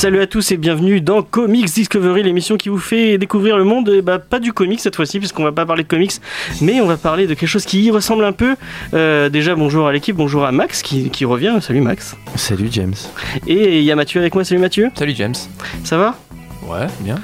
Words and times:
Salut 0.00 0.22
à 0.22 0.26
tous 0.26 0.50
et 0.50 0.56
bienvenue 0.56 1.02
dans 1.02 1.20
Comics 1.20 1.66
Discovery, 1.66 2.22
l'émission 2.22 2.56
qui 2.56 2.70
vous 2.70 2.78
fait 2.78 3.18
découvrir 3.18 3.58
le 3.58 3.64
monde, 3.64 4.00
bah, 4.02 4.18
pas 4.18 4.40
du 4.40 4.54
comics 4.54 4.80
cette 4.80 4.96
fois-ci, 4.96 5.18
puisqu'on 5.18 5.44
va 5.44 5.52
pas 5.52 5.66
parler 5.66 5.82
de 5.82 5.88
comics, 5.88 6.12
mais 6.62 6.80
on 6.80 6.86
va 6.86 6.96
parler 6.96 7.26
de 7.26 7.34
quelque 7.34 7.50
chose 7.50 7.66
qui 7.66 7.82
y 7.82 7.90
ressemble 7.90 8.24
un 8.24 8.32
peu. 8.32 8.56
Euh, 8.94 9.28
déjà, 9.28 9.54
bonjour 9.54 9.86
à 9.86 9.92
l'équipe, 9.92 10.16
bonjour 10.16 10.46
à 10.46 10.52
Max 10.52 10.80
qui, 10.80 11.10
qui 11.10 11.26
revient. 11.26 11.58
Salut 11.60 11.82
Max. 11.82 12.16
Salut 12.34 12.70
James. 12.72 12.94
Et 13.46 13.80
il 13.80 13.84
y 13.84 13.92
a 13.92 13.94
Mathieu 13.94 14.20
avec 14.20 14.34
moi. 14.34 14.42
Salut 14.42 14.62
Mathieu. 14.62 14.90
Salut 14.94 15.12
James. 15.14 15.34
Ça 15.84 15.98
va? 15.98 16.16
Ouais, 16.66 16.86
bien. 17.00 17.16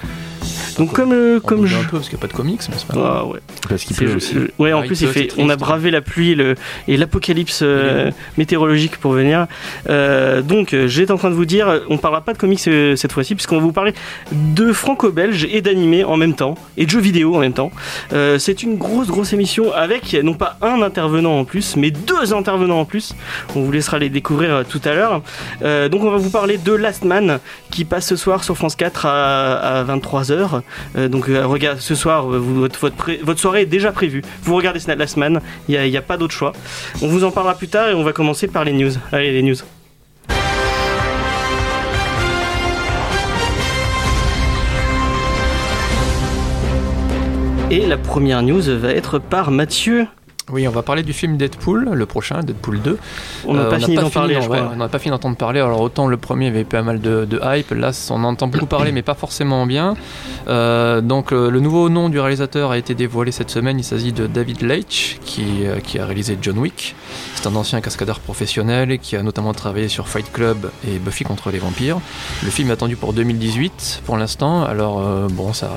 Donc 0.78 0.92
comme 0.92 1.12
euh, 1.12 1.38
On 1.42 1.46
comme 1.46 1.66
je 1.66 1.76
un 1.76 1.82
peu 1.84 1.96
parce 1.96 2.08
qu'il 2.08 2.16
n'y 2.18 2.20
a 2.20 2.26
pas 2.26 2.32
de 2.32 2.32
comics, 2.36 2.60
mais 2.68 2.74
c'est 2.76 2.86
pas 2.86 2.94
grave. 2.94 3.16
Ah, 3.20 3.26
ouais. 3.26 3.40
Parce 3.68 3.84
qu'il 3.84 3.96
pleut 3.96 4.14
aussi. 4.16 4.36
euh, 4.36 4.48
ouais, 4.58 4.72
en 4.72 4.80
Ouais, 4.80 4.86
plus 4.86 5.00
il 5.02 5.08
fait, 5.08 5.28
on 5.38 5.48
a 5.48 5.56
bravé 5.56 5.90
la 5.90 6.00
pluie 6.02 6.34
le, 6.34 6.54
et 6.86 6.96
l'apocalypse 6.96 7.60
euh, 7.62 8.10
météorologique 8.36 8.98
pour 8.98 9.12
venir. 9.12 9.46
Euh, 9.88 10.42
donc 10.42 10.74
j'étais 10.86 11.12
en 11.12 11.16
train 11.18 11.30
de 11.30 11.34
vous 11.34 11.46
dire, 11.46 11.82
on 11.88 11.98
parlera 11.98 12.20
pas 12.22 12.32
de 12.32 12.38
comics 12.38 12.60
euh, 12.68 12.94
cette 12.96 13.12
fois-ci 13.12 13.34
puisqu'on 13.34 13.56
va 13.56 13.62
vous 13.62 13.72
parler 13.72 13.94
de 14.32 14.72
franco-belge 14.72 15.46
et 15.50 15.60
d'animé 15.62 16.04
en 16.04 16.16
même 16.16 16.34
temps 16.34 16.56
et 16.76 16.84
de 16.86 16.90
jeux 16.90 17.00
vidéo 17.00 17.34
en 17.34 17.40
même 17.40 17.52
temps. 17.52 17.70
Euh, 18.12 18.38
c'est 18.38 18.62
une 18.62 18.76
grosse 18.76 19.08
grosse 19.08 19.32
émission 19.32 19.72
avec 19.72 20.14
non 20.22 20.34
pas 20.34 20.56
un 20.62 20.82
intervenant 20.82 21.38
en 21.38 21.44
plus, 21.44 21.76
mais 21.76 21.90
deux 21.90 22.34
intervenants 22.34 22.80
en 22.80 22.84
plus. 22.84 23.14
On 23.54 23.62
vous 23.62 23.72
laissera 23.72 23.98
les 23.98 24.08
découvrir 24.08 24.50
euh, 24.54 24.62
tout 24.68 24.80
à 24.84 24.92
l'heure. 24.94 25.22
Euh, 25.62 25.88
donc 25.88 26.02
on 26.04 26.10
va 26.10 26.16
vous 26.18 26.30
parler 26.30 26.58
de 26.58 26.72
Last 26.72 27.04
Man 27.04 27.38
qui 27.70 27.84
passe 27.84 28.06
ce 28.06 28.16
soir 28.16 28.44
sur 28.44 28.56
France 28.56 28.76
4 28.76 29.06
à, 29.06 29.84
23h. 29.84 30.62
Donc 31.08 31.28
euh, 31.28 31.46
regarde, 31.46 31.78
ce 31.78 31.94
soir, 31.94 32.30
euh, 32.30 32.38
votre, 32.38 33.38
soirée 33.38 33.62
est 33.62 33.66
déjà 33.66 33.92
prévue. 33.92 34.22
Vous 34.42 34.54
regardez 34.54 34.80
Last 34.96 35.16
Man, 35.16 35.40
il 35.68 35.78
n'y 35.78 35.96
a 35.96 36.02
pas 36.02 36.16
d'autre 36.16 36.34
choix. 36.34 36.52
On 37.02 37.08
vous 37.08 37.24
en 37.24 37.30
parlera 37.30 37.54
plus 37.54 37.68
tard 37.68 37.88
et 37.88 37.94
on 37.94 38.02
va 38.02 38.12
commencer 38.12 38.46
par 38.48 38.64
les 38.64 38.72
news. 38.72 38.92
Allez, 39.12 39.32
les 39.32 39.42
news. 39.42 39.56
Et 47.70 47.84
la 47.84 47.98
première 47.98 48.42
news 48.42 48.62
va 48.78 48.90
être 48.90 49.18
par 49.18 49.50
Mathieu. 49.50 50.06
Oui, 50.52 50.68
on 50.68 50.70
va 50.70 50.82
parler 50.82 51.02
du 51.02 51.12
film 51.12 51.36
Deadpool, 51.36 51.90
le 51.92 52.06
prochain, 52.06 52.38
Deadpool 52.44 52.80
2. 52.80 52.98
On 53.46 53.54
n'a 53.54 53.62
Euh, 53.62 53.70
pas 53.70 53.80
fini 53.80 53.96
d'en 53.96 54.10
parler, 54.10 54.36
d'en- 54.36 54.42
je 54.42 54.48
ouais, 54.48 54.58
crois. 54.58 54.70
on 54.72 54.76
n'a 54.76 54.86
pas 54.88 55.00
fini 55.00 55.10
d'entendre 55.10 55.36
parler. 55.36 55.58
Alors 55.58 55.80
autant 55.80 56.06
le 56.06 56.16
premier 56.18 56.46
avait 56.46 56.62
pas 56.62 56.82
mal 56.82 57.00
de, 57.00 57.24
de 57.24 57.40
hype, 57.42 57.72
là 57.72 57.90
on 58.10 58.22
entend 58.22 58.46
beaucoup 58.46 58.66
parler, 58.66 58.92
mais 58.92 59.02
pas 59.02 59.14
forcément 59.14 59.66
bien. 59.66 59.96
Euh, 60.46 61.00
donc 61.00 61.32
euh, 61.32 61.50
le 61.50 61.58
nouveau 61.58 61.88
nom 61.88 62.08
du 62.08 62.20
réalisateur 62.20 62.70
a 62.70 62.78
été 62.78 62.94
dévoilé 62.94 63.32
cette 63.32 63.50
semaine. 63.50 63.76
Il 63.80 63.82
s'agit 63.82 64.12
de 64.12 64.28
David 64.28 64.62
Leitch, 64.62 65.18
qui, 65.24 65.64
euh, 65.64 65.80
qui 65.80 65.98
a 65.98 66.06
réalisé 66.06 66.38
John 66.40 66.58
Wick. 66.58 66.94
C'est 67.34 67.48
un 67.48 67.56
ancien 67.56 67.80
cascadeur 67.80 68.20
professionnel 68.20 69.00
qui 69.00 69.16
a 69.16 69.24
notamment 69.24 69.52
travaillé 69.52 69.88
sur 69.88 70.06
Fight 70.06 70.30
Club 70.32 70.70
et 70.86 71.00
Buffy 71.00 71.24
contre 71.24 71.50
les 71.50 71.58
vampires. 71.58 71.98
Le 72.44 72.50
film 72.50 72.68
est 72.70 72.74
attendu 72.74 72.94
pour 72.94 73.12
2018 73.14 74.02
pour 74.06 74.16
l'instant. 74.16 74.62
Alors 74.62 75.00
bon, 75.28 75.52
ça. 75.52 75.70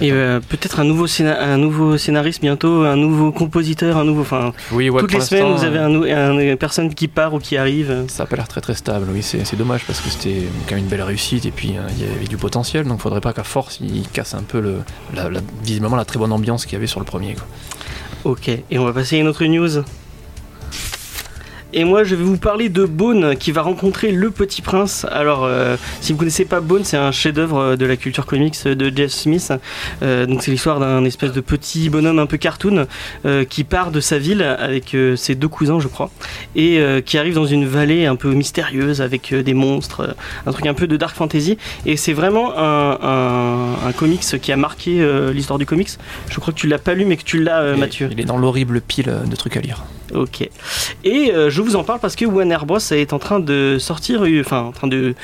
Et 0.00 0.10
peut-être 0.10 0.80
un 0.80 0.84
nouveau, 0.84 1.06
scéna- 1.06 1.38
un 1.40 1.58
nouveau 1.58 1.96
scénariste 1.96 2.40
bientôt, 2.40 2.82
un 2.82 2.96
nouveau 2.96 3.30
compositeur, 3.30 3.98
un 4.00 4.04
nouveau. 4.04 4.22
Enfin, 4.22 4.52
Oui, 4.72 4.90
ouais, 4.90 5.00
toutes 5.00 5.12
les 5.12 5.20
semaines, 5.20 5.52
vous 5.54 5.64
avez 5.64 5.78
un, 5.78 5.88
nou- 5.88 6.04
un- 6.04 6.38
une 6.38 6.56
personne 6.56 6.92
qui 6.94 7.08
part 7.08 7.34
ou 7.34 7.38
qui 7.38 7.56
arrive. 7.56 8.04
Ça 8.08 8.24
a 8.24 8.26
pas 8.26 8.36
l'air 8.36 8.48
très 8.48 8.60
très 8.60 8.74
stable, 8.74 9.06
oui, 9.12 9.22
c'est 9.22 9.56
dommage 9.56 9.84
parce 9.86 10.00
que 10.00 10.08
c'était 10.10 10.42
quand 10.68 10.74
même 10.74 10.84
une 10.84 10.90
belle 10.90 11.02
réussite 11.02 11.46
et 11.46 11.50
puis 11.50 11.74
euh, 11.76 11.82
il 11.98 12.06
y 12.06 12.10
avait 12.10 12.26
du 12.26 12.36
potentiel, 12.36 12.84
donc 12.86 13.00
faudrait 13.00 13.20
pas 13.20 13.32
qu'à 13.32 13.44
force 13.44 13.78
il 13.80 14.08
casse 14.08 14.34
un 14.34 14.42
peu 14.42 14.60
le, 14.60 14.76
la, 15.14 15.28
la- 15.30 15.40
visiblement 15.62 15.96
la 15.96 16.04
très 16.04 16.18
bonne 16.18 16.32
ambiance 16.32 16.64
qu'il 16.64 16.74
y 16.74 16.76
avait 16.76 16.86
sur 16.86 17.00
le 17.00 17.06
premier. 17.06 17.34
quoi. 17.34 17.46
Ok, 18.32 18.48
et 18.48 18.78
on 18.78 18.84
va 18.84 18.92
passer 18.92 19.16
à 19.16 19.20
une 19.20 19.28
autre 19.28 19.44
news. 19.44 19.82
Et 21.72 21.84
moi, 21.84 22.02
je 22.02 22.16
vais 22.16 22.24
vous 22.24 22.36
parler 22.36 22.68
de 22.68 22.84
Bone 22.84 23.36
qui 23.36 23.52
va 23.52 23.62
rencontrer 23.62 24.10
le 24.10 24.30
Petit 24.30 24.60
Prince. 24.60 25.06
Alors, 25.10 25.44
euh, 25.44 25.76
si 26.00 26.12
vous 26.12 26.18
connaissez 26.18 26.44
pas 26.44 26.60
Bone, 26.60 26.82
c'est 26.84 26.96
un 26.96 27.12
chef-d'œuvre 27.12 27.76
de 27.76 27.86
la 27.86 27.96
culture 27.96 28.26
comics 28.26 28.64
de 28.64 28.92
Jeff 28.94 29.12
Smith. 29.12 29.52
Euh, 30.02 30.26
donc, 30.26 30.42
c'est 30.42 30.50
l'histoire 30.50 30.80
d'un 30.80 31.04
espèce 31.04 31.32
de 31.32 31.40
petit 31.40 31.88
bonhomme 31.88 32.18
un 32.18 32.26
peu 32.26 32.38
cartoon 32.38 32.86
euh, 33.24 33.44
qui 33.44 33.62
part 33.62 33.92
de 33.92 34.00
sa 34.00 34.18
ville 34.18 34.42
avec 34.42 34.94
euh, 34.94 35.14
ses 35.14 35.36
deux 35.36 35.48
cousins, 35.48 35.78
je 35.78 35.86
crois, 35.86 36.10
et 36.56 36.80
euh, 36.80 37.00
qui 37.00 37.18
arrive 37.18 37.34
dans 37.34 37.46
une 37.46 37.66
vallée 37.66 38.06
un 38.06 38.16
peu 38.16 38.32
mystérieuse 38.32 39.00
avec 39.00 39.32
euh, 39.32 39.42
des 39.42 39.54
monstres, 39.54 40.00
euh, 40.00 40.12
un 40.46 40.52
truc 40.52 40.66
un 40.66 40.74
peu 40.74 40.88
de 40.88 40.96
dark 40.96 41.14
fantasy. 41.14 41.56
Et 41.86 41.96
c'est 41.96 42.12
vraiment 42.12 42.58
un, 42.58 42.98
un, 43.00 43.88
un 43.88 43.92
comics 43.92 44.24
qui 44.42 44.50
a 44.50 44.56
marqué 44.56 45.00
euh, 45.00 45.32
l'histoire 45.32 45.58
du 45.58 45.66
comics. 45.66 45.90
Je 46.30 46.40
crois 46.40 46.52
que 46.52 46.58
tu 46.58 46.66
l'as 46.66 46.78
pas 46.78 46.94
lu, 46.94 47.04
mais 47.04 47.16
que 47.16 47.24
tu 47.24 47.42
l'as, 47.42 47.60
euh, 47.60 47.76
Mathieu. 47.76 48.08
Il 48.10 48.20
est 48.20 48.24
dans 48.24 48.38
l'horrible 48.38 48.80
pile 48.80 49.12
de 49.24 49.36
trucs 49.36 49.56
à 49.56 49.60
lire. 49.60 49.84
Ok. 50.12 50.48
Et 51.04 51.32
euh, 51.32 51.50
je 51.60 51.70
vous 51.70 51.76
en 51.76 51.84
parle 51.84 52.00
parce 52.00 52.16
que 52.16 52.24
Warner 52.24 52.58
Bros 52.64 52.78
est 52.78 53.12
en 53.12 53.18
train 53.18 53.38
de 53.40 53.76
sortir, 53.78 54.24
euh, 54.24 54.40
enfin 54.40 54.62
en 54.62 54.72
train 54.72 54.88
de, 54.88 55.14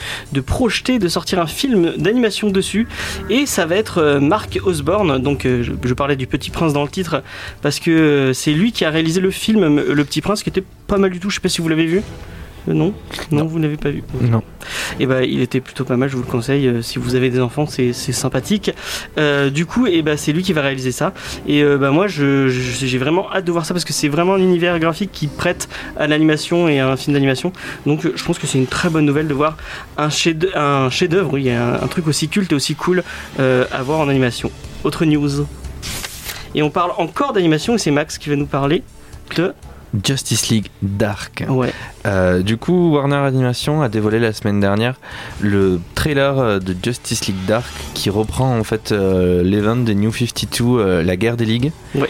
projeter, 0.45 0.99
de 0.99 1.09
sortir 1.09 1.41
un 1.41 1.47
film 1.47 1.95
d'animation 1.97 2.51
dessus. 2.51 2.87
Et 3.31 3.47
ça 3.47 3.67
va 3.67 3.77
être 3.77 3.99
euh, 3.99 4.21
Mark 4.21 4.59
Osborne. 4.65 5.19
Donc 5.19 5.47
euh, 5.47 5.63
je, 5.63 5.73
je 5.83 5.95
parlais 5.95 6.17
du 6.17 6.27
Petit 6.27 6.51
Prince 6.51 6.73
dans 6.73 6.83
le 6.83 6.89
titre 6.89 7.23
parce 7.63 7.81
que 7.81 8.33
c'est 8.35 8.53
lui 8.53 8.73
qui 8.73 8.85
a 8.85 8.91
réalisé 8.91 9.21
le 9.21 9.31
film 9.31 9.81
Le 9.81 10.05
Petit 10.05 10.21
Prince 10.21 10.43
qui 10.43 10.51
était 10.51 10.65
pas 10.87 10.99
mal 10.99 11.11
du 11.11 11.21
tout. 11.21 11.31
Je 11.31 11.37
sais 11.37 11.41
pas 11.41 11.49
si 11.49 11.61
vous 11.61 11.69
l'avez 11.69 11.87
vu. 11.87 12.03
Euh, 12.69 12.73
non, 12.75 12.93
non, 13.31 13.45
vous 13.47 13.59
n'avez 13.59 13.77
pas 13.77 13.91
vu. 13.91 14.03
Non. 14.21 14.43
Et 14.99 15.07
ben, 15.07 15.23
il 15.23 15.41
était 15.41 15.61
plutôt 15.61 15.85
pas 15.85 15.97
mal, 15.97 16.09
je 16.09 16.17
vous 16.17 16.23
le 16.23 16.29
conseille. 16.29 16.67
euh, 16.67 16.83
si 16.83 16.99
vous 16.99 17.15
avez 17.15 17.31
des 17.31 17.41
enfants, 17.41 17.67
c'est 17.67 17.93
c'est 17.93 18.13
sympathique. 18.13 18.73
Euh, 19.19 19.51
du 19.51 19.67
coup, 19.67 19.87
et 19.87 20.03
ben, 20.03 20.17
c'est 20.17 20.33
lui 20.33 20.43
qui 20.43 20.53
va 20.53 20.63
réaliser 20.63 20.93
ça. 20.93 21.13
Et 21.47 21.63
bah, 21.65 21.91
moi, 21.91 22.07
je- 22.09 22.49
je- 22.49 22.87
j'ai 22.87 22.99
vraiment 22.99 23.31
hâte 23.33 23.45
de 23.45 23.53
voir 23.53 23.65
ça 23.67 23.75
parce 23.75 23.85
que 23.85 23.93
c'est 23.93 24.09
vraiment 24.09 24.35
un 24.35 24.39
univers 24.41 24.79
graphique 24.79 25.11
qui 25.13 25.27
prête 25.29 25.69
à 25.97 26.07
l'animation 26.07 26.69
et 26.69 26.81
à 26.81 26.89
un 26.89 26.97
film 26.97 27.15
d'animation. 27.15 27.53
Donc, 27.87 28.07
je 28.15 28.25
pense 28.25 28.39
que 28.39 28.47
c'est 28.47 28.59
une 28.59 28.67
très 28.67 28.89
bonne 28.91 29.05
nouvelle 29.05 29.29
de 29.29 29.35
voir 29.35 29.57
un 29.97 30.11
chef- 30.11 30.37
un 30.55 30.91
chef-d'œuvre, 30.91 31.35
oui, 31.35 31.51
un, 31.51 31.75
un 31.75 31.87
truc 31.87 32.07
aussi 32.09 32.29
culte 32.29 32.53
et 32.53 32.55
aussi 32.55 32.75
cool 32.75 33.03
à 33.39 33.83
voir 33.83 34.01
en 34.01 34.09
animation. 34.09 34.51
Autre 34.85 35.05
news. 35.05 35.47
Et 36.55 36.63
on 36.63 36.71
parle 36.71 36.93
encore 36.99 37.33
d'animation 37.33 37.75
et 37.75 37.79
c'est 37.79 37.91
Max 37.91 38.19
qui 38.19 38.29
va 38.31 38.37
nous 38.37 38.47
parler 38.47 38.83
de. 39.37 39.53
Justice 40.05 40.49
League 40.49 40.67
Dark. 40.83 41.45
Ouais. 41.49 41.73
Euh, 42.07 42.43
du 42.43 42.57
coup, 42.57 42.93
Warner 42.95 43.17
Animation 43.17 43.83
a 43.83 43.89
dévoilé 43.89 44.19
la 44.19 44.33
semaine 44.33 44.61
dernière 44.61 44.97
le 45.41 45.81
trailer 45.95 46.39
euh, 46.39 46.59
de 46.59 46.75
Justice 46.83 47.27
League 47.27 47.45
Dark 47.47 47.67
qui 47.95 48.11
reprend 48.11 48.59
en 48.59 48.65
fait 48.65 48.93
euh, 48.93 49.43
l'event 49.43 49.77
de 49.77 49.93
New 49.93 50.13
52, 50.13 50.65
euh, 50.65 51.03
la 51.03 51.17
guerre 51.17 51.37
des 51.37 51.45
ligues. 51.45 51.73
Ouais. 51.95 52.09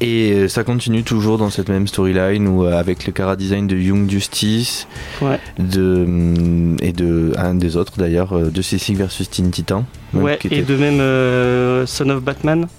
Et 0.00 0.32
euh, 0.32 0.48
ça 0.48 0.64
continue 0.64 1.04
toujours 1.04 1.38
dans 1.38 1.50
cette 1.50 1.68
même 1.68 1.86
storyline 1.86 2.48
où 2.48 2.64
euh, 2.64 2.78
avec 2.78 3.06
le 3.06 3.12
cara 3.12 3.36
design 3.36 3.66
de 3.68 3.76
Young 3.76 4.10
Justice 4.10 4.88
Ouais. 5.22 5.38
de, 5.58 6.04
hum, 6.04 6.76
et 6.82 6.92
de 6.92 7.32
un 7.38 7.54
des 7.54 7.76
autres 7.76 7.92
d'ailleurs, 7.96 8.32
euh, 8.36 8.50
Justice 8.54 8.88
League 8.88 8.98
versus 8.98 9.30
Teen 9.30 9.50
Titan. 9.50 9.84
Ouais, 10.12 10.38
et 10.44 10.46
était- 10.58 10.62
de 10.62 10.76
même 10.76 10.98
euh, 11.00 11.86
Son 11.86 12.08
of 12.10 12.22
Batman. 12.22 12.66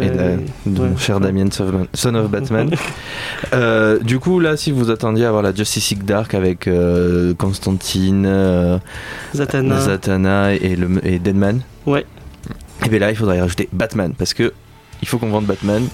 et 0.00 0.08
de, 0.10 0.18
Euh, 0.18 0.36
de 0.66 0.80
ouais. 0.80 0.88
mon 0.88 0.96
cher 0.96 1.20
Damien 1.20 1.46
Son 1.94 2.14
of 2.14 2.30
Batman. 2.30 2.70
Euh, 3.54 3.98
du 4.00 4.18
coup, 4.18 4.40
là, 4.40 4.56
si 4.56 4.72
vous 4.72 4.90
attendiez 4.90 5.24
à 5.24 5.30
voir 5.30 5.42
la 5.42 5.54
Justice 5.54 5.90
League 5.90 6.04
Dark 6.04 6.34
avec 6.34 6.68
Constantine, 7.38 8.80
Zatanna. 9.34 9.80
Zatanna 9.80 10.54
et, 10.54 10.76
le, 10.76 10.88
et 11.06 11.18
Deadman, 11.18 11.60
Ouais. 11.86 12.04
et 12.84 12.88
bien 12.88 12.98
là, 12.98 13.10
il 13.10 13.16
faudrait 13.16 13.38
y 13.38 13.40
rajouter 13.40 13.68
Batman 13.72 14.12
parce 14.16 14.34
que 14.34 14.52
il 15.02 15.08
faut 15.08 15.18
qu'on 15.18 15.28
vende 15.30 15.46
Batman. 15.46 15.86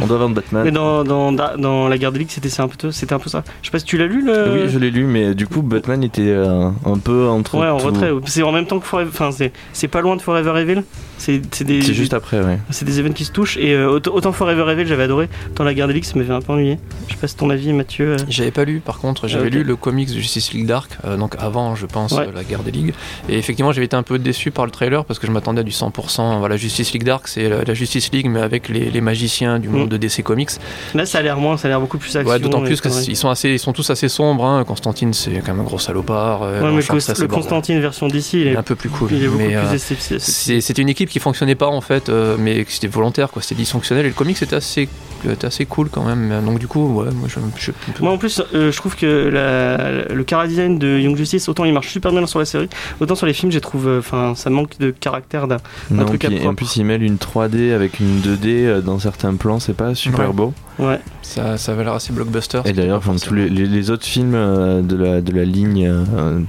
On 0.00 0.06
doit 0.06 0.18
vendre 0.18 0.34
Batman. 0.34 0.64
Mais 0.64 0.70
dans, 0.70 1.04
dans, 1.04 1.32
dans 1.32 1.88
la 1.88 1.98
guerre 1.98 2.12
des 2.12 2.20
ligues, 2.20 2.30
c'était 2.30 2.60
un 2.60 2.68
peu, 2.68 2.90
c'était 2.90 3.12
un 3.12 3.18
peu 3.18 3.28
ça. 3.30 3.44
Je 3.62 3.66
sais 3.66 3.72
pas 3.72 3.78
si 3.78 3.84
tu 3.84 3.98
l'as 3.98 4.06
lu 4.06 4.24
le. 4.24 4.64
Oui, 4.64 4.68
je 4.68 4.78
l'ai 4.78 4.90
lu, 4.90 5.04
mais 5.04 5.34
du 5.34 5.46
coup, 5.46 5.62
Batman 5.62 6.02
était 6.02 6.22
euh, 6.22 6.70
un 6.84 6.98
peu 6.98 7.26
entre. 7.28 7.58
Ouais, 7.58 7.68
en 7.68 7.78
tout. 7.78 7.86
retrait. 7.86 8.10
C'est 8.26 8.42
en 8.42 8.52
même 8.52 8.66
temps 8.66 8.80
que 8.80 8.86
Forever. 8.86 9.10
Enfin, 9.12 9.30
c'est 9.72 9.88
pas 9.88 10.00
loin 10.00 10.16
de 10.16 10.22
Forever 10.22 10.60
Evil. 10.60 10.82
C'est 11.24 11.92
juste 11.94 12.14
après, 12.14 12.40
ouais. 12.40 12.58
C'est 12.70 12.84
des 12.84 12.98
événements 12.98 13.14
qui 13.14 13.24
se 13.24 13.32
touchent. 13.32 13.56
Et 13.56 13.72
euh, 13.74 13.88
autant, 13.90 14.32
Forever 14.32 14.70
Evil, 14.72 14.86
j'avais 14.86 15.04
adoré. 15.04 15.28
Dans 15.56 15.64
la 15.64 15.74
guerre 15.74 15.88
des 15.88 15.94
ligues, 15.94 16.04
ça 16.04 16.16
m'avait 16.16 16.32
un 16.32 16.40
peu 16.40 16.52
ennuyé. 16.52 16.78
Je 17.08 17.14
sais 17.14 17.20
pas 17.20 17.26
si 17.28 17.36
ton 17.36 17.50
avis, 17.50 17.72
Mathieu. 17.72 18.12
euh, 18.12 18.16
J'avais 18.28 18.50
pas 18.50 18.64
lu, 18.64 18.80
par 18.80 18.98
contre, 18.98 19.28
j'avais 19.28 19.46
Ok. 19.48 19.52
lu 19.54 19.64
le 19.64 19.76
comics 19.76 20.08
de 20.08 20.14
Justice 20.14 20.52
League 20.52 20.66
Dark, 20.66 20.90
euh, 21.04 21.16
donc 21.16 21.34
avant, 21.38 21.74
je 21.74 21.86
pense, 21.86 22.12
Ouais. 22.12 22.26
euh, 22.28 22.32
la 22.34 22.44
guerre 22.44 22.62
des 22.62 22.70
ligues. 22.70 22.94
Et 23.28 23.38
effectivement, 23.38 23.72
j'avais 23.72 23.86
été 23.86 23.96
un 23.96 24.02
peu 24.02 24.18
déçu 24.18 24.50
par 24.50 24.64
le 24.66 24.70
trailer 24.70 25.04
parce 25.04 25.18
que 25.18 25.26
je 25.26 25.32
m'attendais 25.32 25.60
à 25.60 25.64
du 25.64 25.70
100%. 25.72 26.38
Voilà, 26.38 26.56
Justice 26.56 26.92
League 26.92 27.04
Dark, 27.04 27.28
c'est 27.28 27.48
la, 27.48 27.64
la 27.64 27.74
Justice 27.74 28.10
League, 28.12 28.26
mais 28.28 28.40
avec 28.40 28.68
les, 28.68 28.90
les 28.90 29.00
magiciens 29.00 29.58
du 29.58 29.68
monde 29.68 29.86
Mm. 29.86 29.88
de 29.88 29.96
DC 29.96 30.22
Comics. 30.22 30.50
Là, 30.94 31.04
ça 31.06 31.18
a 31.18 31.22
l'air 31.22 31.36
moins, 31.38 31.56
ça 31.56 31.68
a 31.68 31.70
l'air 31.70 31.80
beaucoup 31.80 31.98
plus 31.98 32.14
action. 32.16 32.30
Ouais, 32.30 32.38
d'autant 32.38 32.62
plus 32.62 32.80
qu'ils 32.80 33.16
sont, 33.16 33.28
assez, 33.30 33.50
ils 33.50 33.58
sont 33.58 33.72
tous 33.72 33.88
assez 33.90 34.08
sombres. 34.08 34.44
Hein. 34.44 34.64
Constantine, 34.64 35.12
c'est 35.12 35.32
quand 35.44 35.52
même 35.52 35.60
un 35.60 35.64
gros 35.64 35.78
salopard. 35.78 36.42
euh, 36.42 36.62
Ouais, 36.62 36.70
mais 36.70 36.82
le. 36.82 37.26
Constantine 37.26 37.80
version 37.80 38.08
d'ici, 38.08 38.40
il 38.42 38.46
est, 38.48 38.56
un 38.56 38.62
peu 38.62 38.74
plus 38.74 38.88
cool. 38.88 39.08
il 39.12 39.24
est 39.24 39.26
beaucoup 39.26 39.38
mais, 39.38 39.48
plus 39.48 39.56
euh, 39.56 39.72
esthétique. 39.74 40.20
c'est- 40.20 40.60
C'était 40.60 40.82
une 40.82 40.88
équipe 40.88 41.10
qui 41.14 41.20
fonctionnait 41.20 41.54
pas 41.54 41.68
en 41.68 41.80
fait, 41.80 42.08
euh, 42.08 42.36
mais 42.38 42.66
c'était 42.68 42.88
volontaire, 42.88 43.30
quoi. 43.30 43.40
C'était 43.40 43.54
dysfonctionnel. 43.54 44.04
Et 44.04 44.08
le 44.08 44.14
comic 44.14 44.36
c'était 44.36 44.56
assez, 44.56 44.88
était 45.30 45.46
assez 45.46 45.64
cool 45.64 45.88
quand 45.88 46.02
même. 46.04 46.44
Donc 46.44 46.58
du 46.58 46.66
coup, 46.66 46.80
ouais, 47.00 47.10
moi 47.14 47.28
je. 47.28 47.38
je- 47.56 47.70
Moi 48.02 48.10
en 48.12 48.18
plus, 48.18 48.42
euh, 48.52 48.72
je 48.72 48.76
trouve 48.76 48.96
que 48.96 49.06
la- 49.28 50.12
le 50.12 50.24
cara 50.24 50.48
design 50.48 50.78
de 50.78 50.98
Young 50.98 51.16
Justice, 51.16 51.48
autant 51.48 51.64
il 51.64 51.72
marche 51.72 51.92
super 51.92 52.10
bien 52.10 52.26
sur 52.26 52.40
la 52.40 52.44
série, 52.44 52.68
autant 53.00 53.14
sur 53.14 53.26
les 53.26 53.32
films, 53.32 53.52
j'ai 53.52 53.60
trouvé, 53.60 53.96
enfin, 53.98 54.34
ça 54.34 54.50
manque 54.50 54.76
de 54.80 54.90
caractère 54.90 55.46
d'un. 55.46 55.58
Truc 56.06 56.24
à 56.24 56.48
en 56.48 56.54
plus, 56.54 56.74
ils 56.76 56.84
mêlent 56.84 57.02
une 57.04 57.16
3D 57.18 57.72
avec 57.72 58.00
une 58.00 58.20
2D 58.20 58.66
euh, 58.66 58.80
dans 58.80 58.98
certains 58.98 59.34
plans, 59.36 59.60
c'est 59.60 59.72
pas 59.74 59.94
super 59.94 60.26
Ouais. 60.30 60.34
beau. 60.34 60.52
Ouais. 60.80 60.98
ça, 61.22 61.56
ça 61.56 61.70
avait 61.72 61.84
l'air 61.84 61.92
assez 61.94 62.12
blockbuster. 62.12 62.60
Et 62.64 62.72
d'ailleurs, 62.72 62.98
enfin, 62.98 63.14
tous 63.14 63.32
les, 63.34 63.48
les- 63.48 63.66
les 63.66 63.90
autres 63.90 64.04
films 64.04 64.34
euh, 64.34 64.82
de, 64.82 64.96
la, 64.96 65.20
de 65.20 65.32
la 65.32 65.44
ligne 65.44 65.86
euh, 65.88 66.40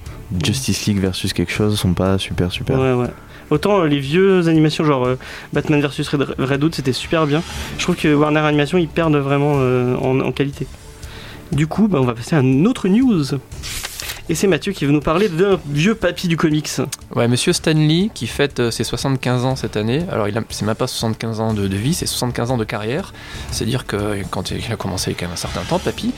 Justice 0.43 0.85
League 0.87 0.99
versus 0.99 1.31
quelque 1.33 1.51
chose 1.51 1.77
sont 1.79 1.93
pas 1.93 2.17
super 2.17 2.51
super. 2.51 2.79
Ouais, 2.79 2.93
ouais. 2.93 3.07
Autant 3.49 3.81
euh, 3.81 3.87
les 3.87 3.99
vieux 3.99 4.47
animations, 4.47 4.83
genre 4.83 5.05
euh, 5.05 5.17
Batman 5.53 5.81
vs 5.81 6.07
Red, 6.09 6.35
Red 6.37 6.63
Hood, 6.63 6.75
c'était 6.75 6.93
super 6.93 7.27
bien. 7.27 7.43
Je 7.77 7.83
trouve 7.83 7.95
que 7.95 8.13
Warner 8.13 8.39
Animation, 8.39 8.77
ils 8.77 8.87
perdent 8.87 9.15
vraiment 9.17 9.55
euh, 9.57 9.95
en, 9.97 10.19
en 10.19 10.31
qualité. 10.31 10.67
Du 11.51 11.67
coup, 11.67 11.87
bah, 11.87 11.99
on 12.01 12.05
va 12.05 12.13
passer 12.13 12.35
à 12.35 12.39
une 12.39 12.67
autre 12.67 12.87
news. 12.87 13.23
Et 14.27 14.33
c'est 14.33 14.47
Mathieu 14.47 14.71
qui 14.71 14.85
veut 14.85 14.91
nous 14.91 15.01
parler 15.01 15.29
d'un 15.29 15.59
vieux 15.69 15.93
papy 15.93 16.27
du 16.27 16.35
comics. 16.35 16.67
Ouais, 17.15 17.27
monsieur 17.27 17.53
Stanley 17.53 18.09
qui 18.11 18.25
fête 18.25 18.59
euh, 18.59 18.71
ses 18.71 18.83
75 18.83 19.45
ans 19.45 19.55
cette 19.55 19.77
année. 19.77 20.03
Alors, 20.11 20.27
il 20.27 20.41
c'est 20.49 20.65
même 20.65 20.73
pas 20.73 20.87
75 20.87 21.39
ans 21.41 21.53
de, 21.53 21.67
de 21.67 21.75
vie, 21.75 21.93
c'est 21.93 22.07
75 22.07 22.49
ans 22.49 22.57
de 22.57 22.63
carrière. 22.63 23.13
C'est-à-dire 23.51 23.85
que 23.85 24.23
quand 24.31 24.49
il 24.49 24.71
a 24.71 24.75
commencé 24.77 25.11
il 25.11 25.13
y 25.13 25.15
a 25.15 25.19
quand 25.19 25.25
même 25.27 25.33
un 25.33 25.37
certain 25.37 25.61
temps, 25.61 25.77
papy, 25.77 26.11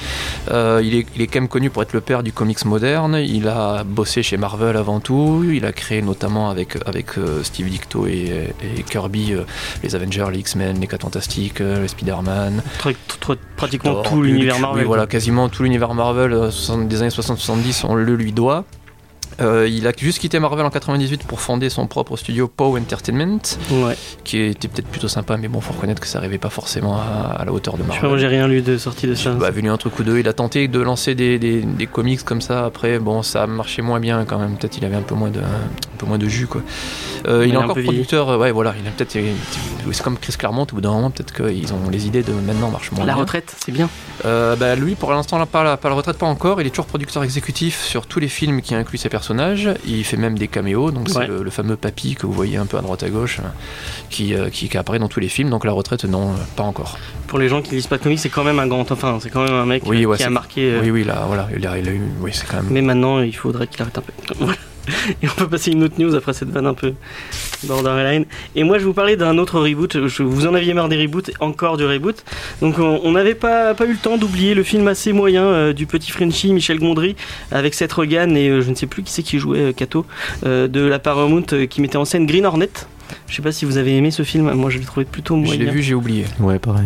euh, 0.51 0.81
il, 0.81 0.95
est, 0.95 1.05
il 1.17 1.21
est 1.21 1.27
quand 1.27 1.41
même 1.41 1.49
connu 1.49 1.69
pour 1.69 1.81
être 1.81 1.91
le 1.91 1.99
père 1.99 2.23
du 2.23 2.31
comics 2.31 2.63
moderne. 2.63 3.15
Il 3.15 3.49
a 3.49 3.83
bossé 3.83 4.23
chez 4.23 4.37
Marvel 4.37 4.77
avant 4.77 5.01
tout. 5.01 5.43
Il 5.51 5.65
a 5.65 5.73
créé 5.73 6.01
notamment 6.01 6.49
avec, 6.49 6.77
avec 6.85 7.17
euh, 7.17 7.43
Steve 7.43 7.69
Dicto 7.69 8.07
et, 8.07 8.53
et 8.77 8.83
Kirby 8.83 9.33
les 9.83 9.95
Avengers, 9.95 10.27
les 10.31 10.39
X-Men, 10.39 10.79
les 10.79 10.87
4 10.87 11.01
Fantastiques, 11.01 11.59
les 11.59 11.87
Spider-Man. 11.89 12.63
Pratiquement 13.57 13.95
Thor, 13.95 14.03
tout 14.03 14.21
l'univers 14.21 14.59
Marvel. 14.59 14.83
oui, 14.83 14.87
voilà, 14.87 15.07
quasiment 15.07 15.49
tout 15.49 15.63
l'univers 15.63 15.93
Marvel 15.93 16.51
60 16.51 16.87
des 16.87 17.01
années 17.01 17.09
60-70, 17.09 17.85
on 17.85 17.96
le 18.03 18.15
lui 18.15 18.31
doit. 18.31 18.65
Euh, 19.39 19.67
il 19.69 19.85
a 19.87 19.91
juste 19.95 20.19
quitté 20.19 20.39
Marvel 20.39 20.65
en 20.65 20.69
98 20.69 21.23
pour 21.23 21.39
fonder 21.41 21.69
son 21.69 21.85
propre 21.87 22.17
studio 22.17 22.47
Pow 22.47 22.77
Entertainment, 22.77 23.39
Ouais. 23.71 23.95
qui 24.23 24.39
était 24.39 24.67
peut-être 24.67 24.87
plutôt 24.87 25.07
sympa, 25.07 25.37
mais 25.37 25.47
bon, 25.47 25.61
faut 25.61 25.73
reconnaître 25.73 26.01
que 26.01 26.07
ça 26.07 26.17
arrivait 26.17 26.37
pas 26.39 26.49
forcément 26.49 26.97
à, 26.97 27.35
à 27.39 27.45
la 27.45 27.51
hauteur 27.51 27.75
de 27.77 27.83
Je 27.83 27.91
sais 27.91 27.95
pas, 27.99 28.01
Marvel. 28.07 28.19
j'ai 28.19 28.27
rien 28.27 28.47
lu 28.47 28.61
de 28.61 28.77
sortie 28.77 29.05
de 29.07 29.13
ça. 29.15 29.31
Bah, 29.33 29.49
un 29.55 29.77
truc 29.77 29.99
ou 29.99 30.03
deux, 30.03 30.17
il 30.19 30.27
a 30.27 30.33
tenté 30.33 30.67
de 30.67 30.79
lancer 30.79 31.13
des, 31.13 31.37
des- 31.39 31.61
des 31.61 31.85
comics 31.87 32.23
comme 32.23 32.41
ça. 32.41 32.65
Après, 32.65 32.99
bon, 32.99 33.21
ça 33.21 33.43
a 33.43 33.47
marché 33.47 33.81
moins 33.81 33.99
bien 33.99 34.25
quand 34.25 34.39
même. 34.39 34.55
Peut-être 34.57 34.77
il 34.77 34.85
avait 34.85 34.95
un 34.95 35.01
peu 35.01 35.13
moins 35.13 35.29
de, 35.29 35.39
un 35.39 35.97
peu 35.97 36.05
moins 36.05 36.17
de 36.17 36.27
jus, 36.27 36.47
quoi. 36.47 36.61
Euh, 37.27 37.43
Il 37.45 37.49
il 37.49 37.53
est 37.53 37.57
encore 37.57 37.75
producteur. 37.83 38.29
euh, 38.29 38.37
Ouais, 38.37 38.51
voilà. 38.51 38.73
Il 38.81 38.87
a 38.87 38.91
peut-être. 38.91 39.11
C'est 39.91 40.03
comme 40.03 40.17
Chris 40.17 40.33
Claremont. 40.37 40.63
Au 40.63 40.75
bout 40.75 40.81
d'un 40.81 40.91
moment, 40.91 41.11
peut-être 41.11 41.33
qu'ils 41.33 41.73
ont 41.73 41.89
les 41.91 42.07
idées 42.07 42.23
de 42.23 42.31
maintenant 42.31 42.69
marchent 42.71 42.91
moins 42.91 43.05
La 43.05 43.13
bien. 43.13 43.21
retraite, 43.21 43.55
c'est 43.63 43.71
bien. 43.71 43.89
Bah, 44.23 44.75
lui, 44.75 44.95
pour 44.95 45.11
l'instant, 45.11 45.45
pas, 45.45 45.77
pas 45.77 45.89
la 45.89 45.95
retraite, 45.95 46.17
pas 46.17 46.25
encore. 46.25 46.59
Il 46.61 46.67
est 46.67 46.71
toujours 46.71 46.85
producteur 46.87 47.23
exécutif 47.23 47.81
sur 47.83 48.07
tous 48.07 48.19
les 48.19 48.29
films 48.29 48.61
qui 48.61 48.73
incluent 48.73 48.97
ses 48.97 49.09
personnages. 49.09 49.26
Il 49.85 50.03
fait 50.03 50.17
même 50.17 50.37
des 50.37 50.47
caméos. 50.47 50.91
Donc, 50.91 51.09
c'est 51.09 51.17
Ouais. 51.19 51.27
le, 51.27 51.43
le 51.43 51.49
fameux 51.49 51.75
papy 51.75 52.15
que 52.15 52.25
vous 52.25 52.33
voyez 52.33 52.57
un 52.57 52.65
peu 52.65 52.77
à 52.77 52.81
droite 52.81 53.03
à 53.03 53.09
gauche, 53.09 53.39
qui, 54.09 54.33
euh, 54.33 54.49
qui, 54.49 54.69
qui 54.69 54.77
apparaît 54.77 54.99
dans 54.99 55.07
tous 55.07 55.19
les 55.19 55.29
films. 55.29 55.49
Donc, 55.49 55.65
la 55.65 55.71
retraite, 55.71 56.05
non, 56.05 56.31
euh, 56.31 56.35
pas 56.55 56.63
encore. 56.63 56.97
Pour 57.27 57.39
les 57.39 57.49
gens 57.49 57.61
qui 57.61 57.75
lisent 57.75 57.87
pas 57.87 57.97
de 57.97 58.03
comics, 58.03 58.19
c'est 58.19 58.29
quand 58.29 58.43
même 58.43 58.59
un 58.59 58.67
grand. 58.67 58.89
Enfin, 58.91 59.19
c'est 59.21 59.29
quand 59.29 59.43
même 59.43 59.53
un 59.53 59.65
mec 59.65 59.83
Oui, 59.85 60.03
euh, 60.03 60.07
ouais, 60.07 60.17
qui 60.17 60.23
a 60.23 60.29
marqué. 60.29 60.79
Oui, 60.81 60.91
oui, 60.91 61.03
là, 61.03 61.23
voilà. 61.27 61.47
Il 61.55 61.65
a, 61.67 61.77
il 61.77 61.87
a 61.87 61.91
eu. 61.91 62.01
Oui, 62.21 62.31
c'est 62.33 62.47
quand 62.47 62.57
même. 62.57 62.67
Mais 62.71 62.81
maintenant, 62.81 63.19
il 63.21 63.35
faudrait 63.35 63.67
qu'il 63.67 63.81
arrête 63.81 63.97
un 63.97 64.01
peu. 64.01 64.13
Voilà. 64.39 64.57
Et 65.21 65.27
on 65.27 65.35
peut 65.35 65.47
passer 65.47 65.71
une 65.71 65.83
autre 65.83 65.95
news 65.97 66.15
après 66.15 66.33
cette 66.33 66.49
vanne 66.49 66.67
un 66.67 66.73
peu 66.73 66.93
borderline. 67.63 68.25
Et 68.55 68.63
moi, 68.63 68.77
je 68.79 68.85
vous 68.85 68.93
parler 68.93 69.15
d'un 69.15 69.37
autre 69.37 69.59
reboot. 69.59 69.95
Vous 69.95 70.47
en 70.47 70.53
aviez 70.53 70.73
marre 70.73 70.89
des 70.89 70.97
reboots, 70.97 71.31
encore 71.39 71.77
du 71.77 71.85
reboot. 71.85 72.23
Donc, 72.61 72.79
on 72.79 73.11
n'avait 73.11 73.35
pas, 73.35 73.73
eu 73.85 73.91
le 73.91 73.97
temps 73.97 74.17
d'oublier 74.17 74.53
le 74.53 74.63
film 74.63 74.87
assez 74.87 75.13
moyen 75.13 75.43
euh, 75.43 75.73
du 75.73 75.85
petit 75.85 76.11
Frenchie 76.11 76.53
Michel 76.53 76.79
Gondry 76.79 77.15
avec 77.51 77.73
Seth 77.73 77.93
Rogen 77.93 78.35
et 78.35 78.49
euh, 78.49 78.61
je 78.61 78.69
ne 78.69 78.75
sais 78.75 78.87
plus 78.87 79.03
qui 79.03 79.11
c'est 79.11 79.23
qui 79.23 79.39
jouait 79.39 79.59
euh, 79.59 79.73
Kato 79.73 80.05
de 80.43 80.81
la 80.81 80.99
Paramount 80.99 81.45
qui 81.69 81.81
mettait 81.81 81.97
en 81.97 82.05
scène 82.05 82.25
Green 82.25 82.45
Hornet. 82.45 82.69
Je 83.27 83.35
sais 83.35 83.41
pas 83.41 83.51
si 83.51 83.65
vous 83.65 83.77
avez 83.77 83.95
aimé 83.97 84.11
ce 84.11 84.23
film. 84.23 84.51
Moi, 84.53 84.69
je 84.69 84.77
l'ai 84.77 84.85
trouvé 84.85 85.05
plutôt 85.05 85.35
Je 85.35 85.41
moyen. 85.41 85.65
l'ai 85.65 85.69
vu, 85.71 85.81
j'ai 85.81 85.93
oublié. 85.93 86.25
Ouais, 86.39 86.59
pareil. 86.59 86.85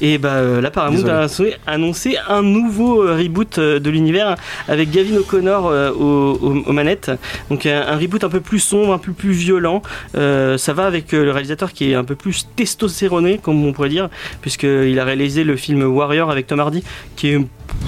Et 0.00 0.18
bah 0.18 0.34
euh, 0.34 0.60
là, 0.60 0.70
Paramount 0.70 0.96
Désolé. 0.96 1.54
a 1.66 1.76
annoncé- 1.76 2.16
un 2.28 2.42
nouveau 2.42 3.02
euh, 3.02 3.16
reboot 3.16 3.58
euh, 3.58 3.78
de 3.80 3.90
l'univers 3.90 4.36
avec 4.68 4.90
Gavin 4.90 5.16
O'Connor 5.16 5.66
euh, 5.68 5.90
aux, 5.92 6.38
aux- 6.42 6.62
aux 6.66 6.72
manettes. 6.72 7.10
Donc 7.50 7.66
un, 7.66 7.82
un 7.88 7.96
reboot 7.96 8.22
un 8.24 8.28
peu 8.28 8.40
plus 8.40 8.58
sombre, 8.60 8.92
un 8.92 8.98
peu 8.98 9.12
plus 9.12 9.32
violent. 9.32 9.82
Euh, 10.16 10.58
ça 10.58 10.72
va 10.72 10.86
avec 10.86 11.12
euh, 11.14 11.24
le 11.24 11.30
réalisateur 11.32 11.72
qui 11.72 11.90
est 11.90 11.94
un 11.94 12.04
peu 12.04 12.14
plus 12.14 12.46
testostéroné, 12.56 13.38
comme 13.42 13.64
on 13.64 13.72
pourrait 13.72 13.88
dire, 13.88 14.08
puisqu'il 14.40 14.98
a 14.98 15.04
réalisé 15.04 15.44
le 15.44 15.56
film 15.56 15.82
Warrior 15.82 16.30
avec 16.30 16.46
Tom 16.46 16.60
Hardy, 16.60 16.82
qui 17.16 17.28
est 17.28 17.40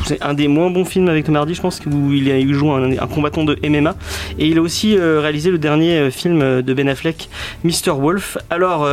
c'est 0.07 0.23
un 0.23 0.35
des 0.35 0.49
moins 0.49 0.71
bons 0.71 0.85
films 0.85 1.09
avec 1.09 1.25
Tom 1.27 1.37
Hardy, 1.37 1.55
je 1.55 1.61
pense, 1.61 1.81
où 1.87 2.13
il, 2.13 2.31
a- 2.31 2.39
il 2.39 2.53
joue 2.55 2.71
un, 2.73 2.95
combattant 3.07 3.45
de 3.45 3.57
MMA. 3.69 3.95
Et 4.39 4.47
il 4.49 4.59
a 4.59 4.63
aussi 4.63 4.97
euh, 4.97 5.21
réalisé 5.21 5.51
le 5.51 5.59
dernier 5.59 5.99
euh, 5.99 6.11
film 6.11 6.41
euh, 6.43 6.63
de 6.63 6.75
Ben 6.75 6.89
Affleck, 6.89 7.29
Mr. 7.65 7.91
Wolf. 7.99 8.39
Alors, 8.51 8.89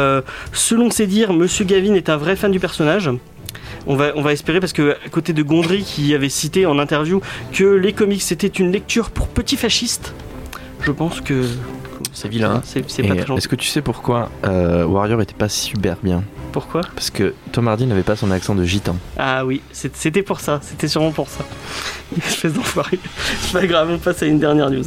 selon 0.53 0.91
ses 0.91 1.07
dires, 1.07 1.33
Monsieur 1.33 1.65
Gavin 1.65 1.93
est 1.93 2.09
un 2.09 2.17
vrai 2.17 2.35
fan 2.35 2.51
du 2.51 2.59
personnage. 2.59 3.09
On 3.85 3.95
va, 3.95 4.11
on 4.15 4.21
va 4.21 4.33
espérer 4.33 4.59
parce 4.59 4.73
que 4.73 4.97
à 5.05 5.09
côté 5.09 5.31
de 5.33 5.41
Gondry 5.43 5.83
qui 5.83 6.13
avait 6.13 6.29
cité 6.29 6.65
en 6.65 6.77
interview 6.77 7.21
que 7.53 7.63
les 7.63 7.93
comics 7.93 8.21
c'était 8.21 8.47
une 8.47 8.71
lecture 8.71 9.11
pour 9.11 9.29
petits 9.29 9.55
fascistes, 9.55 10.13
je 10.81 10.91
pense 10.91 11.21
que 11.21 11.43
C'est 12.13 12.27
vilain. 12.27 12.61
c'est 12.63 12.89
c'est 12.89 13.03
pas 13.03 13.15
très 13.15 13.25
gentil. 13.25 13.37
Est-ce 13.37 13.47
que 13.47 13.55
tu 13.55 13.67
sais 13.67 13.81
pourquoi 13.81 14.29
euh, 14.45 14.85
Warrior 14.85 15.21
était 15.21 15.33
pas 15.33 15.49
super 15.49 15.97
bien? 16.01 16.23
Pourquoi? 16.51 16.81
Parce 16.95 17.09
que 17.09 17.33
Tom 17.51 17.67
Hardy 17.67 17.85
n'avait 17.85 18.03
pas 18.03 18.15
son 18.15 18.31
accent 18.31 18.55
de 18.55 18.63
gitan. 18.63 18.95
Ah 19.17 19.45
oui, 19.45 19.61
c'était 19.71 20.23
pour 20.23 20.39
ça, 20.39 20.59
c'était 20.61 20.87
sûrement 20.87 21.11
pour 21.11 21.29
ça. 21.29 21.43
Espèce 22.17 22.53
d'enfoiré. 22.53 22.99
C'est 23.41 23.53
pas 23.53 23.67
grave, 23.67 23.89
on 23.91 23.97
passe 23.97 24.23
à 24.23 24.25
une 24.25 24.39
dernière 24.39 24.69
news. 24.69 24.85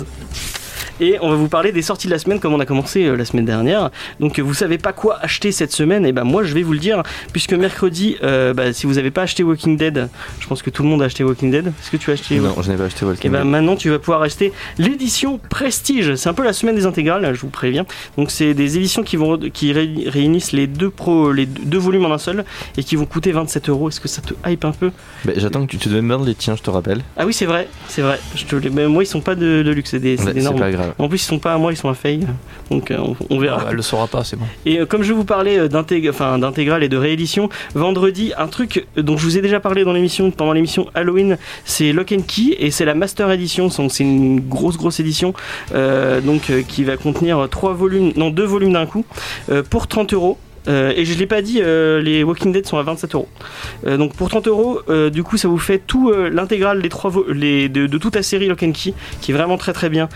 Et 1.01 1.17
on 1.23 1.31
va 1.31 1.37
vous 1.37 1.49
parler 1.49 1.73
des 1.73 1.83
sorties 1.83 2.07
de 2.07 2.13
la 2.13 2.19
semaine 2.19 2.41
comme 2.41 2.53
on 2.55 2.61
a 2.61 2.67
commencé 2.67 3.05
euh, 3.07 3.17
la 3.17 3.25
semaine 3.25 3.45
dernière. 3.47 3.91
Donc 4.21 4.39
euh, 4.39 4.43
vous 4.43 4.55
savez 4.55 4.79
pas 4.79 4.93
quoi 4.93 5.19
acheter 5.23 5.51
cette 5.53 5.73
semaine, 5.73 6.05
et 6.07 6.13
ben 6.13 6.25
moi 6.25 6.45
je 6.45 6.55
vais 6.55 6.63
vous 6.63 6.73
le 6.75 6.79
dire, 6.79 7.03
puisque 7.33 7.53
mercredi, 7.55 8.17
euh, 8.23 8.53
bah, 8.55 8.73
si 8.73 8.87
vous 8.87 8.99
avez 8.99 9.11
pas 9.11 9.23
acheté 9.23 9.43
Walking 9.43 9.77
Dead, 9.77 10.09
je 10.41 10.47
pense 10.47 10.63
que 10.63 10.71
tout 10.71 10.83
le 10.83 10.89
monde 10.89 11.03
a 11.03 11.07
acheté 11.07 11.25
Walking 11.25 11.51
Dead. 11.51 11.67
Est-ce 11.69 11.91
que 11.91 11.97
tu 11.97 12.11
as 12.11 12.15
acheté 12.15 12.39
Non, 12.39 12.55
je 12.61 12.71
n'ai 12.71 12.77
pas 12.77 12.85
acheté 12.85 13.05
et 13.05 13.09
Walking 13.09 13.31
ben 13.31 13.39
Dead. 13.43 13.49
maintenant 13.49 13.77
tu 13.77 13.89
vas 13.91 13.99
pouvoir 13.99 14.23
acheter 14.23 14.53
l'édition 14.79 15.39
Prestige. 15.49 16.15
C'est 16.17 16.29
un 16.29 16.35
peu 16.35 16.45
la 16.45 16.53
semaine 16.53 16.75
des 16.75 16.87
intégrales, 16.87 17.35
je 17.35 17.41
vous 17.41 17.49
préviens. 17.49 17.87
Donc 18.17 18.31
c'est 18.31 18.55
des 18.55 18.77
éditions 18.77 19.03
qui 19.03 19.17
vont 19.17 19.39
qui 19.39 19.73
ré- 19.73 20.05
réunissent 20.07 20.53
les 20.53 20.67
deux 20.67 20.91
pro, 20.91 21.33
les 21.33 21.47
deux 21.47 21.79
volumes 21.79 22.05
en 22.05 22.13
un 22.13 22.19
seul 22.19 22.45
et 22.77 22.85
qui 22.85 22.97
vont 22.97 23.07
coûter 23.07 23.33
27 23.33 23.69
euros. 23.69 23.89
Est-ce 23.89 24.01
que 24.01 24.09
ça 24.09 24.21
te 24.23 24.35
hype 24.49 24.65
un 24.65 24.73
peu? 24.73 24.91
Bah, 25.25 25.33
J'attends 25.37 25.65
que 25.65 25.71
tu 25.71 25.79
te 25.79 25.89
demandes 25.89 26.27
les 26.27 26.35
tiens, 26.35 26.57
je 26.57 26.63
te 26.63 26.71
rappelle. 26.71 27.01
Ah 27.17 27.25
oui 27.27 27.33
c'est 27.33 27.47
vrai, 27.47 27.69
c'est 27.89 28.03
vrai. 28.03 28.21
Je 28.35 28.45
te 28.45 28.69
moi 28.87 29.03
ils 29.03 29.07
sont 29.07 29.21
pas 29.21 29.35
de, 29.35 29.63
de 29.63 29.71
luxe, 29.71 29.91
c'est 29.91 29.99
des, 29.99 30.21
Ouais, 30.21 30.35
normes. 30.35 30.59
pas 30.59 30.71
grave. 30.71 30.90
En 30.99 31.09
plus 31.09 31.23
ils 31.23 31.27
sont 31.27 31.39
pas 31.39 31.55
à 31.55 31.59
moi, 31.59 31.73
ils 31.73 31.77
sont 31.77 31.89
à 31.89 31.95
Faye. 31.95 32.27
Donc 32.71 32.91
euh, 32.91 32.99
on, 32.99 33.17
on 33.31 33.39
verra. 33.39 33.63
Ah, 33.63 33.67
elle 33.71 33.77
le 33.77 33.83
saura 33.83 34.07
pas, 34.07 34.25
c'est 34.25 34.37
bon. 34.37 34.47
Et 34.67 34.79
euh, 34.79 34.87
comme 34.87 35.03
je 35.03 35.13
vous 35.13 35.25
parlais 35.25 35.59
euh, 35.59 35.69
d'intégrale 35.69 36.83
et 36.83 36.89
de 36.89 36.97
réédition, 36.97 37.49
vendredi, 37.75 38.33
un 38.37 38.47
truc 38.47 38.87
dont 38.97 39.17
je 39.17 39.25
vous 39.25 39.39
ai 39.39 39.43
déjà 39.43 39.61
parlé 39.61 39.85
dans 39.85 39.93
l'émission, 39.93 40.31
pendant 40.31 40.53
l'émission 40.53 40.89
Halloween, 40.95 41.39
c'est 41.65 41.93
Lock 41.93 42.13
and 42.13 42.23
Key 42.27 42.57
et 42.59 42.71
c'est 42.71 42.85
la 42.85 42.95
Master 42.95 43.31
Edition. 43.31 43.71
C'est 43.71 44.03
une 44.03 44.41
grosse 44.41 44.77
grosse 44.77 45.01
édition, 45.01 45.35
donc 45.73 46.53
qui 46.69 46.85
va 46.85 46.97
contenir 46.97 47.49
trois 47.51 47.73
volumes, 47.73 48.13
non 48.17 48.31
deux 48.31 48.45
volumes 48.45 48.73
d'un 48.73 48.87
coup, 48.87 49.05
pour 49.71 49.87
30 49.87 50.15
euros. 50.15 50.39
Euh, 50.69 50.93
et 50.95 51.05
je 51.05 51.19
l'ai 51.19 51.27
pas 51.27 51.43
dit, 51.43 51.61
euh, 51.63 52.01
les 52.01 52.23
Walking 52.23 52.53
Dead 52.53 52.67
sont 52.67 52.79
à 52.79 52.83
27 52.83 53.15
euros. 53.15 53.29
Euh, 53.87 53.97
Donc 53.97 54.15
pour 54.15 54.29
30 54.29 54.47
euros, 54.49 54.81
du 55.11 55.23
coup 55.23 55.37
ça 55.37 55.49
vous 55.49 55.59
fait 55.59 55.79
tout 55.79 56.13
l'intégrale 56.13 56.83
des 56.83 56.89
trois 56.89 57.13
les, 57.29 57.69
de, 57.69 57.87
toute 57.99 58.15
la 58.15 58.23
série 58.23 58.49
Lock 58.49 58.63
and 58.63 58.73
Key, 58.73 58.95
qui 59.21 59.33
est 59.33 59.35
vraiment 59.35 59.57
très 59.57 59.73
très 59.73 59.89
bien, 59.89 60.09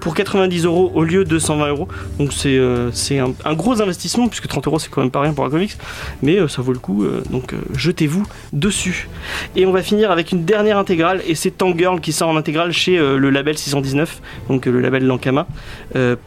pour 0.00 0.14
90 0.14 0.64
euros 0.64 0.92
au 0.94 1.04
lieu 1.04 1.24
de 1.24 1.38
120 1.38 1.68
euros. 1.68 1.88
Donc 2.18 2.32
c'est 2.32 3.18
un, 3.18 3.54
gros 3.54 3.80
investissement 3.80 4.28
puisque 4.28 4.48
30 4.48 4.66
euros 4.66 4.78
c'est 4.78 4.90
quand 4.90 5.00
même 5.00 5.10
pas 5.10 5.20
rien 5.20 5.32
pour 5.32 5.44
un 5.44 5.50
comics, 5.50 5.76
mais 6.22 6.36
ça 6.48 6.62
vaut 6.62 6.72
le 6.72 6.78
coup. 6.78 7.06
donc 7.30 7.54
jetez-vous 7.74 8.26
dessus. 8.52 9.08
Et 9.54 9.66
on 9.66 9.72
va 9.72 9.82
finir 9.82 10.10
avec 10.10 10.32
une 10.32 10.44
dernière 10.44 10.78
intégrale 10.78 11.22
et 11.26 11.34
c'est 11.34 11.50
Tank 11.50 11.78
Girl 11.78 12.00
qui 12.00 12.12
sort 12.12 12.28
en 12.28 12.36
intégrale 12.36 12.72
chez 12.72 12.96
le 12.98 13.30
label 13.30 13.56
619, 13.56 14.20
donc 14.48 14.66
le 14.66 14.80
label 14.80 15.06
Lankama, 15.06 15.46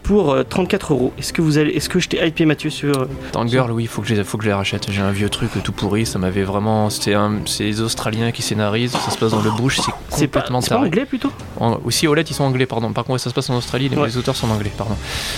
pour 0.04 0.30
euh, 0.32 0.44
34 0.44 0.94
euros. 0.94 1.14
Est-ce 1.18 1.34
que 1.34 1.42
vous 1.42 1.58
allez, 1.58 1.72
est-ce 1.72 1.90
que 1.90 2.00
je 2.00 2.10
t'ai 2.10 2.26
hypé 2.26 2.46
Mathieu 2.46 2.70
sur 2.70 3.08
euh, 3.44 3.48
Girl, 3.48 3.72
oui, 3.72 3.84
il 3.84 3.88
faut 3.88 4.02
que 4.02 4.08
je 4.08 4.16
les, 4.16 4.24
faut 4.24 4.38
que 4.38 4.44
je 4.44 4.50
les 4.50 4.54
rachète. 4.54 4.90
J'ai 4.92 5.02
un 5.02 5.12
vieux 5.12 5.30
truc 5.30 5.50
tout 5.64 5.72
pourri, 5.72 6.06
ça 6.06 6.20
m'avait 6.20 6.44
vraiment. 6.44 6.90
C'était 6.90 7.14
un, 7.14 7.34
c'est 7.46 7.64
les 7.66 7.82
Australiens 7.82 8.32
qui 8.32 8.42
scénarisent, 8.42 8.92
ça 8.92 9.12
se 9.12 9.18
passe 9.18 9.32
dans 9.32 9.42
le 9.42 9.52
bush, 9.52 9.80
c'est 10.10 10.26
complètement 10.26 10.62
c'est 10.62 10.70
pas 10.70 10.78
anglais 10.80 11.06
plutôt 11.06 11.32
En- 11.60 11.78
Aussi, 11.86 12.08
Olette, 12.08 12.30
ils 12.30 12.34
sont 12.34 12.44
anglais, 12.44 12.66
pardon. 12.66 12.92
Par 12.94 13.04
contre, 13.06 13.20
ça 13.22 13.30
se 13.30 13.36
passe 13.36 13.50
en 13.50 13.56
Australie, 13.58 13.90
les, 13.90 13.98
Ouais. 13.98 14.08
les 14.08 14.18
auteurs 14.18 14.36
sont 14.36 14.50
anglais, 14.50 14.72
pardon. 14.78 14.96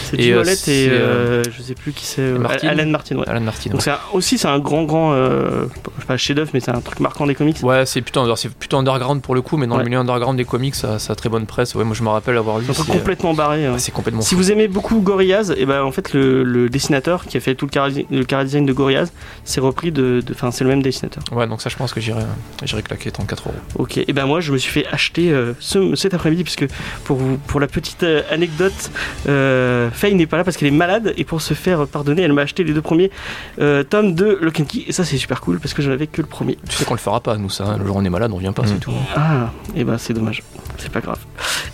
C'est 0.10 0.20
Et, 0.20 0.32
euh, 0.34 0.42
Olette 0.42 0.68
et 0.68 0.88
euh, 0.90 0.94
euh, 0.94 1.44
je 1.52 1.62
sais 1.62 1.76
plus 1.76 1.92
qui 1.94 2.06
c'est. 2.06 2.22
euh, 2.22 2.38
Martin. 2.40 2.68
Alan 2.68 2.88
Martin, 2.90 3.18
ouais. 3.18 3.28
Alan 3.28 3.42
Martin. 3.42 3.72
Donc 3.72 3.88
un- 3.88 3.98
aussi 4.14 4.38
c'est 4.38 4.48
un 4.48 4.60
grand 4.60 4.84
grand 4.84 5.14
euh, 5.14 5.66
pas 6.08 6.18
chef-d'œuvre 6.18 6.52
mais 6.54 6.60
c'est 6.60 6.72
un 6.72 6.82
truc 6.82 7.00
marquant 7.00 7.26
des 7.28 7.36
comics. 7.36 7.58
Ouais, 7.64 7.86
c'est 7.86 8.02
plutôt, 8.02 8.24
plutôt 8.60 8.78
underground 8.78 9.22
pour 9.22 9.36
le 9.36 9.42
coup, 9.42 9.58
mais 9.58 9.68
dans 9.68 9.76
Ouais. 9.76 9.84
le 9.84 9.90
milieu 9.90 10.00
underground 10.00 10.38
des 10.38 10.46
comics, 10.46 10.76
ça, 10.76 11.00
ça 11.00 11.14
a 11.14 11.16
très 11.16 11.30
bonne 11.30 11.46
presse. 11.46 11.76
Ouais, 11.76 11.84
moi 11.84 11.96
je 11.96 12.04
me 12.04 12.10
rappelle 12.10 12.38
avoir 12.38 12.60
lu. 12.60 12.66
C'est 12.72 12.86
complètement 12.88 13.34
barré. 13.34 13.70
ouais, 13.70 13.80
c'est 13.80 13.92
complètement 13.92 14.22
Si 14.22 14.36
fou. 14.36 14.38
vous 14.42 14.52
aimez 14.52 14.68
beaucoup 14.68 15.00
Gorillaz, 15.02 15.54
et 15.58 15.66
ben 15.66 15.84
en 15.84 15.92
fait 15.92 16.14
le, 16.14 16.44
le 16.44 16.70
dessinateur 16.70 17.26
qui 17.26 17.38
a 17.38 17.40
fait 17.40 17.56
tout 17.56 17.66
le 17.66 17.72
chara- 17.72 17.90
le 18.10 18.26
chara 18.30 18.44
design 18.44 18.66
de 18.66 18.74
Gorillaz, 18.74 19.12
c'est 19.44 19.62
repris 19.62 19.92
de, 19.92 20.24
enfin 20.32 20.52
c'est 20.52 20.64
le 20.64 20.70
même 20.70 20.82
dessinateur. 20.82 21.24
Ouais, 21.32 21.48
donc 21.48 21.62
ça, 21.62 21.70
je 21.70 21.76
pense 21.78 21.94
que 21.94 22.00
j'irai, 22.02 22.22
j'irai 22.64 22.82
claquer 22.84 23.12
34 23.12 23.48
euros. 23.48 23.56
Ok, 23.76 23.98
et 23.98 24.14
ben 24.14 24.26
moi 24.26 24.40
je 24.42 24.52
me 24.52 24.58
suis 24.58 24.72
fait 24.72 24.86
acheter 24.92 25.32
euh, 25.32 25.54
ce, 25.60 25.96
cet 25.96 26.14
après-midi 26.14 26.44
puisque 26.44 26.66
pour 27.04 27.18
vous, 27.18 27.38
pour 27.48 27.60
la 27.60 27.68
petite 27.68 28.04
euh, 28.04 28.22
anecdote, 28.32 28.92
euh, 29.28 29.90
Faye 29.92 30.16
n'est 30.16 30.26
pas 30.28 30.38
là 30.38 30.44
parce 30.44 30.58
qu'elle 30.58 30.68
est 30.70 30.72
malade 30.72 31.14
et 31.18 31.24
pour 31.24 31.42
se 31.42 31.54
faire 31.54 31.88
pardonner, 31.88 32.22
elle 32.24 32.34
m'a 32.34 32.42
acheté 32.44 32.64
les 32.64 32.74
deux 32.74 32.82
premiers 32.82 33.12
euh, 33.60 33.84
tomes 33.84 34.16
de 34.16 34.38
Lock 34.42 34.60
and 34.60 34.66
Key 34.66 34.86
et 34.88 34.92
ça 34.92 35.04
c'est 35.06 35.18
super 35.18 35.42
cool 35.42 35.60
parce 35.60 35.74
que 35.74 35.82
j'en 35.82 35.92
avais 35.92 36.08
que 36.08 36.22
le 36.22 36.28
premier. 36.28 36.58
Tu 36.70 36.76
sais 36.76 36.86
qu'on 36.86 36.94
le 36.94 37.00
fera 37.00 37.20
pas, 37.20 37.38
nous, 37.38 37.50
ça. 37.50 37.66
hein. 37.66 37.78
Le 37.80 37.86
jour 37.86 37.96
où 37.96 38.00
on 38.00 38.06
est 38.06 38.10
malade, 38.10 38.32
on 38.34 38.38
vient 38.38 38.54
pas, 38.54 38.64
Mm. 38.64 38.68
c'est 38.68 38.80
tout. 38.80 38.92
Ah, 39.16 39.52
et 39.76 39.84
ben 39.84 39.98
c'est 39.98 40.14
dommage, 40.14 40.44
c'est 40.78 40.92
pas 40.92 41.02
grave. 41.02 41.20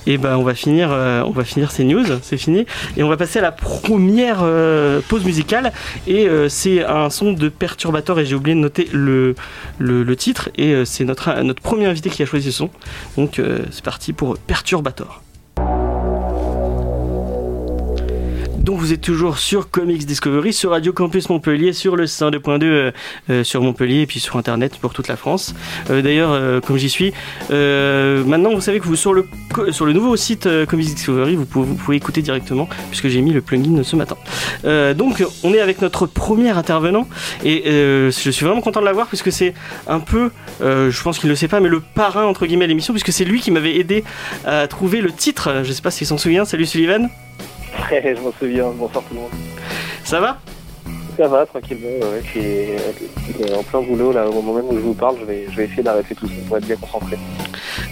Et 0.05 0.17
ben 0.17 0.37
on 0.37 0.43
va 0.43 0.53
finir, 0.55 0.89
euh, 0.91 1.21
on 1.25 1.31
va 1.31 1.43
finir 1.43 1.71
ces 1.71 1.83
news, 1.83 2.03
c'est 2.21 2.37
fini, 2.37 2.65
et 2.95 3.03
on 3.03 3.09
va 3.09 3.17
passer 3.17 3.39
à 3.39 3.41
la 3.41 3.51
première 3.51 4.43
pause 5.09 5.23
musicale. 5.25 5.71
Et 6.07 6.27
euh, 6.27 6.47
c'est 6.47 6.83
un 6.83 7.09
son 7.09 7.33
de 7.33 7.49
perturbateur 7.49 8.17
et 8.19 8.25
j'ai 8.25 8.35
oublié 8.35 8.55
de 8.55 8.61
noter 8.61 8.89
le 8.91 9.35
titre. 10.15 10.49
Et 10.55 10.73
euh, 10.73 10.85
c'est 10.85 11.03
notre 11.03 11.41
notre 11.43 11.61
premier 11.61 11.85
invité 11.85 12.09
qui 12.09 12.23
a 12.23 12.25
choisi 12.25 12.51
ce 12.51 12.57
son. 12.59 12.69
Donc 13.17 13.39
euh, 13.39 13.59
c'est 13.71 13.83
parti 13.83 14.13
pour 14.13 14.37
Perturbator. 14.37 15.21
Donc 18.67 18.79
vous 18.79 18.91
êtes 18.91 18.99
toujours 18.99 19.37
sur 19.37 19.71
Comics 19.71 20.05
Discovery, 20.05 20.51
sur 20.51 20.71
Radio 20.71 20.91
Campus 20.91 21.29
Montpellier, 21.29 21.71
sur 21.71 21.95
le 21.95 22.03
102.2 22.03 22.63
euh, 22.65 22.91
euh, 23.29 23.43
sur 23.45 23.61
Montpellier 23.61 24.01
et 24.01 24.05
puis 24.05 24.19
sur 24.19 24.35
Internet 24.35 24.77
pour 24.81 24.93
toute 24.93 25.07
la 25.07 25.15
France. 25.15 25.55
Euh, 25.89 26.01
D'ailleurs, 26.01 26.31
euh, 26.33 26.59
comme 26.59 26.75
j'y 26.75 26.89
suis, 26.89 27.13
maintenant 27.49 28.53
vous 28.53 28.59
savez 28.59 28.81
que 28.81 28.85
vous 28.85 28.97
sur 28.97 29.13
le 29.13 29.25
sur 29.71 29.85
le 29.85 29.93
nouveau 29.93 30.17
site 30.17 30.49
Comics 30.67 30.85
Discovery, 30.87 31.37
vous 31.37 31.45
pouvez, 31.45 31.95
écouter 31.95 32.21
directement 32.21 32.67
puisque 32.89 33.07
j'ai 33.07 33.21
mis 33.21 33.31
le 33.31 33.39
plugin 33.39 33.83
ce 33.83 33.95
matin. 33.95 34.17
Donc 34.65 35.23
on 35.45 35.53
est 35.53 35.61
avec 35.61 35.81
notre 35.81 36.05
premier 36.05 36.49
intervenant 36.49 37.07
et 37.45 37.63
je 37.65 38.29
suis 38.31 38.45
vraiment 38.45 38.59
content 38.59 38.81
de 38.81 38.85
l'avoir 38.85 39.07
puisque 39.07 39.31
c'est 39.31 39.53
un 39.87 40.01
peu, 40.01 40.29
je 40.59 41.03
pense 41.03 41.19
qu'il 41.19 41.27
ne 41.27 41.31
le 41.31 41.37
sait 41.37 41.47
pas, 41.47 41.61
mais 41.61 41.69
le 41.69 41.79
parrain 41.79 42.25
entre 42.25 42.45
guillemets 42.45 42.67
l'émission 42.67 42.93
puisque 42.93 43.13
c'est 43.13 43.23
lui 43.23 43.39
qui 43.39 43.49
m'avait 43.49 43.77
aidé 43.77 44.03
à 44.45 44.67
trouver 44.67 44.99
le 44.99 45.13
titre. 45.13 45.61
Je 45.63 45.71
sais 45.71 45.81
pas 45.81 45.91
s'il 45.91 46.05
s'en 46.05 46.17
souvient. 46.17 46.43
Salut 46.43 46.65
Sullivan, 46.65 47.09
je 47.91 48.21
m'en 48.21 48.31
souviens, 48.39 48.71
bonsoir 48.75 49.03
tout 49.07 49.13
le 49.13 49.21
monde. 49.21 49.31
ça 50.03 50.19
va? 50.19 50.39
Ça 51.17 51.27
va, 51.27 51.47
tranquillement, 51.47 51.87
ouais, 52.11 52.21
je 52.23 52.29
suis 52.29 53.53
en 53.55 53.63
plein 53.63 53.81
boulot 53.81 54.11
là, 54.11 54.29
au 54.29 54.33
moment 54.33 54.53
même 54.53 54.65
où 54.69 54.75
je 54.75 54.81
vous 54.81 54.93
parle, 54.93 55.15
je 55.19 55.25
vais, 55.25 55.47
je 55.49 55.57
vais 55.57 55.65
essayer 55.65 55.81
d'arrêter 55.81 56.13
tout 56.13 56.27
ça 56.27 56.33
pour 56.47 56.57
être 56.57 56.67
bien 56.67 56.75
concentré. 56.75 57.17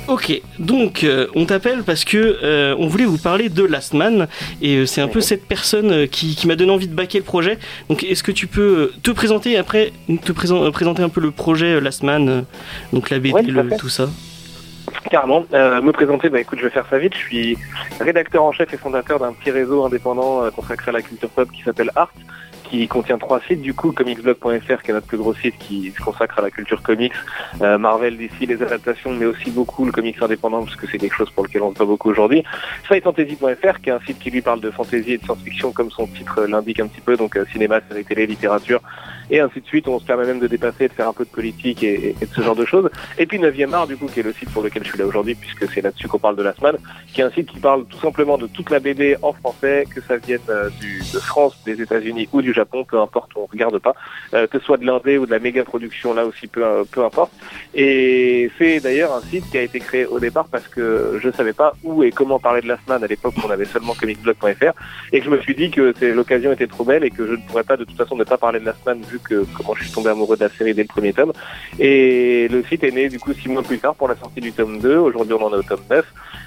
Ok, 0.08 0.42
donc 0.60 1.04
euh, 1.04 1.26
on 1.34 1.46
t'appelle 1.46 1.82
parce 1.82 2.06
que 2.06 2.38
euh, 2.44 2.76
on 2.78 2.86
voulait 2.88 3.06
vous 3.06 3.18
parler 3.18 3.50
de 3.50 3.64
Last 3.64 3.96
Man 3.96 4.28
et 4.62 4.76
euh, 4.76 4.86
c'est 4.86 5.02
un 5.02 5.08
peu 5.08 5.22
cette 5.22 5.48
personne 5.48 6.08
qui, 6.08 6.36
qui 6.36 6.46
m'a 6.46 6.56
donné 6.56 6.72
envie 6.72 6.88
de 6.88 6.94
baquer 6.94 7.18
le 7.18 7.24
projet. 7.24 7.58
Donc 7.90 8.04
est-ce 8.04 8.22
que 8.22 8.32
tu 8.32 8.46
peux 8.46 8.92
te 9.02 9.10
présenter 9.10 9.54
et 9.54 9.58
après 9.58 9.92
te 10.24 10.32
présen- 10.32 10.70
présenter 10.72 11.02
un 11.02 11.10
peu 11.10 11.20
le 11.22 11.32
projet 11.32 11.82
Last 11.82 12.04
Man, 12.04 12.46
donc 12.94 13.10
la 13.10 13.18
BD, 13.18 13.34
Ouais, 13.34 13.42
le- 13.42 13.76
tout 13.80 13.90
ça? 13.90 14.08
Carrément, 15.10 15.46
euh, 15.54 15.82
me 15.82 15.92
présenter, 15.92 16.30
bah 16.30 16.40
écoute, 16.40 16.60
je 16.60 16.66
vais 16.66 16.72
faire 16.72 16.88
ça 16.90 16.98
vite, 16.98 17.14
je 17.14 17.20
suis 17.20 17.58
rédacteur 18.00 18.44
en 18.44 18.52
chef 18.52 18.74
et 18.74 18.78
fondateur 18.78 19.20
d'un 19.20 19.34
petit 19.34 19.52
réseau 19.52 19.86
indépendant 19.86 20.44
euh, 20.44 20.50
consacré 20.50 20.90
à 20.90 20.94
la 20.94 21.02
culture 21.02 21.30
pop 21.30 21.50
qui 21.52 21.62
s'appelle 21.62 21.92
Art, 21.96 22.12
qui 22.70 22.88
contient 22.88 23.18
trois 23.18 23.40
sites. 23.48 23.62
Du 23.62 23.74
coup, 23.74 23.92
comicsblog.fr 23.92 24.82
qui 24.82 24.92
est 24.92 24.94
notre 24.94 25.08
plus 25.08 25.18
gros 25.18 25.34
site 25.34 25.58
qui 25.58 25.92
se 25.92 26.02
consacre 26.02 26.40
à 26.40 26.42
la 26.42 26.52
culture 26.52 26.82
comics, 26.82 27.14
euh, 27.62 27.78
Marvel, 27.78 28.18
DC, 28.18 28.48
les 28.48 28.62
adaptations, 28.62 29.12
mais 29.12 29.26
aussi 29.26 29.52
beaucoup 29.52 29.86
le 29.86 29.92
comics 29.92 30.22
indépendant 30.22 30.64
parce 30.64 30.76
que 30.76 30.88
c'est 30.88 30.98
quelque 30.98 31.16
chose 31.16 31.30
pour 31.32 31.44
lequel 31.44 31.62
on 31.62 31.74
se 31.74 31.80
bat 31.80 31.86
beaucoup 31.86 32.10
aujourd'hui. 32.10 32.44
Fantasy.fr 32.84 33.82
qui 33.82 33.90
est 33.90 33.94
un 33.94 34.00
site 34.02 34.20
qui 34.20 34.32
lui 34.32 34.42
parle 34.42 34.60
de 34.60 34.72
fantasy 34.72 35.14
et 35.14 35.18
de 35.18 35.24
science-fiction 35.24 35.72
comme 35.72 35.92
son 35.92 36.08
titre 36.08 36.46
l'indique 36.46 36.80
un 36.80 36.88
petit 36.88 37.02
peu, 37.02 37.16
donc 37.18 37.38
euh, 37.38 37.46
cinéma, 37.52 37.80
série 37.88 38.06
télé, 38.06 38.28
littérature 38.28 38.82
et 39.30 39.40
ainsi 39.40 39.62
de 39.62 39.66
suite. 39.66 39.88
On 39.88 40.00
se 40.00 40.06
permet 40.06 40.26
même 40.26 40.40
de 40.40 40.48
dépasser, 40.48 40.88
de 40.88 40.94
faire 40.94 41.08
un 41.08 41.14
peu 41.14 41.26
de 41.26 41.30
politique 41.30 41.84
et, 41.84 42.16
de 42.20 42.28
ce 42.34 42.42
genre 42.42 42.56
de 42.56 42.66
choses. 42.66 42.90
Et 43.18 43.26
puis 43.26 43.40
9e 43.40 43.74
art 43.74 43.88
du 43.88 43.98
coup 43.98 44.08
qui 44.08 44.20
est 44.20 44.24
le 44.24 44.34
site 44.34 44.50
pour 44.52 44.64
lequel 44.64 44.84
je 44.84 44.90
suis 44.90 45.00
là 45.00 45.06
aujourd'hui 45.06 45.36
puisque 45.36 45.72
c'est 45.72 45.82
là-dessus 45.82 46.08
qu'on 46.08 46.20
parle 46.20 46.36
de 46.36 46.44
la 46.44 46.54
semaine, 46.54 46.78
qui 47.14 47.22
est 47.22 47.24
un 47.24 47.32
site 47.32 47.50
qui 47.50 47.60
parle 47.60 47.86
tout 47.86 48.00
simplement 48.00 48.38
de 48.38 48.48
toute 48.48 48.70
la 48.70 48.80
BD 48.80 49.18
en 49.22 49.34
français, 49.34 49.86
que 49.94 50.02
ça 50.02 50.18
vienne 50.18 50.40
euh, 50.50 50.70
de 51.14 51.20
France, 51.20 51.58
des 51.66 51.82
États-Unis 51.82 52.30
ou 52.34 52.42
du 52.42 52.54
Japon, 52.54 52.84
peu 52.84 53.00
importe, 53.00 53.32
on 53.36 53.46
regarde 53.46 53.78
pas, 53.80 53.96
euh, 54.34 54.48
que 54.48 54.60
ce 54.60 54.66
soit 54.66 54.78
de 54.78 54.86
l'indé 54.86 55.18
ou 55.18 55.26
de 55.26 55.32
la 55.32 55.40
méga 55.40 55.64
production 55.64 56.14
là 56.14 56.26
aussi, 56.26 56.48
peu, 56.48 56.66
euh, 56.66 56.84
peu 56.90 57.04
importe. 57.04 57.32
Et 57.74 58.52
c'est 58.58 58.80
d'ailleurs 58.80 59.14
un 59.14 59.22
site 59.22 59.50
qui 59.50 59.58
a 59.58 59.62
été 59.62 59.80
créé 59.80 60.06
au 60.06 60.20
départ 60.20 60.48
parce 60.52 60.68
que 60.68 61.20
je 61.22 61.30
savais 61.32 61.54
pas 61.54 61.74
où 61.84 62.04
et 62.04 62.12
comment 62.12 62.40
parler 62.40 62.62
de 62.62 62.68
la 62.68 62.78
semaine 62.86 63.04
à 63.04 63.08
l'époque 63.08 63.34
on 63.44 63.50
avait 63.50 63.66
seulement 63.66 63.94
comicsblog.fr 63.94 64.74
et 65.12 65.20
que 65.20 65.26
je 65.26 65.30
me 65.30 65.40
suis 65.40 65.56
dit 65.56 65.72
que 65.72 65.94
l'occasion 66.14 66.52
était 66.52 66.68
trop 66.68 66.84
belle 66.84 67.04
et 67.04 67.10
que 67.10 67.26
je 67.26 67.34
ne 67.34 67.48
pourrais 67.48 67.64
pas 67.64 67.78
de 67.78 67.84
toute 67.84 67.98
façon 67.98 68.16
ne 68.16 68.24
pas 68.24 68.38
parler 68.38 68.60
de 68.60 68.66
la 68.66 68.74
semaine 68.74 69.02
que 69.20 69.46
comment 69.56 69.76
je 69.76 69.84
suis 69.84 69.94
tombé 69.94 70.10
amoureux 70.10 70.38
de 70.38 70.44
la 70.44 70.50
série 70.50 70.74
dès 70.74 70.84
le 70.84 70.88
premier 70.88 71.14
tome. 71.14 71.34
Et 71.80 72.48
le 72.50 72.64
site 72.64 72.84
est 72.84 72.92
né 72.92 73.10
du 73.10 73.20
coup 73.20 73.34
six 73.34 73.50
mois 73.50 73.64
plus 73.64 73.80
tard 73.80 73.96
pour 73.96 74.08
la 74.08 74.16
sortie 74.16 74.42
du 74.42 74.52
tome 74.52 74.80
2. 74.80 74.98
Aujourd'hui 74.98 75.34
on 75.34 75.44
en 75.44 75.54
est 75.54 75.58
au 75.58 75.64
tome 75.64 75.82
9. 75.90 76.06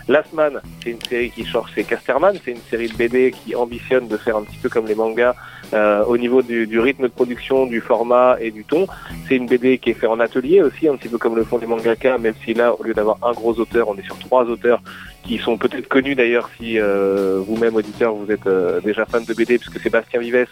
Last 0.09 0.33
Man, 0.33 0.61
c'est 0.83 0.91
une 0.91 1.03
série 1.03 1.31
qui 1.31 1.45
sort 1.45 1.69
chez 1.69 1.85
Casterman, 1.85 2.35
c'est 2.43 2.53
une 2.53 2.63
série 2.71 2.89
de 2.89 2.95
BD 2.95 3.31
qui 3.31 3.55
ambitionne 3.55 4.09
de 4.09 4.17
faire 4.17 4.39
un 4.39 4.43
petit 4.43 4.57
peu 4.57 4.71
comme 4.71 4.87
les 4.87 4.95
mangas 4.95 5.35
euh, 5.75 6.03
au 6.05 6.17
niveau 6.17 6.41
du, 6.41 6.81
rythme 6.81 7.03
de 7.03 7.09
production, 7.09 7.67
du 7.67 7.83
format 7.83 8.39
et 8.41 8.51
du 8.51 8.65
ton. 8.65 8.87
C'est 9.29 9.37
une 9.37 9.47
BD 9.47 9.77
qui 9.77 9.91
est 9.91 9.95
faite 9.95 10.09
en 10.09 10.19
atelier 10.19 10.63
aussi, 10.63 10.89
un 10.89 10.97
petit 10.97 11.09
peu 11.09 11.19
comme 11.19 11.37
le 11.37 11.45
font 11.45 11.59
les 11.59 11.67
mangaka, 11.67 12.17
même 12.17 12.33
si 12.43 12.55
là, 12.55 12.75
au 12.75 12.83
lieu 12.83 12.95
d'avoir 12.95 13.19
un 13.23 13.33
gros 13.33 13.53
auteur, 13.61 13.89
on 13.89 13.97
est 13.97 14.05
sur 14.05 14.19
trois 14.19 14.45
auteurs 14.45 14.81
qui 15.25 15.37
sont 15.37 15.59
peut-être 15.59 15.89
connus 15.89 16.15
d'ailleurs 16.15 16.49
si 16.59 16.81
euh, 16.81 17.43
vous-même, 17.47 17.77
auditeur, 17.77 18.15
vous 18.15 18.33
êtes 18.33 18.47
euh, 18.47 18.81
déjà 18.81 19.05
fan 19.05 19.25
de 19.27 19.35
BD, 19.35 19.59
puisque 19.59 19.79
c'est 19.79 19.91
Bastien 19.91 20.21
Vives, 20.21 20.47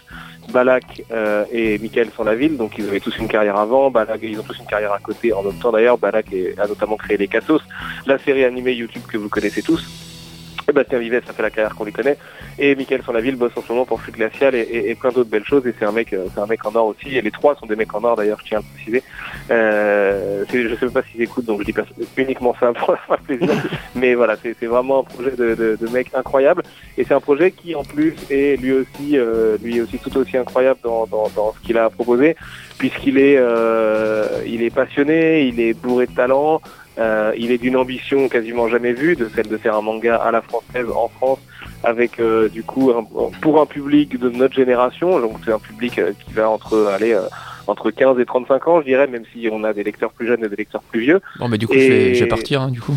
Balak 0.53 1.03
et 1.51 1.79
Michael 1.79 2.06
Sanlaville, 2.15 2.57
donc 2.57 2.77
ils 2.77 2.87
avaient 2.87 2.99
tous 2.99 3.17
une 3.17 3.27
carrière 3.27 3.57
avant, 3.57 3.91
Balak, 3.91 4.19
ils 4.23 4.39
ont 4.39 4.43
tous 4.43 4.59
une 4.59 4.65
carrière 4.65 4.93
à 4.93 4.99
côté 4.99 5.33
en 5.33 5.43
même 5.43 5.57
temps 5.59 5.71
d'ailleurs, 5.71 5.97
Balak 5.97 6.27
a 6.57 6.67
notamment 6.67 6.97
créé 6.97 7.17
les 7.17 7.27
Cassos, 7.27 7.61
la 8.05 8.17
série 8.17 8.43
animée 8.43 8.73
YouTube 8.73 9.03
que 9.07 9.17
vous 9.17 9.29
connaissez 9.29 9.61
tous. 9.61 10.06
Et 10.69 10.73
Bastien 10.73 10.99
Vives, 10.99 11.21
ça 11.25 11.31
fait 11.31 11.41
la 11.43 11.49
carrière 11.49 11.73
qu'on 11.75 11.85
les 11.85 11.93
connaît. 11.93 12.17
Et 12.59 12.75
Michael 12.75 13.01
Sanlaville 13.01 13.37
bosse 13.37 13.53
en 13.55 13.61
ce 13.61 13.71
moment 13.71 13.85
pour 13.85 14.01
Flux 14.01 14.11
Glacial 14.11 14.53
et, 14.53 14.59
et, 14.59 14.89
et 14.89 14.95
plein 14.95 15.11
d'autres 15.11 15.29
belles 15.29 15.45
choses. 15.45 15.65
Et 15.65 15.73
c'est 15.79 15.85
un 15.85 15.93
mec, 15.93 16.11
euh, 16.11 16.25
c'est 16.33 16.41
un 16.41 16.45
mec 16.45 16.65
en 16.65 16.75
or 16.75 16.87
aussi. 16.87 17.15
Et 17.15 17.21
les 17.21 17.31
trois 17.31 17.55
sont 17.55 17.65
des 17.65 17.77
mecs 17.77 17.93
en 17.95 18.03
or 18.03 18.17
d'ailleurs, 18.17 18.39
je 18.43 18.49
tiens 18.49 18.57
à 18.57 18.61
le 18.61 18.67
préciser. 18.75 19.03
Euh, 19.49 20.43
je 20.51 20.75
sais 20.75 20.85
même 20.85 20.91
pas 20.91 21.03
s'ils 21.03 21.21
écoutent, 21.21 21.45
donc 21.45 21.61
je 21.61 21.65
dis 21.67 21.71
pas 21.73 21.85
uniquement 22.17 22.53
ça 22.59 22.73
pour 22.73 22.91
leur 22.91 23.01
faire 23.05 23.19
plaisir. 23.19 23.49
Mais 23.95 24.13
voilà, 24.13 24.35
c'est 24.43 24.57
c'est 24.59 24.65
vraiment 24.65 24.99
un 24.99 25.03
projet 25.03 25.31
de, 25.31 25.55
de, 25.55 25.77
de 25.79 25.87
mec 25.87 26.09
incroyable. 26.13 26.63
Et 26.97 27.05
c'est 27.05 27.13
un 27.13 27.21
projet 27.21 27.51
qui 27.51 27.73
en 27.73 27.83
plus 27.83 28.15
est 28.29 28.59
lui 28.59 28.73
aussi, 28.73 29.17
euh, 29.17 29.57
lui 29.63 29.79
aussi 29.79 29.99
tout 29.99 30.17
aussi 30.17 30.35
incroyable 30.35 30.81
dans, 30.83 31.07
dans, 31.07 31.29
dans 31.29 31.53
ce 31.53 31.65
qu'il 31.65 31.77
a 31.77 31.89
proposé, 31.89 32.35
puisqu'il 32.77 33.17
est, 33.19 33.37
euh, 33.37 34.27
il 34.45 34.63
est 34.63 34.73
passionné, 34.73 35.47
il 35.47 35.61
est 35.61 35.73
bourré 35.73 36.07
de 36.07 36.13
talent. 36.13 36.61
Euh, 36.99 37.31
il 37.37 37.51
est 37.51 37.57
d'une 37.59 37.75
ambition 37.77 38.27
quasiment 38.27 38.67
jamais 38.69 38.93
vue, 38.93 39.15
de 39.15 39.29
celle 39.35 39.47
de 39.47 39.57
faire 39.57 39.75
un 39.75 39.81
manga 39.81 40.15
à 40.15 40.31
la 40.31 40.41
française 40.41 40.87
en 40.95 41.07
France, 41.09 41.39
avec 41.83 42.19
euh, 42.19 42.49
du 42.49 42.63
coup 42.63 42.91
un- 42.91 43.05
pour 43.41 43.61
un 43.61 43.65
public 43.67 44.17
de 44.19 44.29
notre 44.29 44.55
génération. 44.55 45.19
Donc 45.19 45.33
c'est 45.45 45.51
un 45.51 45.59
public 45.59 45.99
euh, 45.99 46.13
qui 46.25 46.33
va 46.33 46.49
entre 46.49 46.87
aller 46.87 47.13
euh, 47.13 47.21
entre 47.67 47.91
15 47.91 48.19
et 48.19 48.25
35 48.25 48.67
ans, 48.67 48.79
je 48.81 48.85
dirais, 48.85 49.07
même 49.07 49.23
si 49.33 49.47
on 49.51 49.63
a 49.63 49.73
des 49.73 49.83
lecteurs 49.83 50.11
plus 50.11 50.25
jeunes 50.25 50.43
et 50.43 50.49
des 50.49 50.55
lecteurs 50.55 50.81
plus 50.83 51.01
vieux. 51.01 51.19
Bon, 51.39 51.49
mais 51.49 51.57
du 51.57 51.67
coup, 51.67 51.73
Et- 51.73 51.81
je, 51.81 51.87
vais, 51.91 52.15
je 52.15 52.23
vais 52.23 52.29
partir, 52.29 52.61
hein, 52.61 52.69
du 52.71 52.79
coup. 52.81 52.95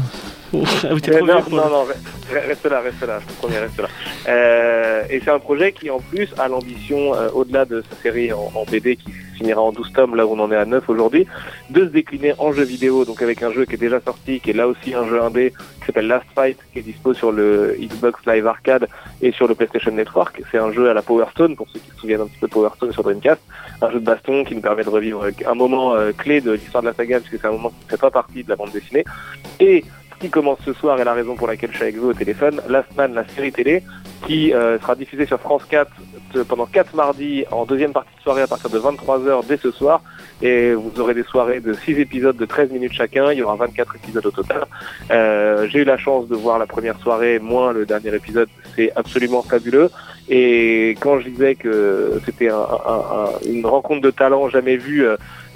Ah 0.53 0.89
oui, 0.93 1.01
t'es 1.01 1.13
Euh, 1.15 1.19
trop 1.19 1.27
non, 1.27 1.41
vieux 1.41 1.57
non, 1.57 1.69
non, 1.71 1.85
re- 1.85 2.47
reste 2.49 2.67
là, 2.67 2.81
reste 2.81 3.07
là, 3.07 3.21
je 3.21 3.27
te 3.27 3.39
promets, 3.39 3.59
reste 3.59 3.79
là. 3.81 3.89
Euh, 4.29 5.03
et 5.11 5.21
c'est 5.25 5.31
un 5.31 5.39
projet 5.39 5.73
qui, 5.73 5.91
en 5.91 6.01
plus, 6.01 6.29
a 6.39 6.49
l'ambition, 6.49 7.15
euh, 7.15 7.29
au-delà 7.33 7.65
de 7.65 7.83
sa 7.89 7.97
série 8.03 8.33
en, 8.33 8.51
en 8.55 8.65
BD 8.65 8.97
qui 8.97 9.11
finira 9.37 9.61
en 9.63 9.73
12 9.73 9.93
tomes, 9.95 10.17
là 10.17 10.27
où 10.27 10.33
on 10.35 10.39
en 10.41 10.51
est 10.53 10.57
à 10.57 10.67
9 10.67 10.89
aujourd'hui, 10.89 11.27
de 11.71 11.81
se 11.81 11.91
décliner 11.91 12.35
en 12.39 12.53
jeu 12.53 12.63
vidéo, 12.65 13.05
donc 13.07 13.23
avec 13.23 13.43
un 13.43 13.51
jeu 13.53 13.65
qui 13.65 13.75
est 13.75 13.79
déjà 13.79 14.01
sorti, 14.01 14.39
qui 14.41 14.51
est 14.51 14.55
là 14.55 14.69
aussi 14.69 14.93
un 14.95 15.09
jeu 15.09 15.23
indé, 15.23 15.55
qui 15.81 15.87
s'appelle 15.87 16.09
Last 16.09 16.27
Fight, 16.35 16.59
qui 16.73 16.81
est 16.81 16.83
dispo 16.83 17.15
sur 17.15 17.33
le 17.33 17.75
Xbox 17.81 18.21
Live 18.27 18.47
Arcade 18.47 18.87
et 19.23 19.33
sur 19.33 19.49
le 19.49 19.55
PlayStation 19.55 19.93
Network. 19.93 20.43
C'est 20.51 20.59
un 20.59 20.73
jeu 20.73 20.91
à 20.91 20.95
la 20.95 21.01
Power 21.01 21.25
Stone, 21.31 21.57
pour 21.57 21.69
ceux 21.71 21.79
qui 21.81 21.91
se 21.91 21.97
souviennent 21.97 22.21
un 22.21 22.27
petit 22.27 22.39
peu 22.39 22.49
de 22.49 22.53
Power 22.53 22.69
Stone 22.77 22.93
sur 22.93 23.03
Dreamcast, 23.03 23.41
un 23.81 23.91
jeu 23.91 24.01
de 24.01 24.05
baston 24.05 24.45
qui 24.45 24.55
nous 24.55 24.61
permet 24.61 24.85
de 24.85 24.91
revivre 24.91 25.25
un 25.47 25.55
moment 25.55 25.95
euh, 25.95 26.13
clé 26.13 26.41
de 26.43 26.53
l'histoire 26.53 26.83
de 26.83 26.89
la 26.89 26.95
saga, 26.95 27.21
puisque 27.21 27.41
c'est 27.41 27.49
un 27.49 27.53
moment 27.53 27.71
qui 27.71 27.85
ne 27.87 27.91
fait 27.93 28.01
pas 28.01 28.11
partie 28.11 28.45
de 28.45 28.49
la 28.51 28.57
bande 28.57 28.73
dessinée. 28.73 29.05
Et 29.59 29.85
qui 30.21 30.29
commence 30.31 30.59
ce 30.65 30.73
soir 30.75 31.01
et 31.01 31.05
la 31.05 31.15
raison 31.15 31.35
pour 31.35 31.47
laquelle 31.49 31.71
je 31.73 31.77
suis 31.77 31.85
avec 31.85 31.97
vous 31.97 32.11
au 32.11 32.15
téléphone, 32.15 32.61
Last 32.69 32.95
Man, 32.97 33.15
la 33.15 33.27
série 33.29 33.51
télé, 33.53 33.83
qui 34.27 34.53
euh, 34.53 34.79
sera 34.79 34.95
diffusé 34.95 35.25
sur 35.27 35.41
France 35.41 35.63
4 35.69 35.91
de- 36.35 36.43
pendant 36.43 36.67
4 36.67 36.95
mardis 36.95 37.45
en 37.51 37.65
deuxième 37.65 37.93
partie 37.93 38.15
de 38.19 38.23
soirée 38.23 38.43
à 38.43 38.47
partir 38.47 38.69
de 38.69 38.79
23h 38.79 39.47
dès 39.49 39.57
ce 39.57 39.71
soir. 39.71 40.03
Et 40.43 40.73
vous 40.75 40.93
aurez 40.99 41.15
des 41.15 41.23
soirées 41.23 41.61
de 41.61 41.73
6 41.73 41.99
épisodes 41.99 42.37
de 42.37 42.45
13 42.45 42.71
minutes 42.71 42.93
chacun. 42.93 43.33
Il 43.33 43.39
y 43.39 43.43
aura 43.43 43.57
24 43.57 43.97
épisodes 43.97 44.25
au 44.27 44.31
total. 44.31 44.65
Euh, 45.11 45.67
J'ai 45.69 45.81
eu 45.81 45.85
la 45.85 45.97
chance 45.97 46.29
de 46.29 46.37
voir 46.37 46.59
la 46.59 46.67
première 46.67 46.99
soirée, 47.01 47.39
moins 47.39 47.73
le 47.73 47.87
dernier 47.87 48.15
épisode. 48.15 48.49
C'est 48.77 48.93
absolument 48.97 49.43
fabuleux. 49.43 49.91
Et 50.29 50.97
quand 51.01 51.19
je 51.21 51.29
disais 51.29 51.55
que 51.57 52.21
c'était 52.27 52.49
un- 52.51 52.57
un- 52.57 53.05
un- 53.25 53.49
une 53.51 53.67
rencontre 53.67 54.03
de 54.03 54.11
talent 54.11 54.49
jamais 54.51 54.77
vue 54.77 55.05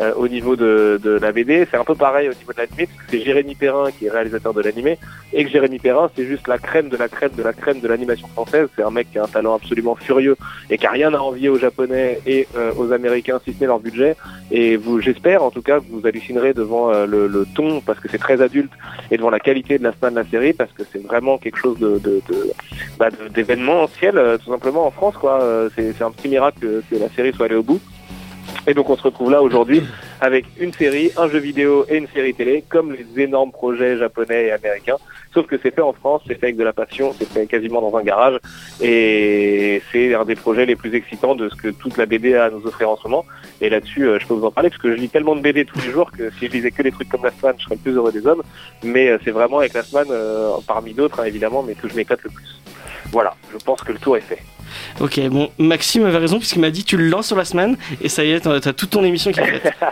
euh, 0.00 0.12
au 0.16 0.28
niveau 0.28 0.56
de, 0.56 1.00
de 1.02 1.10
la 1.10 1.32
BD, 1.32 1.66
c'est 1.70 1.76
un 1.76 1.84
peu 1.84 1.94
pareil 1.94 2.28
au 2.28 2.34
niveau 2.34 2.52
de 2.52 2.58
l'animé, 2.58 2.86
parce 2.86 3.06
que 3.06 3.10
c'est 3.10 3.24
Jérémy 3.24 3.54
Perrin 3.54 3.90
qui 3.90 4.06
est 4.06 4.10
réalisateur 4.10 4.52
de 4.54 4.62
l'animé, 4.62 4.98
et 5.32 5.44
que 5.44 5.50
Jérémy 5.50 5.78
Perrin, 5.78 6.10
c'est 6.16 6.26
juste 6.26 6.48
la 6.48 6.58
crème 6.58 6.88
de 6.88 6.96
la 6.96 7.08
crème 7.08 7.32
de 7.36 7.42
la 7.42 7.52
crème 7.52 7.80
de 7.80 7.88
l'animation 7.88 8.28
française. 8.28 8.68
C'est 8.76 8.82
un 8.82 8.90
mec 8.90 9.10
qui 9.10 9.18
a 9.18 9.24
un 9.24 9.28
talent 9.28 9.54
absolument 9.54 9.94
furieux 9.94 10.36
et 10.70 10.78
qui 10.78 10.86
a 10.86 10.90
rien 10.90 11.12
à 11.14 11.18
envier 11.18 11.48
aux 11.48 11.58
Japonais 11.58 12.20
et 12.26 12.46
euh, 12.56 12.72
aux 12.76 12.92
Américains, 12.92 13.40
si 13.44 13.52
ce 13.52 13.60
n'est 13.60 13.66
leur 13.66 13.80
budget. 13.80 14.16
Et 14.50 14.76
vous, 14.76 15.00
j'espère 15.00 15.42
en 15.42 15.50
tout 15.50 15.62
cas 15.62 15.80
que 15.80 15.84
vous 15.90 16.06
hallucinerez 16.06 16.54
devant 16.54 16.92
euh, 16.92 17.06
le, 17.06 17.26
le 17.26 17.46
ton, 17.54 17.80
parce 17.80 18.00
que 18.00 18.08
c'est 18.08 18.18
très 18.18 18.40
adulte, 18.42 18.72
et 19.10 19.16
devant 19.16 19.30
la 19.30 19.40
qualité 19.40 19.78
de 19.78 19.84
la 19.84 19.92
semaine 19.92 20.14
de 20.14 20.20
la 20.20 20.26
série, 20.26 20.52
parce 20.52 20.72
que 20.72 20.82
c'est 20.92 21.02
vraiment 21.02 21.38
quelque 21.38 21.58
chose 21.58 21.78
de, 21.78 21.98
de, 21.98 22.20
de, 22.28 22.52
bah, 22.98 23.08
d'événementiel, 23.30 24.18
euh, 24.18 24.38
tout 24.38 24.50
simplement 24.50 24.86
en 24.86 24.90
France. 24.90 25.16
quoi. 25.16 25.40
Euh, 25.42 25.68
C'est, 25.74 25.92
c'est 25.92 26.04
un 26.04 26.10
petit 26.10 26.28
miracle 26.28 26.58
que, 26.60 26.82
que 26.90 27.00
la 27.00 27.08
série 27.10 27.32
soit 27.32 27.46
allée 27.46 27.54
au 27.56 27.62
bout. 27.62 27.80
Et 28.66 28.74
donc 28.74 28.88
on 28.88 28.96
se 28.96 29.02
retrouve 29.02 29.30
là 29.30 29.42
aujourd'hui 29.42 29.82
avec 30.20 30.46
une 30.58 30.72
série, 30.72 31.10
un 31.16 31.28
jeu 31.28 31.38
vidéo 31.38 31.84
et 31.88 31.98
une 31.98 32.08
série 32.08 32.32
télé, 32.32 32.64
comme 32.68 32.94
les 32.94 33.22
énormes 33.22 33.52
projets 33.52 33.98
japonais 33.98 34.46
et 34.46 34.52
américains. 34.52 34.96
Sauf 35.34 35.46
que 35.46 35.56
c'est 35.62 35.74
fait 35.74 35.82
en 35.82 35.92
France, 35.92 36.22
c'est 36.26 36.34
fait 36.34 36.46
avec 36.46 36.56
de 36.56 36.64
la 36.64 36.72
passion, 36.72 37.12
c'est 37.18 37.28
fait 37.28 37.46
quasiment 37.46 37.82
dans 37.82 37.96
un 37.98 38.02
garage. 38.02 38.38
Et 38.80 39.82
c'est 39.92 40.14
un 40.14 40.24
des 40.24 40.36
projets 40.36 40.64
les 40.64 40.76
plus 40.76 40.94
excitants 40.94 41.34
de 41.34 41.48
ce 41.48 41.56
que 41.56 41.68
toute 41.68 41.98
la 41.98 42.06
BD 42.06 42.34
a 42.36 42.44
à 42.44 42.50
nous 42.50 42.64
offrir 42.66 42.88
en 42.88 42.96
ce 42.96 43.02
moment. 43.08 43.24
Et 43.60 43.68
là-dessus, 43.68 44.06
euh, 44.06 44.18
je 44.18 44.26
peux 44.26 44.34
vous 44.34 44.46
en 44.46 44.50
parler 44.50 44.70
parce 44.70 44.80
que 44.80 44.94
je 44.94 44.96
lis 44.96 45.08
tellement 45.08 45.34
de 45.36 45.40
BD 45.40 45.64
tous 45.64 45.80
les 45.80 45.90
jours 45.90 46.10
que 46.10 46.30
si 46.38 46.46
je 46.46 46.52
lisais 46.52 46.70
que 46.70 46.82
des 46.82 46.92
trucs 46.92 47.08
comme 47.08 47.24
Last 47.24 47.42
Man, 47.42 47.54
je 47.58 47.64
serais 47.64 47.74
le 47.74 47.80
plus 47.80 47.92
heureux 47.92 48.12
des 48.12 48.26
hommes. 48.26 48.42
Mais 48.82 49.08
euh, 49.08 49.18
c'est 49.24 49.32
vraiment 49.32 49.58
avec 49.58 49.74
Last 49.74 49.92
Man, 49.92 50.06
euh, 50.10 50.52
parmi 50.66 50.94
d'autres 50.94 51.20
hein, 51.20 51.24
évidemment, 51.24 51.62
mais 51.62 51.74
que 51.74 51.88
je 51.88 51.96
m'éclate 51.96 52.22
le 52.22 52.30
plus. 52.30 52.60
Voilà, 53.10 53.34
je 53.52 53.58
pense 53.62 53.82
que 53.82 53.92
le 53.92 53.98
tour 53.98 54.16
est 54.16 54.20
fait. 54.20 54.38
Ok, 55.00 55.20
bon, 55.28 55.50
Maxime 55.58 56.04
avait 56.04 56.18
raison 56.18 56.38
puisqu'il 56.38 56.60
m'a 56.60 56.70
dit 56.70 56.84
tu 56.84 56.96
le 56.96 57.08
lances 57.08 57.28
sur 57.28 57.36
la 57.36 57.44
semaine 57.44 57.76
et 58.00 58.08
ça 58.08 58.24
y 58.24 58.32
est, 58.32 58.40
t'as 58.40 58.72
toute 58.72 58.90
ton 58.90 59.04
émission 59.04 59.32
qui 59.32 59.40
est 59.40 59.58
faite. 59.58 59.74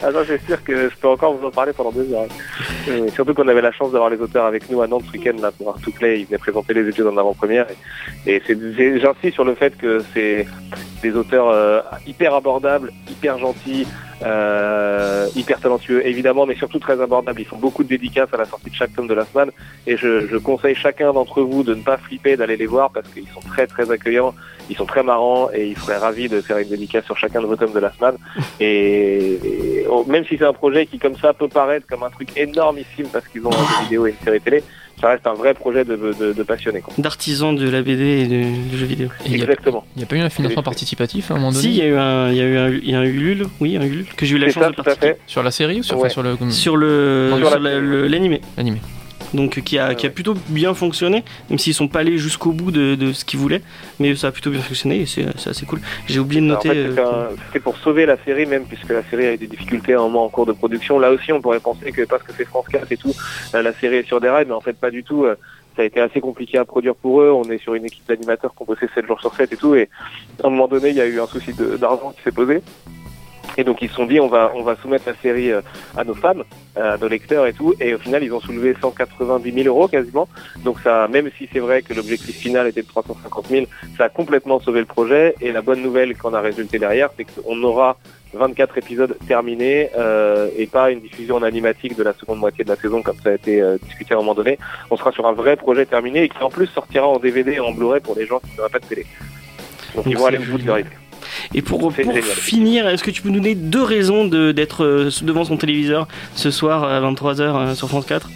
Ah 0.00 0.10
c'est 0.26 0.40
sûr 0.46 0.62
que 0.62 0.88
je 0.88 0.96
peux 0.96 1.08
encore 1.08 1.34
vous 1.34 1.46
en 1.46 1.50
parler 1.50 1.72
pendant 1.72 1.90
deux 1.90 2.12
heures. 2.12 2.28
Euh, 2.88 3.08
surtout 3.10 3.34
qu'on 3.34 3.48
avait 3.48 3.60
la 3.60 3.72
chance 3.72 3.90
d'avoir 3.90 4.10
les 4.10 4.18
auteurs 4.18 4.44
avec 4.44 4.70
nous 4.70 4.80
à 4.80 4.86
Nantes 4.86 5.02
ce 5.08 5.18
week-end 5.18 5.36
là 5.42 5.50
pour 5.50 5.70
Art 5.70 5.80
to 5.80 5.90
Play. 5.90 6.20
Ils 6.20 6.26
venaient 6.26 6.38
présenter 6.38 6.72
les 6.72 6.88
études 6.88 7.06
en 7.06 7.16
avant-première. 7.16 7.66
Et, 8.24 8.40
j'insiste 8.46 9.34
sur 9.34 9.44
le 9.44 9.56
fait 9.56 9.76
que 9.76 10.04
c'est 10.14 10.46
des 11.02 11.16
auteurs 11.16 11.48
euh, 11.48 11.80
hyper 12.06 12.32
abordables, 12.34 12.92
hyper 13.10 13.38
gentils, 13.38 13.86
euh, 14.24 15.28
hyper 15.36 15.60
talentueux 15.60 16.06
évidemment, 16.06 16.46
mais 16.46 16.56
surtout 16.56 16.78
très 16.78 17.00
abordables. 17.00 17.40
Ils 17.40 17.46
font 17.46 17.56
beaucoup 17.56 17.84
de 17.84 17.88
dédicaces 17.88 18.32
à 18.32 18.36
la 18.36 18.44
sortie 18.44 18.70
de 18.70 18.74
chaque 18.74 18.94
tome 18.94 19.06
de 19.06 19.14
la 19.14 19.24
semaine. 19.24 19.50
Et 19.86 19.96
je, 19.96 20.26
je 20.26 20.36
conseille 20.36 20.74
chacun 20.74 21.12
d'entre 21.12 21.42
vous 21.42 21.62
de 21.62 21.74
ne 21.74 21.82
pas 21.82 21.96
flipper, 21.96 22.36
d'aller 22.36 22.56
les 22.56 22.66
voir 22.66 22.90
parce 22.90 23.08
qu'ils 23.08 23.28
sont 23.28 23.40
très 23.40 23.66
très 23.66 23.90
accueillants, 23.90 24.34
ils 24.70 24.76
sont 24.76 24.86
très 24.86 25.02
marrants 25.02 25.48
et 25.52 25.68
ils 25.68 25.78
seraient 25.78 25.98
ravis 25.98 26.28
de 26.28 26.40
faire 26.40 26.58
une 26.58 26.68
dédicace 26.68 27.04
sur 27.04 27.16
chacun 27.16 27.40
de 27.40 27.46
vos 27.46 27.56
tomes 27.56 27.72
de 27.72 27.80
la 27.80 27.92
semaine. 27.92 28.16
Et, 28.60 29.38
et, 29.44 29.86
oh, 29.88 30.04
même 30.08 30.24
si 30.24 30.36
c'est 30.36 30.44
un 30.44 30.52
projet 30.52 30.86
qui 30.86 30.98
comme 30.98 31.16
ça 31.16 31.32
peut 31.32 31.48
paraître 31.48 31.86
comme 31.86 32.02
un 32.02 32.10
truc 32.10 32.36
énormissime 32.36 33.06
parce 33.12 33.26
qu'ils 33.28 33.46
ont 33.46 33.52
un 33.52 33.52
jeu 33.52 33.82
vidéo 33.84 34.06
et 34.06 34.10
une 34.10 34.24
série 34.24 34.40
télé, 34.40 34.64
ça 35.00 35.08
reste 35.08 35.26
un 35.26 35.34
vrai 35.34 35.54
projet 35.54 35.84
de, 35.84 35.96
de, 35.96 36.32
de 36.32 36.42
passionné. 36.42 36.80
Quoi. 36.80 36.92
D'artisan 36.98 37.52
de 37.52 37.68
la 37.68 37.82
BD 37.82 38.02
et 38.02 38.26
du, 38.26 38.44
du 38.68 38.78
jeu 38.78 38.86
vidéo. 38.86 39.08
Et 39.24 39.30
Il 39.30 39.34
n'y 39.36 39.40
a, 39.40 39.44
Exactement. 39.44 39.84
pas 40.08 40.16
eu 40.16 40.20
un 40.20 40.28
financement 40.30 40.62
participatif 40.62 41.30
à 41.30 41.34
un 41.34 41.36
moment 41.38 41.50
donné 41.52 41.62
Si, 41.62 41.70
il 41.70 41.76
y 41.76 41.82
a 41.82 41.86
eu 41.86 41.96
un, 41.96 42.30
il 42.30 42.36
y 42.36 42.40
a 42.40 42.44
eu 42.44 42.56
un, 42.56 42.68
il 42.70 42.90
y 42.90 42.94
a 42.94 42.98
un 42.98 43.04
Ulule, 43.04 43.46
oui, 43.60 43.76
un 43.76 43.82
Ulule, 43.82 44.06
que 44.16 44.26
j'ai 44.26 44.36
eu 44.36 44.38
la 44.38 44.50
chance 44.50 44.62
ça, 44.64 44.70
de 44.70 44.76
participer. 44.76 45.14
Sur 45.26 45.42
la 45.42 45.50
série 45.50 45.80
ou 45.80 45.82
sur, 45.82 45.96
Ouais. 45.96 46.02
enfin, 46.02 46.08
sur 46.10 46.22
le 46.22 46.36
Sur 46.50 46.76
le, 46.76 47.32
Sur 47.38 47.58
l'animé. 47.60 48.40
Donc 49.34 49.60
qui 49.60 49.78
a, 49.78 49.94
qui 49.94 50.06
a 50.06 50.10
plutôt 50.10 50.34
bien 50.48 50.72
fonctionné, 50.74 51.22
même 51.50 51.58
s'ils 51.58 51.74
sont 51.74 51.88
pas 51.88 52.00
allés 52.00 52.16
jusqu'au 52.18 52.52
bout 52.52 52.70
de, 52.70 52.94
de 52.94 53.12
ce 53.12 53.24
qu'ils 53.24 53.38
voulaient, 53.38 53.62
mais 53.98 54.16
ça 54.16 54.28
a 54.28 54.30
plutôt 54.32 54.50
bien 54.50 54.60
fonctionné 54.62 55.00
et 55.00 55.06
c'est 55.06 55.26
c'est 55.38 55.50
assez 55.50 55.66
cool. 55.66 55.80
J'ai 56.06 56.18
oublié 56.18 56.40
de 56.40 56.46
En 56.46 56.54
noter. 56.54 56.68
fait, 56.70 56.98
euh, 56.98 57.28
c'était 57.46 57.60
pour 57.60 57.76
sauver 57.78 58.06
la 58.06 58.16
série 58.24 58.46
même, 58.46 58.64
puisque 58.64 58.90
la 58.90 59.02
série 59.04 59.26
a 59.26 59.34
eu 59.34 59.36
des 59.36 59.46
difficultés 59.46 59.92
à 59.94 59.98
un 59.98 60.02
moment 60.02 60.24
en 60.24 60.28
cours 60.28 60.46
de 60.46 60.52
production. 60.52 60.98
Là 60.98 61.10
aussi, 61.10 61.32
on 61.32 61.40
pourrait 61.40 61.60
penser 61.60 61.92
que 61.92 62.02
parce 62.02 62.22
que 62.22 62.32
c'est 62.36 62.46
France 62.46 62.66
4 62.70 62.90
et 62.90 62.96
tout, 62.96 63.12
euh, 63.54 63.62
la 63.62 63.72
série 63.74 63.96
est 63.96 64.06
sur 64.06 64.20
des 64.20 64.28
rails, 64.30 64.46
mais 64.46 64.54
en 64.54 64.60
fait 64.60 64.78
pas 64.78 64.90
du 64.90 65.02
tout. 65.04 65.24
Euh, 65.24 65.34
Ça 65.76 65.82
a 65.82 65.86
été 65.86 66.00
assez 66.00 66.20
compliqué 66.20 66.58
à 66.58 66.64
produire 66.64 66.96
pour 66.96 67.20
eux. 67.22 67.30
On 67.30 67.44
est 67.52 67.58
sur 67.62 67.72
une 67.74 67.84
équipe 67.84 68.02
d'animateurs 68.08 68.50
qui 68.52 68.62
ont 68.62 68.64
bossé 68.64 68.86
7 68.94 69.06
jours 69.06 69.20
sur 69.20 69.32
7 69.32 69.52
et 69.52 69.56
tout. 69.56 69.76
Et 69.76 69.88
à 70.42 70.46
un 70.48 70.50
moment 70.50 70.66
donné, 70.66 70.88
il 70.88 70.96
y 70.96 71.00
a 71.00 71.06
eu 71.06 71.20
un 71.20 71.26
souci 71.28 71.52
d'argent 71.78 72.12
qui 72.16 72.22
s'est 72.24 72.32
posé. 72.34 72.62
Et 73.56 73.64
donc 73.64 73.82
ils 73.82 73.88
se 73.88 73.94
sont 73.94 74.06
dit 74.06 74.20
on 74.20 74.28
va 74.28 74.52
on 74.54 74.62
va 74.62 74.76
soumettre 74.76 75.04
la 75.08 75.14
série 75.14 75.50
euh, 75.50 75.60
à 75.96 76.04
nos 76.04 76.14
fans, 76.14 76.34
euh, 76.76 76.94
à 76.94 76.96
nos 76.96 77.08
lecteurs 77.08 77.46
et 77.46 77.52
tout. 77.52 77.74
Et 77.80 77.94
au 77.94 77.98
final 77.98 78.22
ils 78.22 78.32
ont 78.32 78.40
soulevé 78.40 78.74
190 78.80 79.52
000 79.52 79.66
euros 79.66 79.88
quasiment. 79.88 80.28
Donc 80.64 80.80
ça, 80.80 81.08
même 81.08 81.30
si 81.36 81.48
c'est 81.52 81.58
vrai 81.58 81.82
que 81.82 81.94
l'objectif 81.94 82.36
final 82.36 82.66
était 82.66 82.82
de 82.82 82.88
350 82.88 83.46
000, 83.48 83.66
ça 83.96 84.04
a 84.04 84.08
complètement 84.08 84.60
sauvé 84.60 84.80
le 84.80 84.86
projet. 84.86 85.34
Et 85.40 85.52
la 85.52 85.62
bonne 85.62 85.82
nouvelle 85.82 86.16
qu'on 86.16 86.34
a 86.34 86.40
résulté 86.40 86.78
derrière, 86.78 87.10
c'est 87.16 87.24
qu'on 87.24 87.62
aura 87.62 87.96
24 88.34 88.78
épisodes 88.78 89.16
terminés 89.26 89.90
euh, 89.96 90.50
et 90.56 90.66
pas 90.66 90.90
une 90.90 91.00
diffusion 91.00 91.36
en 91.36 91.42
animatique 91.42 91.96
de 91.96 92.02
la 92.02 92.12
seconde 92.12 92.38
moitié 92.38 92.64
de 92.64 92.68
la 92.68 92.76
saison 92.76 93.02
comme 93.02 93.16
ça 93.22 93.30
a 93.30 93.34
été 93.34 93.60
euh, 93.60 93.78
discuté 93.82 94.14
à 94.14 94.16
un 94.16 94.20
moment 94.20 94.34
donné. 94.34 94.58
On 94.90 94.96
sera 94.96 95.12
sur 95.12 95.26
un 95.26 95.32
vrai 95.32 95.56
projet 95.56 95.86
terminé 95.86 96.24
et 96.24 96.28
qui 96.28 96.42
en 96.42 96.50
plus 96.50 96.66
sortira 96.66 97.06
en 97.06 97.18
DVD 97.18 97.52
et 97.52 97.60
en 97.60 97.72
Blu-ray 97.72 98.00
pour 98.00 98.14
les 98.16 98.26
gens 98.26 98.40
qui 98.40 98.56
n'auraient 98.56 98.70
pas 98.70 98.80
de 98.80 98.86
télé. 98.86 99.06
Donc 99.94 100.06
ils 100.06 100.16
vont 100.16 100.26
aller 100.26 100.38
au 100.38 100.42
bout 100.42 100.58
de 100.58 100.66
leur 100.66 100.78
idée. 100.78 100.90
Et 101.54 101.62
pour, 101.62 101.92
finir, 101.92 102.88
est-ce 102.88 103.02
que 103.04 103.10
tu 103.10 103.22
peux 103.22 103.28
nous 103.28 103.40
donner 103.40 103.54
deux 103.54 103.82
raisons 103.82 104.26
de- 104.26 104.52
d'être 104.52 104.84
euh, 104.84 105.10
devant 105.22 105.44
son 105.44 105.56
téléviseur 105.56 106.06
ce 106.34 106.50
soir 106.50 106.84
à 106.84 107.00
23h 107.00 107.74
sur 107.74 107.88
France 107.88 108.06
4 108.06 108.28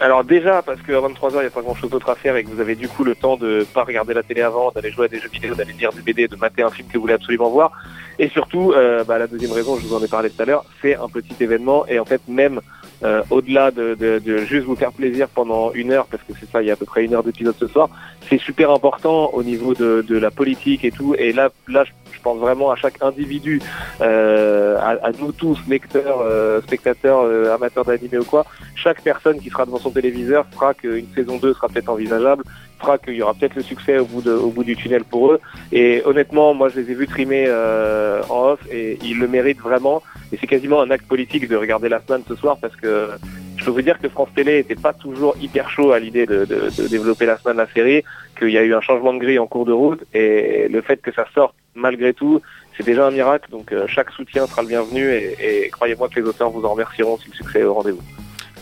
Alors 0.00 0.24
déjà 0.24 0.62
parce 0.62 0.80
qu'à 0.82 0.94
23h 1.00 1.32
il 1.34 1.40
n'y 1.40 1.46
a 1.46 1.50
pas 1.50 1.62
grand 1.62 1.74
chose 1.74 1.90
d'autre 1.90 2.10
à 2.10 2.14
faire 2.14 2.36
et 2.36 2.44
que 2.44 2.48
vous 2.50 2.60
avez 2.60 2.74
du 2.74 2.88
coup 2.88 3.04
le 3.04 3.14
temps 3.14 3.36
de 3.36 3.66
pas 3.72 3.84
regarder 3.84 4.12
la 4.14 4.22
télé 4.22 4.42
avant, 4.42 4.70
d'aller 4.72 4.90
jouer 4.90 5.06
à 5.06 5.08
des 5.08 5.18
jeux 5.20 5.28
vidéo, 5.32 5.54
d'aller 5.54 5.72
lire 5.72 5.92
du 5.92 6.02
BD, 6.02 6.28
de 6.28 6.36
mater 6.36 6.62
un 6.62 6.70
film 6.70 6.88
que 6.88 6.94
vous 6.94 7.02
voulez 7.02 7.14
absolument 7.14 7.48
voir. 7.50 7.70
Et 8.18 8.28
surtout, 8.28 8.72
euh, 8.72 9.02
bah, 9.04 9.18
la 9.18 9.26
deuxième 9.26 9.52
raison, 9.52 9.76
je 9.76 9.86
vous 9.86 9.94
en 9.94 10.02
ai 10.02 10.08
parlé 10.08 10.30
tout 10.30 10.40
à 10.42 10.44
l'heure, 10.44 10.64
c'est 10.82 10.94
un 10.96 11.08
petit 11.08 11.34
événement 11.40 11.86
et 11.88 11.98
en 11.98 12.04
fait 12.04 12.20
même 12.28 12.60
euh, 13.02 13.22
au-delà 13.30 13.70
de, 13.70 13.96
de, 13.98 14.18
de 14.24 14.38
juste 14.38 14.64
vous 14.66 14.76
faire 14.76 14.92
plaisir 14.92 15.28
pendant 15.28 15.72
une 15.72 15.90
heure, 15.92 16.06
parce 16.06 16.22
que 16.22 16.32
c'est 16.38 16.50
ça, 16.50 16.62
il 16.62 16.68
y 16.68 16.70
a 16.70 16.74
à 16.74 16.76
peu 16.76 16.86
près 16.86 17.04
une 17.04 17.12
heure 17.14 17.24
d'épisode 17.24 17.56
ce 17.58 17.66
soir, 17.66 17.88
c'est 18.30 18.40
super 18.40 18.70
important 18.70 19.30
au 19.34 19.42
niveau 19.42 19.74
de, 19.74 20.04
de 20.08 20.16
la 20.16 20.30
politique 20.30 20.84
et 20.84 20.90
tout. 20.92 21.14
Et 21.18 21.32
là, 21.32 21.50
là, 21.68 21.84
je 21.84 21.90
pense 22.24 22.38
vraiment 22.38 22.70
à 22.70 22.76
chaque 22.76 23.00
individu, 23.02 23.60
euh, 24.00 24.78
à, 24.80 25.12
nous 25.20 25.30
tous, 25.30 25.58
lecteurs, 25.68 26.20
euh, 26.22 26.60
spectateurs, 26.62 27.20
euh, 27.22 27.54
amateurs 27.54 27.84
d'animé 27.84 28.18
ou 28.18 28.24
quoi. 28.24 28.44
Chaque 28.74 29.02
personne 29.02 29.38
qui 29.38 29.50
sera 29.50 29.66
devant 29.66 29.78
son 29.78 29.90
téléviseur 29.90 30.46
fera 30.52 30.74
qu'une 30.74 31.06
saison 31.14 31.36
2 31.36 31.52
sera 31.52 31.68
peut-être 31.68 31.90
envisageable, 31.90 32.42
fera 32.80 32.98
qu'il 32.98 33.14
y 33.14 33.22
aura 33.22 33.34
peut-être 33.34 33.54
le 33.54 33.62
succès 33.62 33.98
au 33.98 34.06
bout, 34.06 34.22
de, 34.22 34.32
au 34.32 34.48
bout 34.48 34.64
du 34.64 34.74
tunnel 34.74 35.04
pour 35.04 35.32
eux. 35.32 35.40
Et 35.70 36.02
honnêtement, 36.04 36.54
moi, 36.54 36.70
je 36.70 36.80
les 36.80 36.90
ai 36.90 36.94
vus 36.94 37.06
trimer 37.06 37.48
en 37.50 38.52
off 38.52 38.60
et 38.70 38.98
ils 39.02 39.18
le 39.18 39.28
méritent 39.28 39.60
vraiment. 39.60 40.02
Et 40.32 40.38
c'est 40.40 40.46
quasiment 40.46 40.80
un 40.80 40.90
acte 40.90 41.06
politique 41.06 41.46
de 41.48 41.56
regarder 41.56 41.88
la 41.88 42.00
semaine 42.00 42.22
ce 42.26 42.34
soir 42.34 42.56
parce 42.60 42.74
que 42.74 43.10
je 43.56 43.64
peux 43.64 43.70
vous 43.70 43.82
dire 43.82 44.00
que 44.00 44.08
France 44.08 44.30
Télé 44.34 44.58
était 44.58 44.74
pas 44.74 44.92
toujours 44.92 45.36
hyper 45.40 45.70
chaud 45.70 45.92
à 45.92 45.98
l'idée 45.98 46.26
de 46.26 46.44
développer 46.88 47.26
la 47.26 47.38
semaine 47.38 47.58
la 47.58 47.68
série, 47.68 48.02
qu'il 48.38 48.50
y 48.50 48.58
a 48.58 48.62
eu 48.62 48.74
un 48.74 48.80
changement 48.80 49.12
de 49.12 49.18
grille 49.18 49.38
en 49.38 49.46
cours 49.46 49.66
de 49.66 49.72
route 49.72 50.02
et 50.12 50.68
le 50.68 50.80
fait 50.82 51.00
que 51.00 51.12
ça 51.12 51.26
sorte 51.34 51.54
malgré 51.74 52.12
tout, 52.12 52.40
c'est 52.76 52.84
déjà 52.84 53.06
un 53.06 53.10
miracle. 53.10 53.50
Donc 53.50 53.72
euh, 53.72 53.86
chaque 53.86 54.10
soutien 54.10 54.46
sera 54.46 54.62
le 54.62 54.68
bienvenu 54.68 55.10
et, 55.10 55.64
et 55.64 55.70
croyez-moi 55.70 56.08
que 56.08 56.20
les 56.20 56.26
auteurs 56.26 56.50
vous 56.50 56.64
en 56.64 56.72
remercieront 56.72 57.18
si 57.18 57.28
le 57.30 57.34
succès 57.34 57.60
est 57.60 57.64
au 57.64 57.74
rendez-vous. 57.74 58.02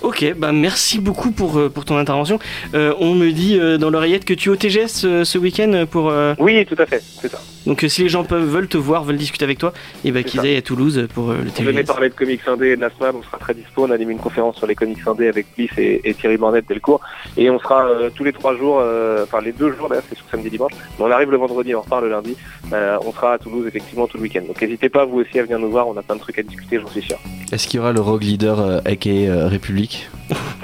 Ok, 0.02 0.34
bah 0.36 0.50
merci 0.52 0.98
beaucoup 0.98 1.30
pour, 1.30 1.56
euh, 1.58 1.68
pour 1.68 1.84
ton 1.84 1.96
intervention. 1.96 2.38
Euh, 2.74 2.92
on 2.98 3.14
me 3.14 3.30
dit 3.30 3.58
euh, 3.58 3.78
dans 3.78 3.88
l'oreillette 3.90 4.24
que 4.24 4.34
tu 4.34 4.48
es 4.48 4.52
au 4.52 4.56
TGS 4.56 5.04
euh, 5.04 5.24
ce 5.24 5.38
week-end 5.38 5.84
pour. 5.90 6.10
euh, 6.10 6.34
Oui, 6.38 6.64
tout 6.66 6.74
à 6.78 6.86
fait, 6.86 7.00
c'est 7.20 7.28
ça. 7.30 7.40
Donc 7.66 7.84
euh, 7.84 7.88
si 7.88 8.02
les 8.02 8.08
gens 8.08 8.24
peuvent, 8.24 8.44
veulent 8.44 8.66
te 8.66 8.76
voir, 8.76 9.04
veulent 9.04 9.16
discuter 9.16 9.44
avec 9.44 9.58
toi, 9.58 9.72
et 10.04 10.10
bah 10.10 10.18
C'est 10.24 10.30
qu'ils 10.30 10.40
ça. 10.40 10.46
aillent 10.46 10.56
à 10.56 10.62
Toulouse 10.62 11.06
pour 11.14 11.30
euh, 11.30 11.36
le 11.36 11.64
Venez 11.64 11.82
TGS. 11.82 11.86
parler 11.86 12.08
de 12.08 12.14
comics 12.14 12.40
indés 12.48 12.70
et 12.70 12.76
de 12.76 12.80
la 12.80 12.90
on 13.14 13.22
sera 13.22 13.38
très 13.38 13.54
dispo, 13.54 13.84
on 13.86 13.90
anime 13.92 14.10
une 14.10 14.18
conférence 14.18 14.56
sur 14.56 14.66
les 14.66 14.74
comics 14.74 14.98
indés 15.06 15.28
avec 15.28 15.46
Bliss 15.56 15.70
et, 15.78 16.00
et 16.02 16.14
Thierry 16.14 16.36
Bornet 16.36 16.62
Delcourt. 16.68 17.00
Et 17.36 17.48
on 17.50 17.60
sera 17.60 17.86
euh, 17.86 18.10
tous 18.12 18.24
les 18.24 18.32
trois 18.32 18.56
jours, 18.56 18.78
euh, 18.80 19.22
enfin 19.22 19.40
les 19.40 19.52
deux 19.52 19.72
jours 19.76 19.88
d'ailleurs, 19.88 20.02
c'est 20.08 20.16
sur 20.16 20.26
samedi 20.28 20.50
dimanche, 20.50 20.72
mais 20.98 21.04
on 21.04 21.10
arrive 21.12 21.30
le 21.30 21.36
vendredi, 21.36 21.72
on 21.76 21.80
repart 21.82 22.02
le 22.02 22.10
lundi. 22.10 22.36
Euh, 22.72 22.96
on 23.06 23.12
sera 23.12 23.34
à 23.34 23.38
Toulouse 23.38 23.64
effectivement 23.68 24.08
tout 24.08 24.16
le 24.16 24.24
week-end. 24.24 24.42
Donc 24.44 24.60
n'hésitez 24.60 24.88
pas 24.88 25.04
vous 25.04 25.18
aussi 25.20 25.38
à 25.38 25.44
venir 25.44 25.60
nous 25.60 25.70
voir, 25.70 25.86
on 25.86 25.96
a 25.96 26.02
plein 26.02 26.16
de 26.16 26.20
trucs 26.20 26.40
à 26.40 26.42
discuter, 26.42 26.80
j'en 26.80 26.88
suis 26.88 27.02
sûr. 27.02 27.18
Est-ce 27.52 27.68
qu'il 27.68 27.78
y 27.78 27.80
aura 27.80 27.92
le 27.92 28.00
Rogue 28.00 28.24
Leader 28.24 28.60
euh, 28.60 28.78
aka 28.84 29.08
euh, 29.10 29.46
République 29.92 30.08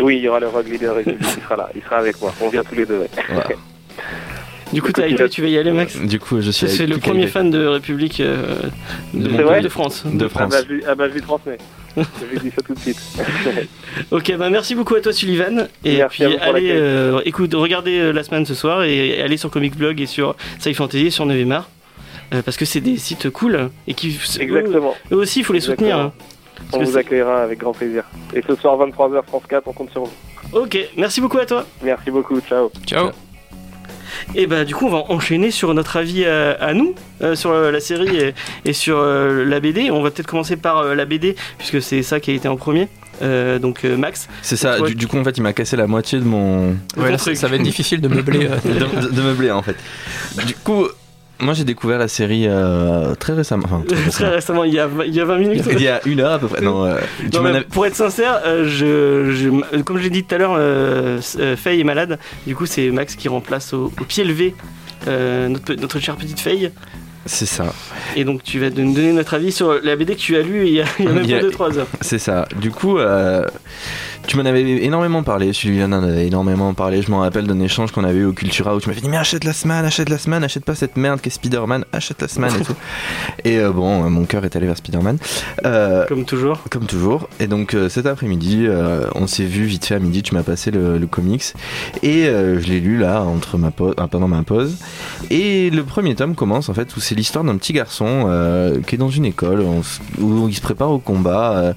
Oui, 0.00 0.16
il 0.16 0.22
y 0.22 0.28
aura 0.28 0.40
le 0.40 0.48
Rogue 0.48 0.68
Leader 0.68 0.96
République, 0.96 1.20
il 1.36 1.42
sera 1.42 1.56
là, 1.56 1.68
il 1.74 1.82
sera 1.82 1.96
avec 1.96 2.20
moi, 2.20 2.32
on 2.40 2.48
vient 2.48 2.64
tous 2.64 2.74
les 2.74 2.86
deux. 2.86 2.98
ouais. 2.98 3.10
Voilà. 3.28 3.48
Du 4.70 4.82
coup, 4.82 4.92
t'as 4.92 5.06
été, 5.08 5.26
tu 5.30 5.40
vas 5.40 5.48
y 5.48 5.56
aller, 5.56 5.72
Max 5.72 5.96
Du 5.96 6.20
coup, 6.20 6.42
je 6.42 6.50
suis 6.50 6.68
C'est 6.68 6.86
le 6.86 6.98
premier 6.98 7.26
fan 7.26 7.50
de 7.50 7.64
République 7.66 8.20
euh, 8.20 8.58
de, 9.14 9.30
C'est 9.34 9.42
vrai 9.42 9.62
de 9.62 9.68
France. 9.70 10.02
de 10.04 10.26
Ah 10.26 10.28
France. 10.28 10.50
bah, 10.50 10.58
je, 10.68 10.74
lui- 10.74 10.82
ah 10.86 10.94
bah, 10.94 11.08
je 11.08 11.14
lui 11.14 11.22
transmets. 11.22 11.56
Je 11.96 12.38
dis 12.38 12.50
ça 12.50 12.60
tout 12.60 12.74
de 12.74 12.78
suite. 12.78 12.98
ok, 14.10 14.36
bah 14.36 14.50
merci 14.50 14.74
beaucoup 14.74 14.94
à 14.94 15.00
toi 15.00 15.14
Sullivan. 15.14 15.68
Et 15.86 15.96
Merci 15.96 16.16
puis 16.16 16.24
à 16.24 16.28
vous 16.28 16.36
pour 16.36 16.54
allez, 16.54 16.70
euh, 16.70 17.20
écoute, 17.24 17.54
regardez 17.54 17.98
euh, 17.98 18.12
la 18.12 18.22
semaine 18.22 18.44
ce 18.44 18.52
soir 18.54 18.84
et 18.84 19.22
allez 19.22 19.38
sur 19.38 19.50
Comic 19.50 19.74
Blog 19.74 20.02
et 20.02 20.06
sur 20.06 20.36
Sci 20.58 20.74
Fantasy 20.74 21.06
et 21.06 21.10
sur 21.10 21.24
9 21.24 21.50
art. 21.50 21.70
Euh, 22.34 22.42
parce 22.42 22.58
que 22.58 22.66
c'est 22.66 22.82
des 22.82 22.98
sites 22.98 23.30
cool 23.30 23.70
et 23.86 23.94
qui 23.94 24.18
Exactement. 24.38 24.94
eux 25.12 25.16
aussi 25.16 25.38
il 25.40 25.44
faut 25.46 25.54
les 25.54 25.60
soutenir. 25.62 25.96
Hein. 25.98 26.12
On 26.72 26.82
vous 26.82 26.96
accueillera 26.96 27.42
avec 27.42 27.58
grand 27.58 27.72
plaisir. 27.72 28.04
Et 28.34 28.42
ce 28.46 28.54
soir, 28.56 28.76
23h, 28.78 29.22
France 29.26 29.42
4, 29.48 29.62
on 29.66 29.72
compte 29.72 29.90
sur 29.90 30.04
vous. 30.04 30.12
Ok, 30.52 30.78
merci 30.96 31.20
beaucoup 31.20 31.38
à 31.38 31.46
toi. 31.46 31.64
Merci 31.82 32.10
beaucoup, 32.10 32.40
ciao. 32.40 32.70
Ciao. 32.86 33.10
Et 34.34 34.46
bah 34.46 34.64
du 34.64 34.74
coup 34.74 34.86
on 34.86 34.90
va 34.90 35.04
enchaîner 35.10 35.50
sur 35.50 35.72
notre 35.74 35.96
avis 35.96 36.24
à, 36.24 36.52
à 36.52 36.74
nous 36.74 36.94
euh, 37.22 37.34
sur 37.36 37.50
euh, 37.50 37.70
la 37.70 37.78
série 37.78 38.16
et, 38.16 38.34
et 38.64 38.72
sur 38.72 38.98
euh, 38.98 39.44
la 39.44 39.60
BD. 39.60 39.90
On 39.90 40.02
va 40.02 40.10
peut-être 40.10 40.26
commencer 40.26 40.56
par 40.56 40.78
euh, 40.78 40.94
la 40.94 41.04
BD 41.04 41.36
puisque 41.58 41.80
c'est 41.82 42.02
ça 42.02 42.18
qui 42.18 42.30
a 42.32 42.34
été 42.34 42.48
en 42.48 42.56
premier. 42.56 42.88
Euh, 43.22 43.58
donc 43.58 43.84
euh, 43.84 43.96
Max, 43.96 44.28
C'est 44.42 44.56
ça, 44.56 44.80
du, 44.80 44.94
du 44.94 45.06
coup 45.06 45.18
en 45.18 45.24
fait 45.24 45.36
il 45.36 45.42
m'a 45.42 45.52
cassé 45.52 45.76
la 45.76 45.86
moitié 45.86 46.18
de 46.18 46.24
mon... 46.24 46.70
Ouais, 46.96 47.10
là, 47.10 47.18
ça 47.18 47.48
va 47.48 47.56
être 47.56 47.62
difficile 47.62 48.00
de 48.00 48.08
meubler. 48.08 48.46
euh, 48.46 48.56
de, 48.64 49.06
de- 49.08 49.14
de 49.14 49.22
meubler 49.22 49.50
en 49.50 49.62
fait. 49.62 49.76
Du 50.46 50.54
coup, 50.54 50.86
moi 51.40 51.54
j'ai 51.54 51.64
découvert 51.64 51.98
la 51.98 52.08
série 52.08 52.46
euh, 52.48 53.14
très 53.14 53.32
récemment. 53.34 53.64
Enfin, 53.66 53.82
très 53.86 54.10
très 54.10 54.28
récemment. 54.28 54.64
il 54.64 54.74
y 54.74 54.78
a, 54.80 54.88
il 55.06 55.14
y 55.14 55.20
a 55.20 55.24
20 55.24 55.38
minutes. 55.38 55.64
Il 55.70 55.80
y 55.80 55.88
a 55.88 56.00
une 56.06 56.20
heure 56.20 56.32
à 56.32 56.38
peu 56.38 56.48
près. 56.48 56.60
Non, 56.60 56.84
euh, 56.84 56.98
Non, 57.32 57.42
mais 57.42 57.60
pour 57.62 57.86
être 57.86 57.94
sincère, 57.96 58.40
euh, 58.46 58.64
je, 58.66 59.32
je- 59.32 59.80
comme 59.82 59.98
je 59.98 60.02
l'ai 60.04 60.10
dit 60.10 60.24
tout 60.24 60.34
à 60.34 60.38
l'heure, 60.38 60.54
euh, 60.58 61.20
Faye 61.56 61.80
est 61.80 61.84
malade. 61.84 62.18
Du 62.46 62.54
coup, 62.56 62.66
c'est 62.66 62.90
Max 62.90 63.14
qui 63.16 63.28
remplace 63.28 63.72
au, 63.72 63.92
au 64.00 64.04
pied 64.04 64.24
levé 64.24 64.54
notre, 65.06 65.74
notre 65.74 65.98
chère 66.00 66.16
petite 66.16 66.40
Faye. 66.40 66.70
C'est 67.26 67.46
ça, 67.46 67.74
Et 68.16 68.24
donc, 68.24 68.42
tu 68.42 68.58
vas 68.58 68.70
nous 68.70 68.94
donner 68.94 69.12
notre 69.12 69.34
avis 69.34 69.52
sur 69.52 69.80
la 69.82 69.96
BD 69.96 70.14
que 70.14 70.20
tu 70.20 70.36
as 70.36 70.40
lue 70.40 70.66
il 70.66 70.72
y 70.72 70.80
a, 70.80 70.84
il 70.98 71.04
y 71.04 71.08
a 71.08 71.12
même 71.12 71.24
Il 71.24 71.30
y 71.30 71.34
a- 71.34 71.40
pas 71.40 71.46
2-3 71.68 71.76
heures. 71.78 71.86
c'est 72.00 72.18
ça. 72.18 72.46
Du 72.58 72.70
coup, 72.70 72.96
euh, 72.98 73.44
tu 74.28 74.36
m'en 74.36 74.44
avais 74.44 74.60
énormément 74.84 75.22
parlé. 75.22 75.52
Sylviane 75.52 75.92
en 75.94 76.02
avait 76.02 76.26
énormément 76.26 76.74
parlé. 76.74 77.00
Je 77.02 77.10
m'en 77.10 77.20
rappelle 77.20 77.46
d'un 77.46 77.58
échange 77.60 77.92
qu'on 77.92 78.04
avait 78.04 78.18
eu 78.18 78.24
au 78.26 78.32
Cultura 78.32 78.76
où 78.76 78.80
tu 78.80 78.88
m'avais 78.88 79.00
dit 79.00 79.08
Mais 79.08 79.16
achète 79.16 79.42
la 79.44 79.54
semaine, 79.54 79.84
achète 79.86 80.08
la 80.10 80.18
semaine, 80.18 80.44
achète 80.44 80.64
pas 80.64 80.74
cette 80.74 80.96
merde 80.98 81.20
qu'est 81.20 81.30
Spider-Man, 81.30 81.84
achète 81.92 82.20
la 82.22 82.28
semaine 82.28 82.52
et 82.60 82.62
tout. 82.62 82.74
Et 83.44 83.58
euh, 83.58 83.70
bon, 83.72 84.08
mon 84.10 84.24
cœur 84.26 84.44
est 84.44 84.54
allé 84.54 84.66
vers 84.66 84.76
Spider-Man. 84.76 85.16
Euh, 85.64 86.04
Comme 86.06 86.24
toujours. 86.26 86.60
Comme 86.70 86.84
toujours. 86.84 87.28
Et 87.40 87.46
donc 87.46 87.72
euh, 87.74 87.88
cet 87.88 88.04
après-midi, 88.06 88.66
on 89.14 89.26
s'est 89.26 89.44
vu 89.46 89.64
vite 89.64 89.86
fait 89.86 89.94
à 89.94 89.98
midi, 89.98 90.22
tu 90.22 90.34
m'as 90.34 90.42
passé 90.42 90.70
le, 90.70 90.98
le 90.98 91.06
comics. 91.06 91.54
Et 92.02 92.24
je 92.26 92.66
l'ai 92.68 92.80
lu 92.80 92.98
là, 92.98 93.22
entre 93.22 93.56
ma 93.56 93.70
pause, 93.70 93.94
pendant 94.10 94.28
ma 94.28 94.42
pause. 94.42 94.76
Et 95.30 95.70
le 95.70 95.82
premier 95.84 96.14
tome 96.14 96.34
commence 96.34 96.68
en 96.68 96.74
fait, 96.74 96.94
où 96.96 97.00
c'est 97.00 97.14
l'histoire 97.14 97.44
d'un 97.44 97.56
petit 97.56 97.72
garçon 97.72 98.28
qui 98.86 98.94
est 98.94 98.98
dans 98.98 99.08
une 99.08 99.24
école, 99.24 99.60
on 99.62 99.80
où 100.22 100.48
il 100.48 100.54
se 100.54 100.60
prépare 100.60 100.90
au 100.90 100.98
combat. 100.98 101.74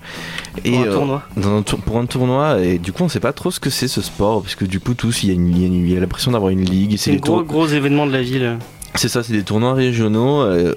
et, 0.66 0.72
Pour 0.72 0.82
un 0.82 0.92
tournoi. 0.92 1.22
dans 1.38 1.58
un 1.58 1.62
tour- 1.62 1.80
pour 1.80 1.98
un 1.98 2.06
tournoi. 2.06 2.41
Et 2.62 2.78
du 2.80 2.92
coup, 2.92 3.04
on 3.04 3.10
sait 3.10 3.20
pas 3.20 3.34
trop 3.34 3.52
ce 3.52 3.60
que 3.60 3.70
c'est 3.70 3.88
ce 3.88 4.02
sport, 4.02 4.42
parce 4.42 4.56
que 4.56 4.66
du 4.66 4.80
coup, 4.80 4.94
tous, 4.94 5.24
il 5.24 5.30
y 5.30 5.32
a, 5.32 5.36
une- 5.36 5.56
il 5.56 5.92
y 5.92 5.98
a 5.98 6.00
l'impression 6.00 6.32
d'avoir 6.32 6.52
une 6.52 6.64
ligue. 6.64 6.96
C'est 6.98 7.12
des 7.12 7.18
gros, 7.18 7.44
gros 7.44 7.68
événement 7.68 8.06
de 8.08 8.12
la 8.14 8.22
ville. 8.22 8.58
c'est 8.96 9.08
ça, 9.10 9.24
c'est 9.24 9.34
des 9.34 9.44
tournois 9.44 9.74
régionaux. 9.74 10.42
euh, 10.42 10.76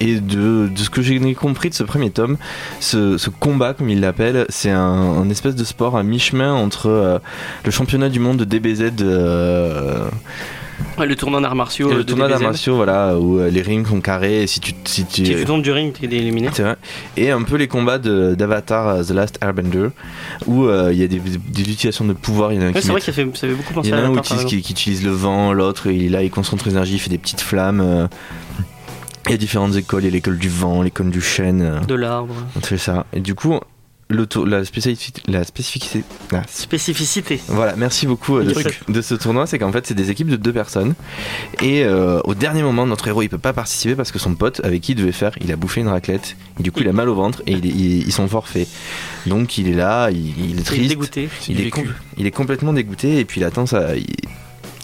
et 0.00 0.16
de, 0.20 0.68
de 0.68 0.78
ce 0.78 0.90
que 0.90 1.00
j'ai 1.02 1.18
compris 1.34 1.70
de 1.70 1.74
ce 1.74 1.84
premier 1.84 2.10
tome, 2.10 2.36
ce, 2.80 3.16
ce 3.16 3.30
combat, 3.30 3.74
comme 3.74 3.88
il 3.88 4.00
l'appelle, 4.00 4.44
c'est 4.48 4.70
un, 4.70 4.80
un 4.82 5.30
espèce 5.30 5.54
de 5.54 5.62
sport 5.64 5.96
à 5.96 6.02
mi-chemin 6.02 6.52
entre 6.52 6.88
euh, 6.90 7.18
le 7.64 7.70
championnat 7.70 8.08
du 8.08 8.18
monde 8.18 8.36
de 8.38 8.44
DBZ 8.44 8.90
euh, 9.00 10.08
Ouais, 10.98 11.06
le 11.06 11.16
tournoi 11.16 11.40
d'arts 11.40 11.54
martiaux. 11.56 11.88
et 11.90 11.92
euh, 11.92 11.96
le 11.98 12.04
de 12.04 12.08
tournoi 12.08 12.28
d'arts 12.28 12.40
martiaux, 12.40 12.76
voilà, 12.76 13.18
où 13.18 13.38
euh, 13.38 13.50
les 13.50 13.62
rings 13.62 13.84
sont 13.86 14.00
carrés. 14.00 14.42
Et 14.42 14.46
si 14.46 14.60
tu, 14.60 14.72
si 14.84 15.04
tu, 15.04 15.26
Si 15.26 15.34
tu 15.34 15.44
tombes 15.44 15.62
du 15.62 15.72
ring, 15.72 15.92
t'es 15.92 16.06
éliminé. 16.06 16.48
c'est 16.52 16.62
vrai. 16.62 16.76
Et 17.16 17.30
un 17.30 17.42
peu 17.42 17.56
les 17.56 17.66
combats 17.68 17.98
d'Avatar 17.98 18.88
euh, 18.88 19.02
The 19.02 19.10
Last 19.10 19.38
Airbender, 19.42 19.88
où 20.46 20.64
euh, 20.66 20.90
il 20.92 20.98
y 20.98 21.02
a 21.02 21.08
des, 21.08 21.18
des 21.20 21.62
utilisations 21.62 22.04
de 22.04 22.12
pouvoir. 22.12 22.52
Il 22.52 22.56
y 22.56 22.58
en 22.58 22.62
a 22.62 22.64
un 22.66 22.68
Ouais, 22.68 22.74
qui 22.74 22.82
c'est 22.82 22.90
vrai 22.92 23.00
que 23.00 23.06
ça 23.06 23.12
fait, 23.12 23.24
ça 23.34 23.46
fait 23.48 23.54
beaucoup 23.54 23.70
il 23.70 23.74
penser 23.74 23.88
y 23.90 23.94
en 23.94 23.96
à 23.96 24.00
a 24.00 24.04
un 24.06 24.14
utilise- 24.16 24.44
qui, 24.44 24.62
qui 24.62 24.72
utilise 24.72 25.04
le 25.04 25.10
vent, 25.10 25.52
l'autre 25.52 25.88
il 25.90 26.12
là 26.12 26.22
il 26.22 26.30
concentre 26.30 26.66
l'énergie, 26.68 26.94
il 26.94 26.98
fait 27.00 27.10
des 27.10 27.18
petites 27.18 27.40
flammes. 27.40 27.80
euh. 27.80 28.06
Il 29.26 29.30
y 29.30 29.34
a 29.34 29.38
différentes 29.38 29.74
écoles, 29.74 30.02
il 30.02 30.06
y 30.06 30.08
a 30.08 30.12
l'école 30.12 30.36
du 30.38 30.50
vent, 30.50 30.82
l'école 30.82 31.08
du 31.10 31.22
chêne, 31.22 31.62
euh, 31.62 31.80
De 31.80 31.94
l'arbre. 31.94 32.34
on 32.56 32.60
fait 32.60 32.76
ça. 32.78 33.06
Et 33.14 33.20
du 33.20 33.34
coup, 33.34 33.58
la 34.10 34.64
spécificité, 34.64 35.22
la 35.28 35.44
spécificité, 35.44 36.04
ah, 36.32 36.42
Spécificité. 36.48 37.40
voilà, 37.48 37.74
merci 37.76 38.06
beaucoup 38.06 38.36
euh, 38.36 38.44
de, 38.44 38.52
ce, 38.54 38.92
de 38.92 39.02
ce 39.02 39.14
tournoi, 39.14 39.46
c'est 39.46 39.58
qu'en 39.58 39.72
fait 39.72 39.86
c'est 39.86 39.94
des 39.94 40.10
équipes 40.10 40.28
de 40.28 40.36
deux 40.36 40.52
personnes. 40.52 40.94
Et 41.62 41.84
euh, 41.84 42.20
au 42.24 42.34
dernier 42.34 42.62
moment, 42.62 42.86
notre 42.86 43.08
héros 43.08 43.22
il 43.22 43.28
peut 43.28 43.38
pas 43.38 43.52
participer 43.52 43.94
parce 43.94 44.12
que 44.12 44.18
son 44.18 44.34
pote 44.34 44.60
avec 44.62 44.82
qui 44.82 44.92
il 44.92 44.94
devait 44.96 45.12
faire, 45.12 45.32
il 45.40 45.50
a 45.52 45.56
bouffé 45.56 45.80
une 45.80 45.88
raclette. 45.88 46.36
Et 46.60 46.62
du 46.62 46.70
coup, 46.70 46.80
il 46.80 46.88
a 46.88 46.92
mal 46.92 47.08
au 47.08 47.14
ventre 47.14 47.42
et 47.46 47.52
il 47.52 47.64
est- 47.66 47.70
il- 47.70 48.06
ils 48.06 48.12
sont 48.12 48.28
forfaits. 48.28 48.68
Donc 49.26 49.56
il 49.58 49.68
est 49.68 49.72
là, 49.74 50.10
il, 50.10 50.18
il 50.18 50.44
est 50.44 50.50
Il 50.52 50.60
est 50.60 50.62
triste. 50.64 50.88
dégoûté. 50.88 51.28
Il 51.48 51.60
est, 51.62 51.70
com- 51.70 51.92
il 52.18 52.26
est 52.26 52.30
complètement 52.30 52.72
dégoûté 52.72 53.18
et 53.20 53.24
puis 53.24 53.40
il 53.40 53.44
attend 53.44 53.64
ça. 53.66 53.96
Il, 53.96 54.06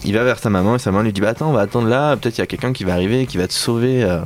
il 0.03 0.13
va 0.15 0.23
vers 0.23 0.39
sa 0.39 0.49
maman 0.49 0.75
et 0.75 0.79
sa 0.79 0.91
maman 0.91 1.03
lui 1.03 1.13
dit 1.13 1.21
Bah 1.21 1.29
attends, 1.29 1.49
on 1.51 1.53
va 1.53 1.61
attendre 1.61 1.87
là, 1.87 2.17
peut-être 2.17 2.37
il 2.37 2.41
y 2.41 2.43
a 2.43 2.47
quelqu'un 2.47 2.73
qui 2.73 2.83
va 2.85 2.93
arriver, 2.93 3.27
qui 3.27 3.37
va 3.37 3.47
te 3.47 3.53
sauver 3.53 4.03
euh, 4.03 4.21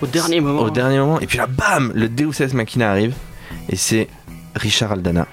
Au 0.00 0.06
dernier 0.06 0.40
moment. 0.40 0.60
au 0.62 0.70
dernier 0.70 0.98
moment. 1.00 1.18
Et 1.20 1.26
puis 1.26 1.38
là, 1.38 1.46
bam 1.48 1.90
Le 1.94 2.08
Deus 2.08 2.40
Ex 2.40 2.52
Machina 2.54 2.90
arrive 2.92 3.12
et 3.68 3.76
c'est 3.76 4.08
Richard 4.54 4.92
Aldana, 4.92 5.26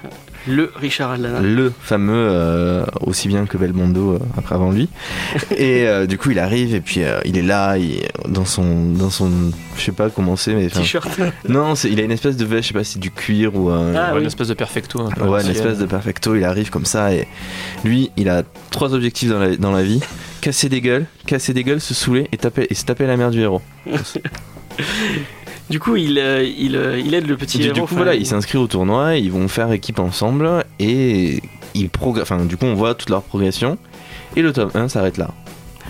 Le 0.46 0.70
Richard 0.76 1.12
Aldana. 1.12 1.40
le 1.40 1.72
fameux, 1.80 2.12
euh, 2.14 2.84
aussi 3.00 3.26
bien 3.28 3.46
que 3.46 3.56
Belmondo 3.56 4.12
euh, 4.14 4.18
après 4.36 4.54
avant 4.54 4.70
lui. 4.70 4.90
et 5.56 5.86
euh, 5.86 6.04
du 6.06 6.18
coup, 6.18 6.30
il 6.30 6.38
arrive 6.38 6.74
et 6.74 6.80
puis 6.82 7.02
euh, 7.02 7.20
il 7.24 7.38
est 7.38 7.42
là, 7.42 7.78
il, 7.78 8.02
dans 8.28 8.44
son. 8.44 8.90
Dans 8.92 9.08
son 9.08 9.30
je 9.78 9.82
sais 9.82 9.92
pas 9.92 10.10
comment 10.10 10.36
c'est, 10.36 10.54
mais. 10.54 10.68
T-shirt. 10.68 11.08
Non, 11.48 11.74
c'est- 11.74 11.90
il 11.90 11.98
a 12.00 12.02
une 12.04 12.10
espèce 12.12 12.36
de 12.36 12.44
veste, 12.44 12.64
je 12.64 12.68
sais 12.68 12.74
pas 12.74 12.84
si 12.84 12.92
c'est 12.94 12.98
du 12.98 13.10
cuir 13.10 13.56
ou 13.56 13.70
un. 13.70 13.94
Ah, 13.94 14.08
Ouais, 14.08 14.14
oui. 14.16 14.20
Une 14.20 14.26
espèce 14.26 14.48
de 14.48 14.54
perfecto. 14.54 15.00
un 15.00 15.10
peu 15.10 15.24
Ouais, 15.26 15.42
une 15.42 15.50
espèce 15.50 15.78
de 15.78 15.86
perfecto, 15.86 16.34
il 16.34 16.44
arrive 16.44 16.68
comme 16.68 16.84
ça 16.84 17.14
et 17.14 17.26
lui, 17.84 18.10
il 18.18 18.28
a 18.28 18.42
trois 18.70 18.92
objectifs 18.92 19.30
dans 19.30 19.38
la, 19.38 19.56
dans 19.56 19.72
la 19.72 19.82
vie 19.82 20.00
casser 20.42 20.68
des 20.68 20.82
gueules, 20.82 21.06
casser 21.26 21.54
des 21.54 21.64
gueules, 21.64 21.80
se 21.80 21.94
saouler 21.94 22.28
et, 22.30 22.36
taper, 22.36 22.66
et 22.68 22.74
se 22.74 22.84
taper 22.84 23.06
la 23.06 23.16
mère 23.16 23.30
du 23.30 23.40
héros. 23.40 23.62
Du 25.70 25.80
coup, 25.80 25.96
il, 25.96 26.18
euh, 26.18 26.42
il, 26.44 26.76
euh, 26.76 26.98
il 27.00 27.14
aide 27.14 27.26
le 27.26 27.36
petit 27.36 27.56
Du, 27.58 27.64
héros. 27.64 27.74
du 27.74 27.80
coup, 27.80 27.84
enfin, 27.86 27.96
voilà, 27.96 28.14
il 28.14 28.26
s'inscrit 28.26 28.58
au 28.58 28.66
tournoi, 28.66 29.16
ils 29.16 29.32
vont 29.32 29.48
faire 29.48 29.72
équipe 29.72 29.98
ensemble 29.98 30.64
et 30.78 31.40
ils 31.74 31.88
progr- 31.88 32.20
enfin, 32.22 32.44
du 32.44 32.56
coup, 32.56 32.66
on 32.66 32.74
voit 32.74 32.94
toute 32.94 33.08
leur 33.10 33.22
progression 33.22 33.78
et 34.36 34.42
le 34.42 34.52
tome 34.52 34.70
1 34.74 34.88
s'arrête 34.88 35.16
là. 35.16 35.30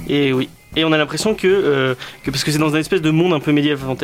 Et 0.08 0.32
oui. 0.32 0.48
Et 0.76 0.84
on 0.84 0.92
a 0.92 0.98
l'impression 0.98 1.34
que, 1.34 1.46
euh, 1.46 1.94
que 2.22 2.30
parce 2.30 2.44
que 2.44 2.50
c'est 2.50 2.58
dans 2.58 2.74
un 2.74 2.78
espèce 2.78 3.02
de 3.02 3.10
monde 3.10 3.32
un 3.32 3.40
peu 3.40 3.52
médiéval, 3.52 3.96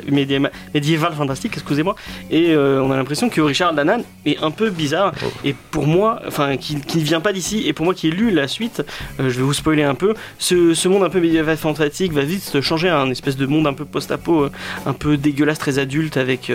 médiéval 0.75 1.13
fantastique, 1.15 1.53
excusez-moi, 1.55 1.97
et 2.31 2.53
euh, 2.53 2.83
on 2.83 2.91
a 2.93 2.97
l'impression 2.97 3.29
que 3.29 3.41
Richard 3.41 3.73
Lanan 3.73 4.03
est 4.25 4.43
un 4.43 4.51
peu 4.51 4.71
bizarre. 4.71 5.13
Oh. 5.25 5.27
Et 5.45 5.55
pour 5.71 5.87
moi, 5.87 6.21
enfin, 6.27 6.57
qui, 6.57 6.81
qui 6.81 6.99
ne 6.99 7.05
vient 7.05 7.21
pas 7.21 7.33
d'ici, 7.33 7.67
et 7.67 7.73
pour 7.73 7.85
moi 7.85 7.95
qui 7.95 8.09
ai 8.09 8.11
lu 8.11 8.31
la 8.31 8.47
suite, 8.47 8.83
euh, 9.19 9.31
je 9.31 9.37
vais 9.37 9.43
vous 9.43 9.55
spoiler 9.55 9.83
un 9.83 9.95
peu, 9.95 10.15
ce, 10.39 10.75
ce 10.75 10.89
monde 10.89 11.03
un 11.03 11.11
peu 11.11 11.21
médiéval 11.21 11.57
fantastique 11.57 12.13
va 12.13 12.23
vite 12.23 12.43
se 12.43 12.61
changer 12.61 12.89
à 12.89 13.01
un 13.01 13.11
espèce 13.11 13.37
de 13.37 13.47
monde 13.47 13.67
un 13.67 13.73
peu 13.75 13.85
post-apo, 13.85 14.49
un 14.87 14.93
peu 14.93 15.17
dégueulasse, 15.17 15.59
très 15.59 15.79
adulte, 15.79 16.17
avec 16.17 16.53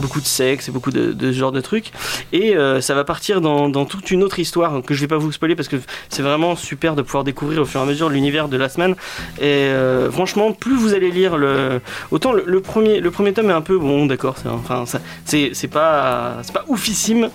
beaucoup 0.00 0.20
de 0.20 0.26
sexe 0.26 0.68
et 0.68 0.72
beaucoup 0.72 0.90
de, 0.90 1.12
de 1.12 1.32
ce 1.32 1.38
genre 1.38 1.52
de 1.52 1.60
trucs. 1.60 1.92
Et 2.32 2.54
ça 2.80 2.94
va 2.94 3.04
partir 3.04 3.40
dans, 3.40 3.68
dans 3.68 3.84
toute 3.84 4.10
une 4.10 4.22
autre 4.22 4.38
histoire 4.38 4.82
que 4.82 4.94
je 4.94 5.00
vais 5.00 5.08
pas 5.08 5.18
vous 5.18 5.32
spoiler 5.32 5.54
parce 5.54 5.68
que 5.68 5.76
c'est 6.08 6.22
vraiment 6.22 6.56
super 6.56 6.94
de 6.94 7.02
pouvoir 7.02 7.24
découvrir 7.24 7.62
au 7.62 7.64
fur 7.64 7.80
et 7.80 7.82
à 7.82 7.86
mesure 7.86 8.08
l'univers 8.08 8.48
de 8.48 8.56
la 8.56 8.68
semaine. 8.68 8.94
Et 9.40 9.51
euh, 9.52 10.10
franchement, 10.10 10.52
plus 10.52 10.76
vous 10.76 10.94
allez 10.94 11.10
lire 11.10 11.36
le, 11.36 11.80
autant 12.10 12.32
le, 12.32 12.44
le 12.46 12.60
premier, 12.60 13.00
le 13.00 13.10
premier 13.10 13.32
tome 13.32 13.50
est 13.50 13.54
un 13.54 13.60
peu 13.60 13.78
bon, 13.78 14.06
d'accord, 14.06 14.36
c'est 14.42 14.48
enfin 14.48 14.86
ça- 14.86 15.00
c'est 15.24 15.50
c'est 15.54 15.68
pas 15.68 16.36
c'est 16.42 16.52
pas 16.52 16.64
oufissime, 16.68 17.28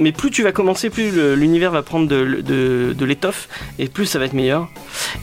mais 0.00 0.12
plus 0.12 0.30
tu 0.30 0.42
vas 0.42 0.52
commencer, 0.52 0.90
plus 0.90 1.34
l'univers 1.36 1.70
va 1.70 1.82
prendre 1.82 2.08
de, 2.08 2.40
de, 2.42 2.92
de 2.96 3.04
l'étoffe 3.04 3.48
et 3.78 3.88
plus 3.88 4.06
ça 4.06 4.18
va 4.18 4.24
être 4.24 4.32
meilleur. 4.32 4.68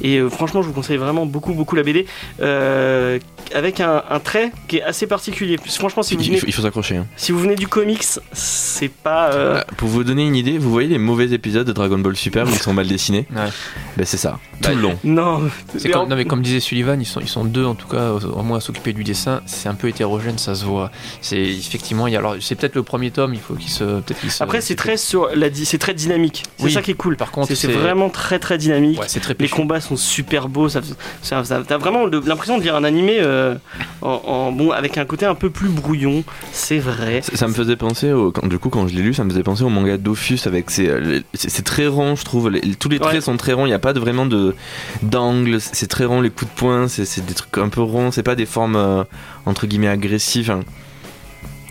Et 0.02 0.18
euh, 0.18 0.30
franchement, 0.30 0.62
je 0.62 0.68
vous 0.68 0.74
conseille 0.74 0.98
vraiment 0.98 1.26
beaucoup 1.26 1.54
beaucoup 1.54 1.76
la 1.76 1.84
BD 1.84 2.06
euh, 2.42 3.20
avec 3.54 3.80
un, 3.80 4.04
un 4.10 4.20
trait 4.20 4.52
qui 4.68 4.78
est 4.78 4.84
assez 4.84 5.08
particulier. 5.08 5.58
Franchement, 5.66 6.04
si 6.04 6.16
vous 6.16 6.22
il, 6.22 6.28
venez 6.28 6.40
faut, 6.40 6.48
il 6.48 6.54
faut 6.54 6.62
s'accrocher. 6.62 6.98
hein. 6.98 7.08
si 7.18 7.32
vous 7.32 7.40
venez 7.40 7.56
du 7.56 7.68
comics, 7.68 8.04
c'est 8.34 8.92
pas. 8.92 9.32
euh, 9.34 9.56
Euh, 9.58 9.62
Pour 9.78 9.90
vous 9.90 10.04
donner 10.04 10.26
une 10.26 10.36
idée, 10.36 10.58
vous 10.58 10.72
voyez 10.72 10.88
les 10.88 10.98
mauvais 10.98 11.32
épisodes 11.32 11.66
de 11.68 11.72
Dragon 11.74 11.98
Ball 12.00 12.16
Super 12.16 12.46
où 12.46 12.50
ils 12.50 12.56
sont 12.56 12.74
mal 12.74 12.88
dessinés? 12.88 13.26
Ouais. 13.36 13.50
Ben 13.98 14.06
c'est 14.06 14.18
ça, 14.18 14.40
Bah, 14.62 14.70
tout 14.70 14.76
le 14.76 14.82
long. 14.82 14.98
Non, 15.04 15.42
C'est 15.76 15.86
mais 15.86 15.92
comme, 15.92 16.02
en- 16.04 16.08
non 16.08 16.16
mais 16.16 16.26
comme 16.32 16.42
disait 16.42 16.62
Sullivan, 16.62 17.00
ils 17.02 17.06
sont, 17.06 17.20
ils 17.20 17.28
sont 17.28 17.44
deux 17.44 17.66
en 17.66 17.76
tout 17.76 17.88
cas 17.90 18.12
au, 18.14 18.42
moins 18.42 18.58
à 18.58 18.62
s'occuper 18.62 18.94
du 18.94 19.04
dessin. 19.04 19.42
C'est 19.46 19.68
un 19.68 19.76
peu 19.76 19.90
hétérogène, 19.90 20.38
ça 20.38 20.56
se 20.56 20.64
voit. 20.64 20.90
C'est 21.20 21.42
effectivement, 21.42 22.08
il 22.08 22.14
y 22.14 22.16
a, 22.16 22.20
alors 22.20 22.36
c'est 22.40 22.56
peut-être 22.56 22.76
le 22.76 22.84
premier 22.84 23.12
tome, 23.12 23.34
il 23.34 23.40
faut 23.42 23.54
qu'il 23.56 23.70
se, 23.70 23.84
peut-être 23.84 24.22
qu'il 24.22 24.32
se- 24.32 24.42
Après, 24.42 24.62
c'est 24.62 24.76
très 24.76 24.96
sur 24.96 25.28
la, 25.36 25.48
c'est 25.54 25.78
très 25.78 25.94
dynamique. 25.94 26.44
C'est 26.58 26.64
Oui. 26.66 26.72
ça 26.72 26.82
qui 26.82 26.92
est 26.92 26.96
cool. 26.96 27.18
Par 27.18 27.32
contre, 27.32 27.54
C'est 27.54 27.68
vraiment 27.68 28.10
très 28.10 28.40
très 28.40 28.58
dynamique. 28.58 28.98
ouais, 29.00 29.08
c'est 29.10 29.20
très 29.20 29.36
Les 29.38 29.50
combats 29.50 29.82
sont 29.82 29.98
super 29.98 30.48
beaux. 30.48 30.70
Ça, 30.70 30.80
ça- 31.22 31.44
ça- 31.44 31.62
t'as 31.68 31.78
vraiment 31.78 32.06
l'impression 32.06 32.58
de 32.58 32.64
lire 32.64 32.76
un 32.78 32.86
animé 32.86 33.18
euh, 33.20 33.56
en, 34.02 34.22
en- 34.26 34.52
bon 34.54 34.72
avec 34.72 34.98
un 34.98 35.04
côté 35.06 35.26
un 35.26 35.36
peu 35.36 35.50
plus 35.50 35.68
brouillon. 35.68 36.24
C'est 36.54 36.80
vrai. 36.80 37.22
Ça, 37.24 37.36
ça 37.36 37.48
me 37.50 37.54
faisait 37.54 37.76
penser, 37.76 38.14
au, 38.14 38.32
quand, 38.32 38.48
du 38.48 38.58
coup, 38.58 38.70
quand 38.70 38.88
je 38.88 38.96
l'ai 38.96 39.02
lu, 39.02 39.14
ça 39.14 39.26
me 39.26 39.30
faisait 39.30 39.44
penser 39.44 39.64
au 39.64 39.70
manga 39.70 39.98
Dofus 39.98 40.40
avec 40.46 40.70
ses. 40.72 40.88
euh, 40.88 41.20
C'est 41.34 41.50
c'est 41.50 41.64
très 41.64 41.88
rond, 41.88 42.16
je 42.16 42.24
trouve. 42.24 42.50
les- 42.50 42.62
tous 42.76 42.88
les 42.90 43.00
traits 43.00 43.16
Ouais. 43.16 43.22
sont 43.22 43.36
très 43.36 43.52
ronds, 43.54 43.66
il 43.66 43.70
n'y 43.70 43.76
a 43.76 43.80
pas 43.80 43.92
de, 43.94 44.00
vraiment 44.00 44.26
de 44.26 44.56
d'angle, 45.02 45.60
c'est 45.60 45.88
très 45.88 46.06
rond, 46.06 46.21
les 46.22 46.30
coups 46.30 46.52
de 46.52 46.56
poing, 46.58 46.88
c'est 46.88 47.26
des 47.26 47.34
trucs 47.34 47.58
un 47.58 47.70
peu 47.70 47.82
ronds, 47.82 48.12
c'est 48.12 48.24
pas 48.24 48.36
des 48.36 48.46
formes 48.46 48.76
euh, 48.76 49.04
entre 49.46 49.68
guillemets 49.68 49.88
agressives. 49.90 50.52
hein. 50.52 50.62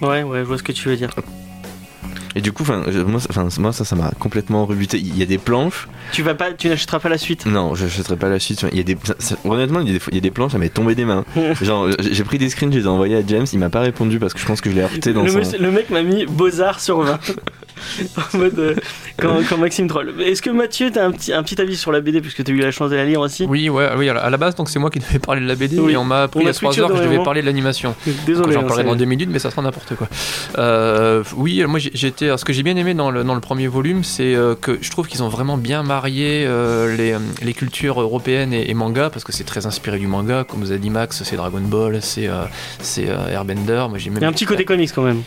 Ouais, 0.02 0.22
ouais, 0.22 0.38
je 0.40 0.44
vois 0.44 0.58
ce 0.58 0.62
que 0.62 0.72
tu 0.72 0.88
veux 0.88 0.96
dire. 0.96 1.10
Et 2.36 2.40
du 2.40 2.52
coup, 2.52 2.64
je- 2.64 3.00
moi, 3.02 3.18
ça- 3.20 3.60
moi, 3.60 3.72
ça, 3.72 3.84
ça 3.84 3.96
m'a 3.96 4.12
complètement 4.20 4.64
rebuté. 4.64 4.98
Il 4.98 5.18
y 5.18 5.22
a 5.22 5.26
des 5.26 5.36
planches. 5.36 5.88
Tu 6.12 6.22
vas 6.22 6.34
pas, 6.36 6.52
tu 6.52 6.68
n'achèteras 6.68 7.00
pas 7.00 7.08
la 7.08 7.18
suite. 7.18 7.44
Non, 7.44 7.74
je 7.74 7.84
n'achèterai 7.84 8.16
pas 8.16 8.28
la 8.28 8.38
suite. 8.38 8.64
Il 8.70 8.78
y 8.78 8.80
a 8.80 8.84
des, 8.84 8.96
ça- 9.02 9.16
ça- 9.18 9.34
honnêtement, 9.44 9.80
il 9.80 9.88
y, 9.88 9.90
a 9.90 9.94
des, 9.94 9.98
fois- 9.98 10.10
il 10.12 10.14
y 10.14 10.18
a 10.18 10.22
des 10.22 10.30
planches, 10.30 10.52
ça 10.52 10.58
m'est 10.58 10.68
tombé 10.68 10.94
des 10.94 11.04
mains. 11.04 11.24
Genre, 11.60 11.88
j'ai 11.98 12.14
j'ai 12.14 12.24
pris 12.24 12.38
des 12.38 12.48
screens, 12.48 12.72
je 12.72 12.78
les 12.78 12.84
ai 12.84 12.88
envoyés 12.88 13.16
à 13.16 13.22
James. 13.26 13.46
Il 13.52 13.58
m'a 13.58 13.68
pas 13.68 13.80
répondu 13.80 14.20
parce 14.20 14.32
que 14.32 14.38
je 14.40 14.46
pense 14.46 14.60
que 14.60 14.70
je 14.70 14.76
l'ai 14.76 14.82
heurté 14.82 15.12
dans 15.12 15.22
Le, 15.24 15.42
son. 15.44 15.58
le 15.58 15.70
mec 15.72 15.90
m'a 15.90 16.02
mis 16.02 16.24
Beaux-Arts 16.26 16.78
sur 16.80 17.00
20. 17.00 17.18
en 18.34 18.38
mode. 18.38 18.58
euh, 18.58 18.74
quand, 19.18 19.36
quand 19.48 19.58
Maxime 19.58 19.88
troll. 19.88 20.14
Est-ce 20.20 20.42
que 20.42 20.50
Mathieu, 20.50 20.90
t'as 20.92 21.04
un 21.06 21.10
petit, 21.12 21.32
un 21.32 21.42
petit 21.42 21.60
avis 21.60 21.76
sur 21.76 21.92
la 21.92 22.00
BD 22.00 22.20
puisque 22.20 22.42
t'as 22.42 22.52
eu 22.52 22.58
la 22.58 22.70
chance 22.70 22.90
de 22.90 22.96
la 22.96 23.04
lire 23.04 23.20
aussi 23.20 23.44
Oui, 23.44 23.68
ouais, 23.68 23.88
oui. 23.96 24.08
À 24.08 24.30
la- 24.30 24.36
base, 24.36 24.54
donc 24.54 24.70
c'est 24.70 24.78
moi 24.78 24.88
qui 24.90 24.98
devais 24.98 25.18
parler 25.18 25.42
de 25.42 25.46
la 25.46 25.54
BD 25.54 25.78
Oui. 25.78 25.92
et 25.92 25.96
on 25.96 26.04
m'a 26.04 26.22
appris 26.22 26.40
il 26.40 26.44
y 26.44 26.46
a 26.46 26.50
a 26.50 26.54
3 26.54 26.70
switché 26.72 26.80
heures 26.82 26.90
que 26.90 26.96
je 26.96 27.02
devais 27.02 27.22
parler 27.22 27.42
de 27.42 27.46
l'animation. 27.46 27.94
Désolé. 28.24 28.52
J'en 28.54 28.60
hein, 28.60 28.64
parlerai 28.64 28.84
dans 28.84 28.96
deux 28.96 29.04
minutes, 29.04 29.28
mais 29.30 29.38
ça 29.38 29.50
sera 29.50 29.60
n'importe 29.62 29.94
quoi. 29.96 30.08
Euh, 30.58 31.22
oui, 31.36 31.62
moi 31.66 31.78
j'étais. 31.78 32.36
Ce 32.36 32.44
que 32.44 32.52
j'ai 32.52 32.62
bien 32.62 32.76
aimé 32.76 32.94
dans 32.94 33.10
le, 33.10 33.22
dans 33.24 33.34
le 33.34 33.40
premier 33.40 33.68
volume, 33.68 34.04
c'est 34.04 34.34
euh, 34.34 34.54
que 34.54 34.78
je 34.80 34.90
trouve 34.90 35.06
qu'ils 35.08 35.22
ont 35.22 35.28
vraiment 35.28 35.58
bien 35.58 35.82
marié 35.82 36.48
les, 36.96 37.14
les 37.42 37.52
cultures 37.54 38.00
européennes 38.00 38.52
et, 38.52 38.70
et 38.70 38.74
manga, 38.74 39.10
parce 39.10 39.24
que 39.24 39.32
c'est 39.32 39.44
très 39.44 39.66
inspiré 39.66 39.98
du 39.98 40.06
manga. 40.06 40.44
Comme 40.44 40.60
vous 40.60 40.72
a 40.72 40.78
dit 40.78 40.90
Max, 40.90 41.22
c'est 41.24 41.36
Dragon 41.36 41.60
Ball, 41.60 41.98
c'est 42.00 42.30
c'est, 42.80 43.06
Airbender. 43.30 43.86
Moi, 43.88 43.98
j'ai 43.98 44.10
même 44.10 44.18
Il 44.18 44.22
y 44.22 44.24
a 44.24 44.28
un 44.28 44.32
petit 44.32 44.46
côté 44.46 44.64
comics 44.64 44.90
quand 44.94 45.02
même. 45.02 45.22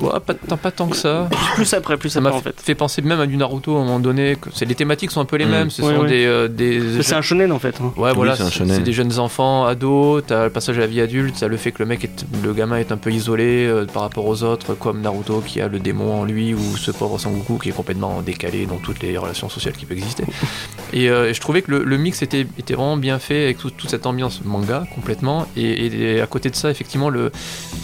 Ouais, 0.00 0.10
pas, 0.24 0.34
tant- 0.34 0.56
pas 0.56 0.70
tant 0.70 0.88
que 0.88 0.96
ça. 0.96 1.28
Plus 1.54 1.72
après, 1.74 1.96
plus 1.96 2.10
Ça 2.10 2.18
après 2.20 2.30
m'a 2.30 2.36
en 2.36 2.40
fait. 2.40 2.54
fait 2.60 2.74
penser 2.74 3.00
même 3.02 3.20
à 3.20 3.26
du 3.26 3.36
Naruto 3.36 3.76
à 3.76 3.80
un 3.80 3.84
moment 3.84 3.98
donné. 4.00 4.36
que 4.40 4.48
c'est- 4.54 4.64
les 4.64 4.74
thématiques 4.74 5.10
sont 5.10 5.20
un 5.20 5.24
peu 5.24 5.36
les 5.36 5.46
Mm. 5.46 5.50
mêmes. 5.50 5.70
Ce 5.70 5.80
Ouais, 5.82 5.94
sont 5.94 6.00
ouais. 6.02 6.08
des, 6.08 6.26
euh, 6.26 6.48
des 6.48 7.02
C'est 7.02 7.14
un 7.14 7.22
shonen 7.22 7.50
en 7.52 7.58
fait. 7.58 7.76
hein. 7.80 7.92
Ouais, 7.96 8.10
Oui, 8.10 8.16
voilà, 8.16 8.36
c'est 8.36 8.82
des 8.82 8.92
jeunes 8.92 9.18
enfants, 9.18 9.64
ados, 9.64 10.22
t'as 10.26 10.44
le 10.44 10.50
passage 10.50 10.76
à 10.78 10.80
la 10.80 10.86
vie 10.86 11.00
adulte, 11.00 11.36
t'as 11.40 11.48
le 11.48 11.56
fait 11.56 11.72
que 11.72 11.78
le 11.82 11.86
mec, 11.86 12.04
est, 12.04 12.24
le 12.44 12.52
gamin 12.52 12.76
est 12.78 12.92
un 12.92 12.96
peu 12.96 13.10
isolé 13.10 13.66
euh, 13.66 13.86
par 13.86 14.02
rapport 14.02 14.26
aux 14.26 14.42
autres, 14.42 14.74
comme 14.74 15.00
Naruto 15.00 15.42
qui 15.46 15.60
a 15.60 15.68
le 15.68 15.78
démon 15.78 16.20
en 16.20 16.24
lui, 16.24 16.52
ou 16.54 16.76
ce 16.76 16.90
pauvre 16.90 17.18
Sangoku 17.18 17.58
qui 17.58 17.68
est 17.70 17.72
complètement 17.72 18.20
décalé 18.22 18.66
dans 18.66 18.76
toutes 18.76 19.00
les 19.02 19.16
relations 19.16 19.48
sociales 19.48 19.74
qui 19.74 19.86
peuvent 19.86 19.96
exister. 19.98 20.24
Et 20.92 21.08
euh, 21.10 21.32
je 21.32 21.40
trouvais 21.40 21.62
que 21.62 21.70
le, 21.70 21.84
le 21.84 21.96
mix 21.96 22.22
était, 22.22 22.46
était 22.58 22.74
vraiment 22.74 22.96
bien 22.96 23.18
fait 23.18 23.44
avec 23.44 23.58
tout- 23.58 23.70
toute 23.70 23.90
cette 23.90 24.06
ambiance 24.06 24.40
manga 24.44 24.86
complètement. 24.94 25.46
Et, 25.56 25.86
et 26.16 26.20
à 26.20 26.26
côté 26.26 26.50
de 26.50 26.56
ça, 26.56 26.70
effectivement, 26.70 27.10
le, 27.10 27.30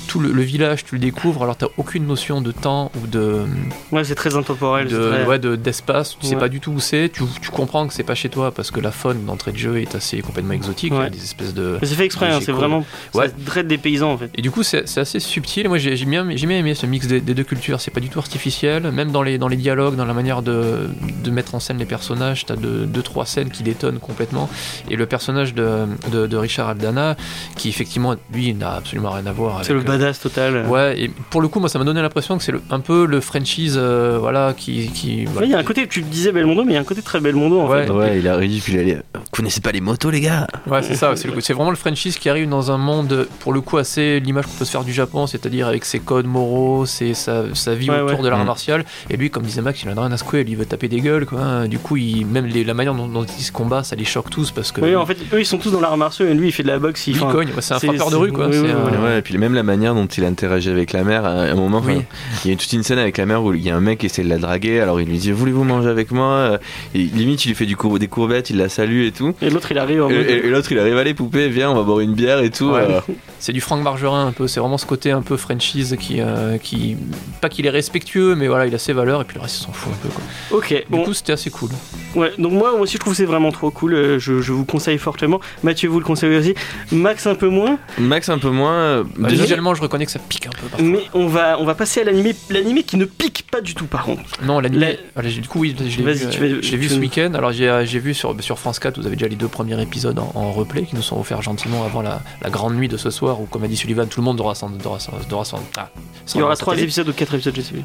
tout 0.08 0.20
le, 0.20 0.30
le 0.32 0.42
village, 0.42 0.84
tu 0.84 0.94
le 0.96 1.00
découvres, 1.00 1.42
alors 1.42 1.56
t'as 1.56 1.66
aucune 1.76 2.01
notion 2.06 2.40
de 2.40 2.52
temps 2.52 2.90
ou 3.02 3.06
de, 3.06 3.42
Ouais, 3.90 4.04
c'est 4.04 4.14
très 4.14 4.36
intemporel. 4.36 4.88
de, 4.88 5.10
très- 5.10 5.24
ouais, 5.26 5.38
de- 5.38 5.56
d'espace, 5.56 6.16
tu 6.18 6.26
sais 6.26 6.34
Ouais. 6.34 6.40
pas 6.40 6.48
du 6.48 6.60
tout 6.60 6.72
où 6.72 6.80
c'est, 6.80 7.10
tu, 7.12 7.22
tu 7.40 7.50
comprends 7.50 7.86
que 7.86 7.94
c'est 7.94 8.02
pas 8.02 8.14
chez 8.14 8.28
toi 8.28 8.50
parce 8.52 8.70
que 8.70 8.80
la 8.80 8.90
faune 8.92 9.24
d'entrée 9.24 9.52
de 9.52 9.58
jeu 9.58 9.80
est 9.80 9.94
assez 9.94 10.20
complètement 10.22 10.52
exotique, 10.54 10.92
il 10.96 11.00
y 11.02 11.06
a 11.06 11.10
des 11.10 11.22
espèces 11.22 11.54
de... 11.54 11.78
Mais 11.80 11.86
c'est 11.86 11.94
fait 11.94 12.04
exprès, 12.04 12.30
hein, 12.32 12.40
c'est 12.42 12.52
vraiment. 12.52 12.84
Ouais. 13.14 13.28
Ça 13.28 13.34
traite 13.46 13.66
des 13.66 13.78
paysans 13.78 14.12
en 14.12 14.18
fait. 14.18 14.30
Et 14.34 14.42
du 14.42 14.50
coup, 14.50 14.62
c'est 14.62 14.88
c'est 14.88 15.00
assez 15.00 15.20
subtil. 15.20 15.68
Moi, 15.68 15.78
j'ai 15.78 15.96
j'ai 15.96 16.04
bien, 16.06 16.26
j'ai 16.34 16.46
bien 16.46 16.58
aimé 16.58 16.74
ce 16.74 16.86
mix 16.86 17.06
des, 17.06 17.20
des 17.20 17.34
deux 17.34 17.44
cultures. 17.44 17.80
C'est 17.80 17.90
pas 17.90 18.00
du 18.00 18.08
tout 18.08 18.18
artificiel. 18.18 18.90
Même 18.90 19.10
dans 19.10 19.22
les, 19.22 19.38
dans 19.38 19.48
les 19.48 19.56
dialogues, 19.56 19.96
dans 19.96 20.04
la 20.04 20.14
manière 20.14 20.42
de, 20.42 20.88
de 21.24 21.30
mettre 21.30 21.54
en 21.54 21.60
scène 21.60 21.78
les 21.78 21.84
personnages, 21.84 22.46
t'as 22.46 22.56
deux, 22.56 22.86
deux, 22.86 23.02
trois 23.02 23.26
scènes 23.26 23.50
qui 23.50 23.62
détonnent 23.62 23.98
complètement. 23.98 24.48
Et 24.90 24.96
le 24.96 25.06
personnage 25.06 25.54
de, 25.54 25.86
de, 26.10 26.26
de 26.26 26.36
Richard 26.36 26.68
Aldana, 26.68 27.16
qui 27.56 27.68
effectivement, 27.68 28.16
lui, 28.32 28.52
n'a 28.54 28.74
absolument 28.74 29.10
rien 29.10 29.26
à 29.26 29.32
voir 29.32 29.54
avec. 29.56 29.66
C'est 29.66 29.72
le 29.74 29.80
euh, 29.80 29.82
badass 29.84 30.20
total. 30.20 30.66
Ouais, 30.66 31.00
et 31.00 31.08
pour 31.30 31.40
le 31.42 31.48
coup, 31.48 31.60
moi, 31.60 31.68
ça 31.68 31.78
m'a 31.78 31.84
donné 31.84 31.91
l'impression 32.00 32.38
que 32.38 32.44
c'est 32.44 32.54
un 32.70 32.80
peu 32.80 33.04
le 33.06 33.20
franchise, 33.20 33.76
euh, 33.78 34.16
voilà, 34.18 34.54
qui. 34.56 34.88
qui 34.92 35.26
voilà. 35.26 35.46
Il 35.46 35.50
y 35.50 35.54
a 35.54 35.58
un 35.58 35.62
côté, 35.64 35.86
tu 35.86 36.00
disais 36.02 36.32
Belmondo, 36.32 36.64
mais 36.64 36.72
il 36.72 36.74
y 36.74 36.78
a 36.78 36.80
un 36.80 36.84
côté 36.84 37.02
très 37.02 37.20
Belmondo 37.20 37.60
en 37.60 37.68
Ouais. 37.68 37.84
fait. 37.86 37.90
Ouais, 37.92 38.18
il 38.18 38.28
a 38.28 38.36
ridicule. 38.36 38.78
Allez, 38.78 38.94
vous 39.14 39.20
connaissez 39.30 39.60
pas 39.60 39.72
les 39.72 39.80
motos, 39.80 40.10
les 40.10 40.20
gars 40.20 40.46
Ouais, 40.66 40.82
c'est 40.82 40.94
ça, 40.94 41.12
c'est 41.16 41.52
vraiment 41.52 41.70
le 41.70 41.76
franchise 41.76 42.16
qui 42.18 42.28
arrive 42.28 42.48
dans 42.48 42.70
un 42.70 42.78
monde, 42.78 43.26
pour 43.40 43.52
le 43.52 43.60
coup, 43.60 43.76
assez 43.76 44.20
l'image 44.20 44.46
qu'on 44.46 44.52
peut 44.58 44.64
se 44.64 44.70
faire 44.70 44.84
du 44.84 44.92
Japon, 44.92 45.26
c'est-à-dire 45.26 45.66
avec 45.68 45.84
ses 45.84 45.98
codes 45.98 46.26
moraux, 46.26 46.86
ses, 46.86 47.14
sa, 47.14 47.44
sa 47.54 47.74
vie 47.74 47.90
Ouais, 47.90 48.00
autour 48.00 48.18
ouais. 48.18 48.24
de 48.24 48.28
l'art 48.28 48.42
Mm. 48.42 48.46
martial. 48.46 48.84
Et 49.10 49.16
lui, 49.16 49.30
comme 49.30 49.42
disait 49.42 49.60
Max, 49.62 49.82
il 49.82 49.90
en 49.90 49.96
a 49.96 50.00
rien 50.00 50.12
à 50.12 50.16
secouer, 50.16 50.44
lui, 50.44 50.52
il 50.52 50.56
veut 50.56 50.64
taper 50.66 50.88
des 50.88 51.00
gueules, 51.00 51.26
quoi. 51.26 51.40
hein. 51.40 51.68
Du 51.68 51.78
coup, 51.78 51.96
il, 51.96 52.24
même 52.26 52.46
les- 52.46 52.64
la 52.64 52.74
manière 52.74 52.94
dont, 52.94 53.08
dont 53.08 53.24
il 53.24 53.42
se 53.42 53.52
combat, 53.52 53.82
ça 53.82 53.96
les 53.96 54.04
choque 54.04 54.30
tous 54.30 54.50
parce 54.50 54.72
que. 54.72 54.80
Oui, 54.80 54.94
en 54.96 55.04
fait, 55.06 55.16
eux 55.32 55.40
ils 55.40 55.46
sont 55.46 55.58
tous 55.58 55.70
dans 55.70 55.80
l'art 55.80 55.96
martiaux 55.96 56.26
et 56.26 56.34
lui 56.34 56.48
il 56.48 56.52
fait 56.52 56.62
de 56.62 56.68
la 56.68 56.78
boxe. 56.78 57.06
Il, 57.06 57.16
il 57.16 57.20
cogne, 57.20 57.48
c'est 57.60 57.74
un 57.74 57.78
frappeur 57.78 58.10
de 58.10 58.16
rue, 58.16 58.32
quoi. 58.32 58.46
oui, 58.46 58.52
c'est 58.54 58.60
oui, 58.60 58.70
un- 58.70 58.76
voilà. 58.80 59.00
Ouais, 59.00 59.18
et 59.18 59.22
puis 59.22 59.36
même 59.38 59.54
la 59.54 59.62
manière 59.62 59.94
dont 59.94 60.06
il 60.06 60.24
interagit 60.24 60.70
avec 60.70 60.92
la 60.92 61.04
mère, 61.04 61.24
à 61.24 61.30
un 61.30 61.54
moment, 61.54 61.80
enfin, 61.82 61.94
Oui. 61.96 62.02
il 62.44 62.50
y 62.50 62.54
a 62.54 62.56
toute 62.56 62.72
une 62.72 62.82
scène 62.82 62.98
avec 62.98 63.18
la 63.18 63.26
mère 63.26 63.42
où 63.42 63.52
il 63.54 63.62
y 63.62 63.70
a 63.70 63.76
un 63.76 63.80
mec 63.80 63.98
qui 64.00 64.06
essaie 64.06 64.22
de 64.24 64.28
la 64.28 64.38
draguer, 64.38 64.80
alors 64.80 65.00
il 65.00 65.08
lui 65.08 65.18
dit 65.18 65.32
Voulez-vous 65.32 65.64
manger 65.64 65.88
avec 65.88 66.10
moi? 66.10 66.58
Et 66.94 66.98
Limite, 66.98 67.44
il 67.44 67.48
lui 67.48 67.54
fait 67.54 67.66
du 67.66 67.76
cour- 67.76 67.98
des 67.98 68.08
courbettes, 68.08 68.50
il 68.50 68.56
la 68.56 68.68
salue 68.68 69.04
et 69.06 69.12
tout. 69.12 69.34
Et 69.42 69.50
l'autre 69.50 69.70
il 69.72 69.78
arrive 69.78 70.02
en 70.04 70.10
Et, 70.10 70.14
et- 70.14 70.46
et 70.46 70.50
l'autre, 70.50 70.70
il 70.72 70.78
arrive 70.78 70.96
Allez, 70.96 71.14
poupée, 71.14 71.48
viens, 71.48 71.70
on 71.70 71.74
va 71.74 71.82
boire 71.82 72.00
une 72.00 72.14
bière 72.14 72.40
et 72.40 72.50
tout. 72.50 72.70
Ouais. 72.70 72.80
euh. 72.80 73.00
C'est 73.38 73.52
du 73.52 73.60
Franck 73.60 73.82
Margerin 73.82 74.28
un 74.28 74.30
peu, 74.32 74.46
c'est 74.46 74.60
vraiment 74.60 74.78
ce 74.78 74.86
côté 74.86 75.10
un 75.10 75.20
peu 75.20 75.36
franchise 75.36 75.96
qui, 75.98 76.20
euh, 76.20 76.58
qui. 76.58 76.96
Pas 77.40 77.48
qu'il 77.48 77.66
est 77.66 77.70
respectueux, 77.70 78.36
mais 78.36 78.46
voilà, 78.46 78.66
il 78.66 78.74
a 78.74 78.78
ses 78.78 78.92
valeurs 78.92 79.20
et 79.20 79.24
puis 79.24 79.34
le 79.36 79.42
reste, 79.42 79.56
il 79.58 79.64
s'en 79.64 79.72
fout 79.72 79.92
un 79.92 79.96
peu, 79.96 80.08
quoi. 80.10 80.22
Ok, 80.58 80.68
Du 80.68 80.82
bon, 80.88 81.02
coup, 81.02 81.12
c'était 81.12 81.32
assez 81.32 81.50
cool. 81.50 81.70
ouais. 82.14 82.30
Donc 82.38 82.52
moi 82.52 82.74
aussi 82.74 82.94
je 82.94 82.98
trouve 82.98 83.14
que 83.14 83.16
c'est 83.16 83.24
vraiment 83.24 83.50
trop 83.50 83.72
cool. 83.72 83.94
euh, 83.94 84.18
Je, 84.20 84.40
je 84.40 84.52
vous 84.52 84.64
conseille 84.64 84.96
fortement. 84.98 85.40
Mathieu 85.64 85.88
vous 85.88 85.98
le 85.98 86.04
conseille 86.04 86.36
aussi. 86.36 86.54
Max 86.92 87.26
un 87.26 87.34
peu 87.34 87.48
moins. 87.48 87.78
Max, 87.98 88.28
un 88.28 88.38
peu 88.38 88.50
moins. 88.50 88.74
euh, 88.74 89.04
Bah, 89.16 89.28
déjà- 89.28 89.42
visuellement, 89.42 89.74
je 89.74 89.82
reconnais 89.82 90.06
que 90.06 90.12
ça 90.12 90.20
pique 90.20 90.46
un 90.46 90.50
peu. 90.50 90.66
parfois. 90.68 90.86
Mais 90.88 91.00
on 91.12 91.26
va, 91.26 91.58
on 91.58 91.64
va 91.64 91.71
passer 91.74 92.00
à 92.00 92.04
l'animé, 92.04 92.34
l'animé 92.50 92.82
qui 92.82 92.96
ne 92.96 93.04
pique 93.04 93.46
pas 93.50 93.60
du 93.60 93.74
tout 93.74 93.86
par 93.86 94.04
contre. 94.04 94.22
Non, 94.42 94.60
l'animé. 94.60 94.98
La- 95.16 95.28
j'ai- 95.28 95.40
du 95.40 95.48
coup, 95.48 95.60
oui, 95.60 95.74
je 95.78 95.98
l'ai 95.98 96.02
Vas-y, 96.04 96.14
vu, 96.18 96.28
tu 96.30 96.42
euh, 96.42 96.54
vas- 96.56 96.60
je 96.62 96.70
l'ai 96.70 96.76
vu 96.76 96.88
ce 96.88 96.98
week-end. 96.98 97.32
Alors, 97.34 97.52
j'ai 97.52 97.82
j'ai 97.84 97.98
vu 97.98 98.14
sur, 98.14 98.34
sur 98.42 98.58
France 98.58 98.78
4, 98.78 98.98
vous 98.98 99.06
avez 99.06 99.16
déjà 99.16 99.28
les 99.28 99.36
deux 99.36 99.48
premiers 99.48 99.80
épisodes 99.80 100.18
en, 100.18 100.32
en 100.34 100.52
replay 100.52 100.82
qui 100.84 100.94
nous 100.96 101.02
sont 101.02 101.18
offerts 101.18 101.42
gentiment 101.42 101.84
avant 101.84 102.02
la, 102.02 102.20
la 102.42 102.50
grande 102.50 102.74
nuit 102.74 102.88
de 102.88 102.96
ce 102.96 103.10
soir 103.10 103.40
où, 103.40 103.46
comme 103.46 103.64
a 103.64 103.68
dit 103.68 103.76
Sullivan, 103.76 104.06
tout 104.06 104.20
le 104.20 104.24
monde 104.24 104.38
s'en. 104.54 104.70
Devra 104.70 104.98
s'en- 104.98 105.12
devra 105.28 105.44
s'en- 105.44 105.62
ah, 105.76 105.88
s'en- 106.26 106.38
Il 106.38 106.40
y 106.40 106.42
aura 106.44 106.56
trois 106.56 106.76
épisodes 106.78 107.08
ou 107.08 107.12
quatre 107.12 107.34
épisodes, 107.34 107.54
je 107.56 107.60
sais 107.62 107.72
plus. 107.72 107.82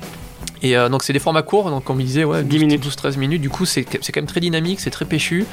Et 0.63 0.75
euh, 0.75 0.89
donc, 0.89 1.03
c'est 1.03 1.13
des 1.13 1.19
formats 1.19 1.43
courts, 1.43 1.69
donc 1.69 1.83
comme 1.83 2.01
il 2.01 2.05
disait, 2.07 2.23
ouais, 2.23 2.43
10 2.43 2.57
minutes. 2.57 2.81
12-13 2.83 3.15
minutes. 3.17 3.41
Du 3.41 3.49
coup, 3.49 3.65
c'est 3.65 3.85
c'est 4.01 4.11
quand 4.11 4.21
même 4.21 4.27
très 4.27 4.39
dynamique, 4.39 4.79
c'est 4.79 4.89
très 4.89 5.05
péchu. 5.05 5.45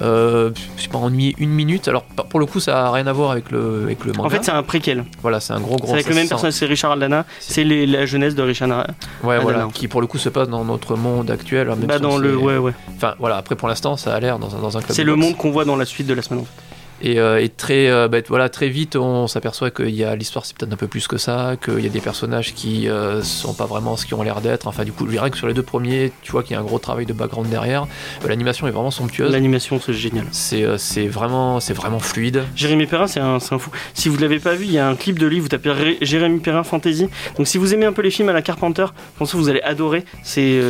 Euh, 0.00 0.50
je 0.76 0.80
suis 0.82 0.88
pas 0.88 0.96
ennuyé 0.98 1.34
une 1.38 1.50
minute. 1.50 1.88
Alors, 1.88 2.04
pour 2.04 2.40
le 2.40 2.46
coup, 2.46 2.58
ça 2.58 2.86
a 2.86 2.90
rien 2.90 3.06
à 3.06 3.12
voir 3.12 3.32
avec 3.32 3.50
le, 3.50 3.82
avec 3.84 4.04
le 4.06 4.12
manga. 4.14 4.26
En 4.26 4.30
fait, 4.30 4.42
c'est 4.44 4.52
un 4.52 4.62
préquel. 4.62 5.04
voilà, 5.20 5.40
c'est 5.40 5.52
un 5.52 5.60
gros 5.60 5.76
gros. 5.76 5.88
C'est 5.88 5.92
avec 5.94 6.04
ça 6.04 6.10
le 6.10 6.16
même 6.16 6.28
personnage, 6.28 6.54
c'est 6.54 6.64
Richard 6.64 6.92
Aldana. 6.92 7.26
C'est 7.38 7.64
les- 7.66 7.86
la 7.86 8.06
jeunesse 8.06 8.34
de 8.34 8.42
Richard. 8.42 8.68
Aldana. 8.70 8.86
Ouais, 9.22 9.36
Ah, 9.38 9.42
voilà, 9.42 9.68
qui 9.72 9.88
pour 9.88 10.00
le 10.00 10.06
coup 10.06 10.18
se 10.18 10.28
passe 10.28 10.48
dans 10.48 10.64
notre 10.64 10.96
monde 10.96 11.30
actuel. 11.30 11.68
même 11.68 11.80
Bah 11.86 11.96
si 11.96 12.00
dans 12.02 12.16
le, 12.18 12.36
ouais 12.36 12.56
ouais. 12.58 12.72
Enfin 12.96 13.14
voilà, 13.18 13.36
après 13.36 13.56
pour 13.56 13.68
l'instant 13.68 13.96
ça 13.96 14.14
a 14.14 14.20
l'air 14.20 14.38
dans 14.38 14.54
un, 14.54 14.60
dans 14.60 14.76
un 14.76 14.80
club. 14.80 14.92
C'est 14.94 15.04
le 15.04 15.16
monde 15.16 15.36
qu'on 15.36 15.50
voit 15.50 15.64
dans 15.64 15.76
la 15.76 15.84
suite 15.84 16.06
de 16.06 16.14
la 16.14 16.22
semaine. 16.22 16.40
en 16.42 16.44
fait. 16.44 16.62
Et, 17.02 17.18
euh, 17.20 17.42
et 17.42 17.48
très, 17.50 17.88
euh, 17.90 18.08
bah, 18.08 18.18
voilà, 18.28 18.48
très 18.48 18.68
vite 18.68 18.96
on 18.96 19.26
s'aperçoit 19.26 19.70
a 20.04 20.16
l'histoire 20.16 20.46
c'est 20.46 20.56
peut-être 20.56 20.72
un 20.72 20.76
peu 20.76 20.86
plus 20.86 21.06
que 21.08 21.18
ça, 21.18 21.56
qu'il 21.62 21.80
y 21.80 21.86
a 21.86 21.90
des 21.90 22.00
personnages 22.00 22.54
qui 22.54 22.88
euh, 22.88 23.22
sont 23.22 23.52
pas 23.52 23.66
vraiment 23.66 23.96
ce 23.96 24.06
qu'ils 24.06 24.14
ont 24.14 24.22
l'air 24.22 24.40
d'être. 24.40 24.66
Enfin 24.66 24.84
du 24.84 24.92
coup, 24.92 25.04
je 25.06 25.10
dirais 25.10 25.30
que 25.30 25.36
sur 25.36 25.46
les 25.46 25.54
deux 25.54 25.62
premiers, 25.62 26.10
tu 26.22 26.32
vois 26.32 26.42
qu'il 26.42 26.52
y 26.52 26.56
a 26.56 26.60
un 26.60 26.64
gros 26.64 26.78
travail 26.78 27.04
de 27.06 27.12
background 27.12 27.50
derrière. 27.50 27.86
Euh, 28.24 28.28
L'animation 28.28 28.66
est 28.66 28.70
vraiment 28.70 28.90
somptueuse. 28.90 29.30
L'animation 29.30 29.80
c'est 29.84 29.92
génial. 29.92 30.26
C'est 30.32 31.06
vraiment, 31.06 31.58
vraiment 31.74 31.98
fluide. 31.98 32.44
Jérémy 32.54 32.86
Perrin, 32.86 33.06
c'est 33.06 33.20
un, 33.20 33.36
un 33.36 33.58
fou. 33.58 33.70
Si 33.94 34.08
vous 34.08 34.16
l'avez 34.18 34.38
pas 34.38 34.54
vu, 34.54 34.64
il 34.64 34.72
y 34.72 34.78
a 34.78 34.88
un 34.88 34.96
clip 34.96 35.18
de 35.18 35.26
lui, 35.26 35.40
vous 35.40 35.48
tapez 35.48 35.70
Ré- 35.70 35.98
Jérémy 36.00 36.40
Perrin 36.40 36.62
Fantasy. 36.64 37.08
Donc 37.36 37.46
si 37.46 37.58
vous 37.58 37.74
aimez 37.74 37.86
un 37.86 37.92
peu 37.92 38.02
les 38.02 38.10
films 38.10 38.28
à 38.30 38.32
la 38.32 38.42
Carpenter, 38.42 38.86
je 39.14 39.18
pense 39.18 39.32
que 39.32 39.36
vous 39.36 39.48
allez 39.48 39.60
adorer. 39.62 40.04
C'est 40.22 40.60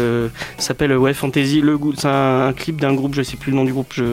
s'appelle 0.59 0.97
ouais 0.97 1.15
Fantasy. 1.15 1.61
Le 1.61 1.79
goût, 1.79 1.93
c'est 1.97 2.09
un, 2.09 2.49
un 2.49 2.53
clip 2.53 2.81
d'un 2.81 2.95
groupe, 2.95 3.15
je 3.15 3.23
sais 3.23 3.37
plus 3.37 3.53
le 3.53 3.57
nom 3.59 3.65
du 3.65 3.73
groupe. 3.73 3.93
Je... 3.95 4.05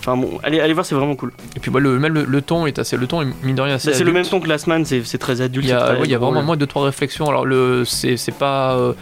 Enfin 0.00 0.16
bon, 0.16 0.38
allez 0.42 0.60
allez 0.60 0.72
voir, 0.72 0.86
c'est 0.86 0.94
vraiment 0.94 1.14
cool. 1.14 1.32
Et 1.58 1.60
puis 1.60 1.72
bah, 1.72 1.80
le, 1.80 1.98
même 1.98 2.14
le, 2.14 2.24
le 2.24 2.40
ton 2.40 2.66
est 2.68 2.78
assez, 2.78 2.96
le 2.96 3.08
ton 3.08 3.20
est 3.20 3.26
mine 3.42 3.56
de 3.56 3.62
rien 3.62 3.74
assez. 3.74 3.90
Bah, 3.90 3.96
c'est 3.96 4.04
le 4.04 4.12
même 4.12 4.24
ton 4.24 4.38
que 4.38 4.46
Last 4.48 4.68
Man, 4.68 4.84
c'est 4.84 5.18
très 5.18 5.40
adulte. 5.40 5.66
Il 5.66 5.70
y 5.70 5.72
a, 5.72 5.80
c'est 5.80 5.86
très 5.86 5.94
ouais, 5.96 6.02
il 6.04 6.10
y 6.12 6.14
a 6.14 6.18
drôle. 6.18 6.34
vraiment 6.34 6.46
moi 6.46 6.54
deux 6.54 6.68
trois 6.68 6.84
réflexions. 6.84 7.28
Alors 7.28 7.44
le 7.44 7.84
c'est 7.84 8.16
pas 8.38 8.76
euh, 8.76 8.92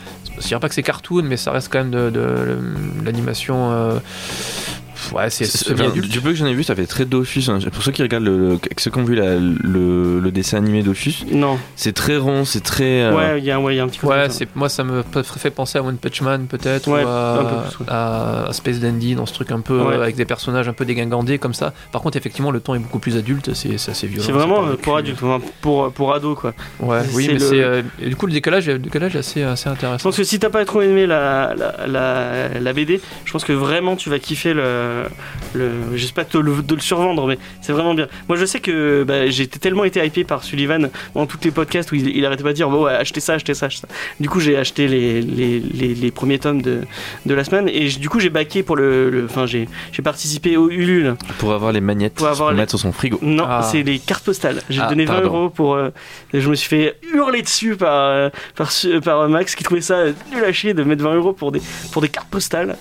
je 0.41 0.47
dirais 0.47 0.59
pas 0.59 0.71
que 0.71 0.75
c'est 0.75 0.83
cartoon 0.83 1.23
mais 1.23 1.37
ça 1.37 1.51
reste 1.53 1.71
quand 1.71 1.81
même 1.81 1.91
de, 1.91 2.09
de 2.09 2.59
l'animation 3.05 3.73
euh, 3.73 3.99
ouais 5.15 5.31
c'est 5.31 5.45
adulte. 5.81 6.09
Du 6.11 6.21
peu 6.21 6.31
que 6.31 6.37
j'en 6.37 6.47
ai 6.47 6.55
vu, 6.55 6.63
ça 6.63 6.75
fait 6.75 6.87
très 6.87 7.05
Dofus. 7.05 7.45
hein. 7.49 7.59
Pour 7.73 7.83
ceux 7.83 7.93
qui 7.93 8.03
regardent, 8.03 8.25
le, 8.25 8.37
le- 8.53 8.59
ceux 8.79 8.91
qui 8.91 8.99
ont 8.99 9.05
vu 9.05 9.15
la- 9.15 9.37
le, 9.37 10.21
le 10.21 10.31
dessin 10.31 10.59
animé 10.59 10.83
Dofus, 10.83 11.25
Non, 11.33 11.59
c'est 11.77 11.93
très 11.93 12.17
rond, 12.17 12.45
c'est 12.45 12.61
très. 12.63 13.03
euh, 13.03 13.15
ouais, 13.15 13.39
il 13.39 13.45
y 13.45 13.51
a 13.51 13.61
ouais, 13.61 13.75
il 13.75 13.77
y 13.79 13.81
a 13.81 13.85
un 13.85 13.89
petit 13.89 13.99
côté 13.99 14.13
Ouais, 14.15 14.29
c'est 14.31 14.49
moi 14.57 14.69
ça 14.69 14.85
me 14.85 15.03
fait 15.39 15.51
penser 15.51 15.79
à 15.79 15.83
One 15.83 15.97
Punch 15.97 16.21
Man 16.23 16.47
peut-être 16.47 16.89
Ouais, 16.89 17.05
ou 17.05 17.09
à, 17.09 17.33
un 17.41 17.45
peu 17.45 17.69
plus, 17.69 17.79
ouais. 17.81 17.87
à- 17.89 18.45
à 18.49 18.53
Space 18.53 18.81
Dandy 18.81 19.15
dans 19.15 19.27
ce 19.27 19.35
truc 19.35 19.51
un 19.51 19.61
peu 19.61 19.81
Ouais. 19.81 19.95
avec 19.95 20.17
des 20.17 20.25
personnages 20.25 20.69
un 20.69 20.73
peu 20.73 20.85
dégingandés 20.85 21.39
comme 21.39 21.55
ça. 21.55 21.73
Par 21.93 22.03
contre 22.03 22.17
effectivement 22.17 22.51
le 22.51 22.61
ton 22.61 22.75
est 22.75 22.79
beaucoup 22.79 22.99
plus 22.99 23.17
adulte, 23.17 23.53
c'est 23.55 23.79
c'est 23.79 23.91
assez 23.93 24.07
violent. 24.07 24.25
C'est 24.27 24.33
vraiment 24.33 24.65
euh, 24.67 24.77
pour 24.77 24.95
enfin, 24.95 25.41
pour 25.61 25.93
pour 25.93 26.15
ados 26.15 26.39
quoi. 26.39 26.53
Ouais, 26.81 27.01
oui 27.15 27.27
mais 27.29 27.35
le- 27.35 27.39
c'est 27.41 27.63
euh, 27.63 27.83
du 28.03 28.17
coup 28.17 28.27
le 28.27 28.33
décalage 28.33 28.67
le 28.69 28.79
décalage 28.79 29.15
est 29.17 29.21
assez 29.21 29.43
assez 29.43 29.65
Je 29.65 29.71
intéressant. 29.71 30.03
pense 30.09 30.17
que 30.17 30.25
si 30.25 30.39
t'as 30.39 30.51
pas 30.51 30.65
trop 30.65 30.83
aimé 30.83 31.07
la, 31.07 31.55
la, 31.57 31.87
la, 31.87 32.49
la 32.61 32.73
BD, 32.73 33.01
je 33.25 33.33
pense 33.33 33.45
que 33.45 33.53
vraiment 33.53 33.97
tu 33.97 34.11
vas 34.11 34.19
kiffer 34.19 34.55
le, 34.55 34.96
le, 35.55 35.69
le 35.91 35.97
j'espère 35.97 36.25
pas 36.25 36.31
te 36.31 36.39
le, 36.39 36.63
de 36.63 36.75
le 36.75 36.81
survendre, 36.81 37.27
mais 37.27 37.39
c'est 37.61 37.73
vraiment 37.73 37.93
bien. 37.95 38.07
Moi, 38.29 38.37
je 38.39 38.45
sais 38.47 38.61
que 38.61 39.05
bah, 39.07 39.29
j'ai 39.29 39.47
tellement 39.47 39.85
été 39.85 40.05
hypé 40.05 40.25
par 40.25 40.43
Sullivan 40.45 40.89
dans 41.15 41.27
tous 41.27 41.39
les 41.45 41.51
podcasts 41.51 41.93
où 41.93 41.95
il, 41.95 42.09
il 42.17 42.25
arrêtait 42.25 42.43
pas 42.43 42.51
de 42.51 42.55
dire 42.55 42.71
bon, 42.71 42.85
ouais, 42.85 42.93
achetez 42.93 43.21
ça, 43.21 43.35
achetez 43.35 43.53
ça, 43.55 43.67
achetez 43.67 43.83
ça. 43.83 43.89
Du 44.21 44.29
coup, 44.31 44.41
j'ai 44.41 44.57
acheté 44.57 44.89
les, 44.89 45.21
les, 45.21 45.61
les, 45.61 45.95
les 45.95 46.11
premiers 46.11 46.39
tomes 46.39 46.63
de, 46.63 46.81
de 47.27 47.35
la 47.35 47.45
semaine 47.45 47.69
et 47.69 47.89
j- 47.89 47.99
du 47.99 48.09
coup, 48.09 48.19
j'ai 48.21 48.31
baqué 48.31 48.63
pour 48.63 48.77
le. 48.77 49.25
Enfin, 49.29 49.45
j'ai 49.47 49.69
j'ai 49.93 50.03
participé 50.03 50.57
au 50.57 50.71
Ulule. 50.71 51.17
Pour 51.39 51.53
avoir 51.53 51.73
les 51.73 51.81
magnettes 51.81 52.15
Pour 52.15 52.29
avoir 52.29 52.51
les- 52.53 52.57
mettre 52.57 52.71
sur 52.71 52.79
son 52.79 52.93
frigo. 52.93 53.19
Non, 53.23 53.45
Ah. 53.47 53.63
c'est 53.63 53.83
les 53.83 53.99
cartes 53.99 54.25
postales. 54.25 54.63
J'ai 54.71 54.81
Ah, 54.83 54.89
donné 54.89 55.05
20 55.05 55.13
pardon. 55.15 55.27
euros 55.29 55.51
pour. 55.51 55.75
euh, 55.75 55.91
je 56.33 56.49
me 56.49 56.55
suis 56.55 56.69
fait 56.69 56.97
hurler 57.13 57.43
dessus 57.43 57.77
par, 57.77 57.93
euh, 58.11 58.29
par, 58.55 58.71
par 59.05 59.29
Max 59.29 59.55
qui 59.55 59.65
trouvait 59.65 59.81
ça 59.81 59.95
euh, 59.97 60.13
nul 60.33 60.45
à 60.45 60.53
chier 60.53 60.73
de 60.75 60.83
mettre 60.85 61.03
20 61.03 61.15
euros 61.17 61.33
pour 61.33 61.53
des, 61.53 61.61
pour 61.93 62.01
des 62.03 62.09
cartes 62.09 62.29
postales. 62.29 62.77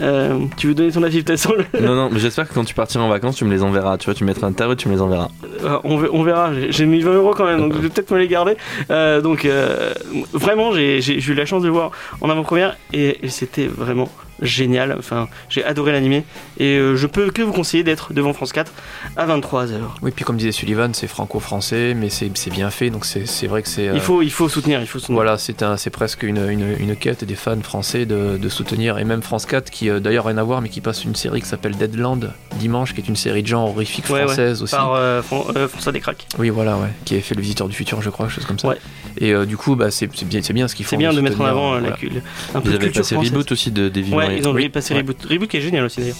Euh, 0.00 0.38
tu 0.56 0.68
veux 0.68 0.74
donner 0.74 0.92
ton 0.92 1.02
avis 1.02 1.22
peut-être 1.22 1.40
sur. 1.40 1.55
Non, 1.80 1.94
non, 1.94 2.08
mais 2.10 2.18
j'espère 2.18 2.48
que 2.48 2.54
quand 2.54 2.64
tu 2.64 2.74
partiras 2.74 3.04
en 3.04 3.08
vacances, 3.08 3.36
tu 3.36 3.44
me 3.44 3.50
les 3.50 3.62
enverras. 3.62 3.98
Tu 3.98 4.06
vois, 4.06 4.14
tu 4.14 4.24
mettras 4.24 4.46
un 4.46 4.52
tarot 4.52 4.74
tu 4.74 4.88
me 4.88 4.94
les 4.94 5.00
enverras. 5.00 5.28
Euh, 5.64 5.78
on, 5.84 5.98
ve- 5.98 6.10
on 6.12 6.22
verra, 6.22 6.50
J'ai- 6.70 6.86
mis 6.86 7.00
20 7.00 7.12
euros 7.14 7.34
quand 7.36 7.46
même, 7.46 7.60
donc 7.60 7.74
je 7.74 7.78
vais 7.78 7.88
peut-être 7.88 8.10
me 8.12 8.18
les 8.18 8.28
garder. 8.28 8.56
Euh, 8.90 9.20
donc 9.20 9.44
euh, 9.44 9.92
vraiment, 10.32 10.72
j'ai 10.72 11.00
eu 11.00 11.34
la 11.34 11.44
chance 11.46 11.62
de 11.62 11.68
le 11.68 11.72
voir 11.72 11.90
en 12.20 12.30
avant-première 12.30 12.76
et, 12.92 13.24
et 13.24 13.28
c'était 13.28 13.66
vraiment 13.66 14.08
génial. 14.42 14.94
Enfin, 14.98 15.28
j'ai 15.48 15.64
adoré 15.64 15.92
l'animé 15.92 16.24
et 16.58 16.76
euh, 16.78 16.96
je 16.96 17.06
peux 17.06 17.30
que 17.30 17.42
vous 17.42 17.52
conseiller 17.52 17.82
d'être 17.84 18.12
devant 18.12 18.32
France 18.32 18.52
4 18.52 18.72
à 19.16 19.26
23h. 19.26 19.72
Oui, 20.02 20.10
puis 20.14 20.24
comme 20.24 20.36
disait 20.36 20.52
Sullivan, 20.52 20.92
c'est 20.94 21.06
franco-français, 21.06 21.94
mais 21.96 22.08
c'est 22.10 22.30
c'est 22.36 22.50
bien 22.50 22.70
fait, 22.70 22.90
donc 22.90 23.04
c'est 23.04 23.26
c'est 23.26 23.46
vrai 23.46 23.62
que 23.62 23.68
c'est. 23.68 23.88
euh, 23.88 23.92
Il 23.94 24.00
faut, 24.00 24.22
il 24.22 24.30
faut 24.30 24.48
soutenir, 24.48 24.80
il 24.80 24.86
faut 24.86 24.98
soutenir. 24.98 25.16
Voilà, 25.16 25.38
c'est 25.38 25.62
un- 25.62 25.76
c'est 25.76 25.90
presque 25.90 26.22
une, 26.22 26.48
une, 26.50 26.76
une 26.78 26.96
quête 26.96 27.24
des 27.24 27.34
fans 27.34 27.60
français 27.62 28.06
de, 28.06 28.36
de 28.36 28.48
soutenir, 28.48 28.98
et 28.98 29.04
même 29.04 29.22
France 29.22 29.46
4, 29.46 29.70
qui 29.70 29.88
euh, 29.90 30.00
d'ailleurs 30.00 30.26
rien 30.26 30.38
à 30.38 30.42
voir, 30.42 30.60
mais 30.60 30.68
qui 30.68 30.80
passe 30.80 31.04
une 31.04 31.14
série 31.14 31.40
qui 31.40 31.48
s'appelle 31.48 31.76
Deadland 31.76 32.32
dimanche, 32.56 32.94
qui 32.94 33.00
est 33.00 33.08
une 33.08 33.16
série 33.16 33.42
de 33.42 33.48
genre 33.48 33.68
horrifique 33.70 34.06
Ouais, 34.06 34.20
ouais. 34.20 34.22
française 34.26 34.62
aussi. 34.62 34.74
Par 34.74 34.92
euh, 34.94 35.22
Fran- 35.22 35.46
euh, 35.56 35.68
François 35.68 35.92
Descraques. 35.92 36.26
Oui, 36.38 36.50
voilà, 36.50 36.76
ouais, 36.76 36.88
qui 37.04 37.14
avait 37.14 37.22
fait 37.22 37.34
Le 37.34 37.42
Visiteur 37.42 37.68
du 37.68 37.74
Futur, 37.76 38.00
je 38.02 38.10
crois, 38.10 38.28
chose 38.28 38.44
comme 38.46 38.58
ça. 38.58 38.68
Ouais. 38.68 38.78
Et 39.18 39.32
euh, 39.32 39.46
du 39.46 39.56
coup, 39.56 39.76
bah, 39.76 39.90
c'est 39.90 40.08
c'est 40.14 40.28
bien, 40.28 40.42
c'est 40.42 40.52
bien 40.52 40.68
ce 40.68 40.74
qu'ils 40.74 40.84
font. 40.84 40.90
C'est 40.90 40.96
bien 40.98 41.12
de 41.12 41.20
mettre 41.20 41.40
en 41.40 41.44
avant 41.46 41.72
euh, 41.72 41.76
la 41.76 41.80
voilà. 41.80 41.96
cul- 41.96 42.10
un 42.54 42.60
peu 42.60 42.68
de 42.70 42.74
avaient 42.76 42.84
culture 42.84 43.00
passé 43.02 43.14
française. 43.14 43.32
Reboot 43.32 43.52
aussi 43.52 43.70
de 43.70 43.88
Devil 43.88 44.12
Ouais, 44.28 44.38
ils 44.38 44.48
ont 44.48 44.54
passé 44.70 44.94
ouais. 44.94 45.00
Reboot. 45.00 45.16
Reboot 45.28 45.48
qui 45.48 45.56
est 45.56 45.60
génial 45.60 45.84
aussi 45.84 46.00
d'ailleurs. 46.00 46.16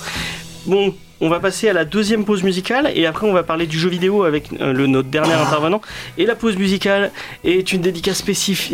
Bon, 0.66 0.92
on 1.20 1.28
va 1.28 1.38
passer 1.38 1.68
à 1.68 1.72
la 1.72 1.84
deuxième 1.84 2.24
pause 2.24 2.42
musicale 2.42 2.90
et 2.94 3.06
après 3.06 3.26
on 3.26 3.32
va 3.32 3.42
parler 3.44 3.66
du 3.66 3.78
jeu 3.78 3.88
vidéo 3.88 4.24
avec 4.24 4.48
euh, 4.60 4.72
le, 4.72 4.86
notre 4.88 5.08
dernier 5.08 5.32
intervenant. 5.34 5.80
Et 6.18 6.26
la 6.26 6.34
pause 6.34 6.56
musicale 6.56 7.12
est 7.44 7.72
une 7.72 7.80
dédicace 7.82 8.24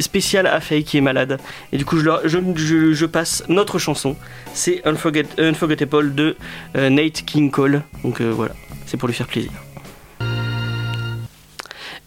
spéciale 0.01 0.47
à 0.47 0.61
Faye 0.61 0.85
qui 0.85 0.97
est 0.97 1.03
malade. 1.03 1.38
Et 1.73 1.77
du 1.77 1.85
coup, 1.85 1.99
je, 1.99 2.05
leur- 2.05 2.23
je, 2.27 2.38
je- 2.57 2.92
je 2.95 3.07
passe 3.07 3.45
notre 3.49 3.79
chanson. 3.79 4.16
C'est 4.55 4.81
Unforget, 4.87 5.27
Unforgettable 5.38 6.14
de 6.14 6.37
euh, 6.77 6.88
Nate 6.88 7.25
King 7.27 7.51
Cole. 7.51 7.83
Donc 8.05 8.21
euh, 8.23 8.31
voilà, 8.35 8.55
c'est 8.87 8.97
pour 8.97 9.07
lui 9.09 9.14
faire 9.14 9.27
plaisir. 9.27 9.51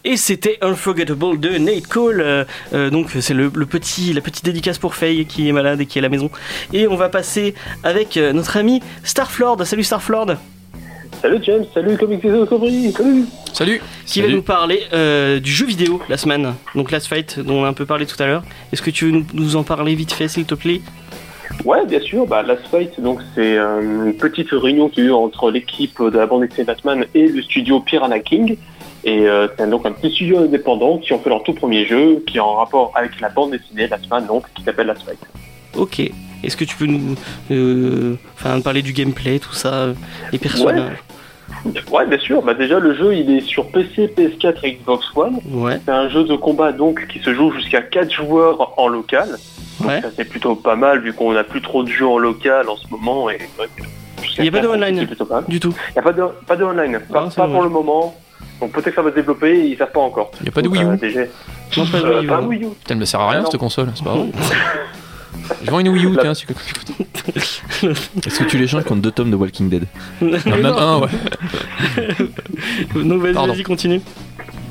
Et 0.08 0.16
c'était 0.16 0.56
Unforgettable 0.62 1.40
de 1.40 1.58
Nate 1.58 1.88
Cole. 1.88 2.20
euh, 2.20 2.44
euh, 2.72 2.90
donc 2.90 3.08
c'est 3.18 3.34
le, 3.34 3.50
le 3.52 3.66
petit, 3.66 4.12
la 4.12 4.20
petite 4.20 4.44
dédicace 4.44 4.78
pour 4.78 4.94
Faye 4.94 5.26
qui 5.26 5.48
est 5.48 5.52
malade 5.52 5.80
et 5.80 5.86
qui 5.86 5.98
est 5.98 6.00
à 6.00 6.02
la 6.02 6.08
maison. 6.08 6.30
Et 6.72 6.86
on 6.86 6.94
va 6.94 7.08
passer 7.08 7.54
avec 7.82 8.16
euh, 8.16 8.32
notre 8.32 8.56
ami 8.56 8.80
Starflord. 9.02 9.66
Salut 9.66 9.82
Starflord. 9.82 10.36
Salut 11.20 11.38
James, 11.42 11.64
salut 11.74 11.96
Comics 11.96 12.24
Discovery, 12.24 12.92
salut 12.92 13.24
Salut 13.52 13.82
Qui 14.06 14.22
va 14.22 14.28
nous 14.28 14.42
parler 14.42 14.82
euh, 14.92 15.40
du 15.40 15.50
jeu 15.50 15.66
vidéo 15.66 16.00
la 16.08 16.16
semaine. 16.18 16.54
Donc 16.76 16.92
Last 16.92 17.08
Fight 17.08 17.40
dont 17.40 17.62
on 17.62 17.64
a 17.64 17.68
un 17.68 17.72
peu 17.72 17.84
parlé 17.84 18.06
tout 18.06 18.22
à 18.22 18.26
l'heure. 18.26 18.44
Est-ce 18.72 18.82
que 18.82 18.90
tu 18.92 19.06
veux 19.06 19.10
nous, 19.10 19.26
nous 19.34 19.56
en 19.56 19.64
parler 19.64 19.96
vite 19.96 20.12
fait 20.12 20.28
s'il 20.28 20.44
te 20.44 20.54
plaît? 20.54 20.82
Ouais, 21.64 21.84
bien 21.84 22.00
sûr, 22.00 22.26
bah, 22.28 22.42
Last 22.44 22.68
Fight, 22.70 23.00
donc 23.00 23.20
c'est 23.34 23.58
euh, 23.58 24.06
une 24.06 24.14
petite 24.14 24.50
réunion 24.52 24.88
qu'il 24.88 25.02
y 25.02 25.06
a 25.08 25.10
eu 25.10 25.12
entre 25.12 25.50
l'équipe 25.50 26.00
de 26.00 26.16
la 26.16 26.26
bande 26.26 26.42
dessinée 26.42 26.64
Batman 26.64 27.06
et 27.12 27.26
le 27.26 27.42
studio 27.42 27.80
Piranha 27.80 28.20
King. 28.20 28.56
Et 29.06 29.28
euh, 29.28 29.46
c'est 29.56 29.70
donc 29.70 29.86
un 29.86 29.92
petit 29.92 30.10
studio 30.10 30.38
indépendant 30.38 30.98
qui 30.98 31.12
ont 31.12 31.20
fait 31.20 31.30
leur 31.30 31.44
tout 31.44 31.54
premier 31.54 31.86
jeu, 31.86 32.24
qui 32.26 32.38
est 32.38 32.40
en 32.40 32.56
rapport 32.56 32.90
avec 32.96 33.20
la 33.20 33.28
bande 33.28 33.52
dessinée 33.52 33.86
Batman, 33.86 34.26
donc 34.26 34.44
qui 34.52 34.64
s'appelle 34.64 34.88
Last 34.88 35.04
Fight. 35.04 35.20
Ok. 35.76 36.10
Est-ce 36.42 36.56
que 36.56 36.64
tu 36.64 36.76
peux 36.76 36.86
nous 36.86 37.14
euh, 37.52 38.16
parler 38.64 38.82
du 38.82 38.92
gameplay, 38.92 39.38
tout 39.38 39.52
ça, 39.52 39.90
les 40.32 40.38
personnages? 40.38 40.98
Ouais, 41.92 42.04
bien 42.06 42.18
sûr, 42.18 42.42
bah, 42.42 42.54
déjà 42.54 42.80
le 42.80 42.94
jeu 42.94 43.14
il 43.14 43.30
est 43.30 43.40
sur 43.40 43.68
PC, 43.70 44.08
PS4 44.08 44.56
et 44.64 44.72
Xbox 44.72 45.06
One. 45.14 45.38
Ouais, 45.52 45.80
C'est 45.84 45.92
un 45.92 46.08
jeu 46.08 46.24
de 46.24 46.34
combat 46.34 46.72
donc 46.72 47.06
qui 47.06 47.20
se 47.20 47.32
joue 47.32 47.52
jusqu'à 47.52 47.82
4 47.82 48.12
joueurs 48.12 48.74
en 48.76 48.88
local. 48.88 49.28
Donc 49.78 49.88
ouais. 49.88 50.00
ça 50.00 50.08
c'est 50.16 50.24
plutôt 50.24 50.56
pas 50.56 50.74
mal 50.74 51.00
vu 51.00 51.12
qu'on 51.12 51.32
n'a 51.32 51.44
plus 51.44 51.62
trop 51.62 51.84
de 51.84 51.88
jeux 51.88 52.06
en 52.06 52.18
local 52.18 52.68
en 52.68 52.76
ce 52.76 52.88
moment. 52.90 53.30
Et, 53.30 53.38
Il 54.38 54.44
y 54.44 54.48
a 54.48 54.50
pas 54.50 54.60
de 54.60 54.66
online. 54.66 55.06
Du 55.46 55.60
tout. 55.60 55.74
Il 55.90 55.92
n'y 55.92 55.98
a 55.98 56.02
pas 56.02 56.12
de, 56.12 56.22
pas 56.46 56.56
de 56.56 56.64
online, 56.64 57.00
pas, 57.08 57.28
Ah, 57.28 57.34
pas 57.34 57.46
pour 57.46 57.62
le 57.62 57.68
moment. 57.68 58.14
Donc 58.60 58.72
peut-être 58.72 58.86
que 58.90 58.94
ça 58.94 59.02
va 59.02 59.10
se 59.10 59.14
développer, 59.16 59.68
ils 59.68 59.76
savent 59.76 59.92
pas 59.92 60.00
encore. 60.00 60.30
Il 60.40 60.44
n'y 60.44 60.48
a 60.48 60.52
pas 60.52 60.62
de 60.62 60.68
Wii 60.68 60.82
U 60.82 60.86
euh, 60.86 61.26
Non, 61.76 61.86
pas 61.86 62.00
de 62.00 62.04
Euh, 62.06 62.14
Wii 62.18 62.24
U, 62.24 62.26
pas 62.28 62.40
non. 62.40 62.46
Wii 62.48 62.62
U. 62.64 62.68
Putain, 62.68 62.94
elle 62.94 62.96
me 62.96 63.04
sert 63.04 63.20
à 63.20 63.30
rien 63.30 63.40
Ah, 63.40 63.42
non. 63.42 63.50
cette 63.50 63.60
console, 63.60 63.92
c'est 63.94 64.04
pas 64.04 64.10
grave. 64.14 64.28
Je 65.62 65.70
vends 65.70 65.78
une 65.80 65.88
Wii 65.90 66.06
U, 66.06 66.14
La- 66.14 66.22
tiens, 66.22 66.34
si. 66.34 66.46
Est-ce 68.26 68.38
que 68.38 68.44
tu 68.44 68.56
l'échanges 68.58 68.84
contre 68.84 69.02
deux 69.02 69.10
tomes 69.10 69.30
de 69.30 69.36
Walking 69.36 69.68
Dead? 69.68 69.84
Non, 70.20 70.38
même 70.46 70.66
un, 70.66 70.98
ouais. 71.00 71.08
Vas-y, 72.94 73.32
Pardon. 73.34 73.52
vas-y, 73.52 73.62
continue. 73.62 74.00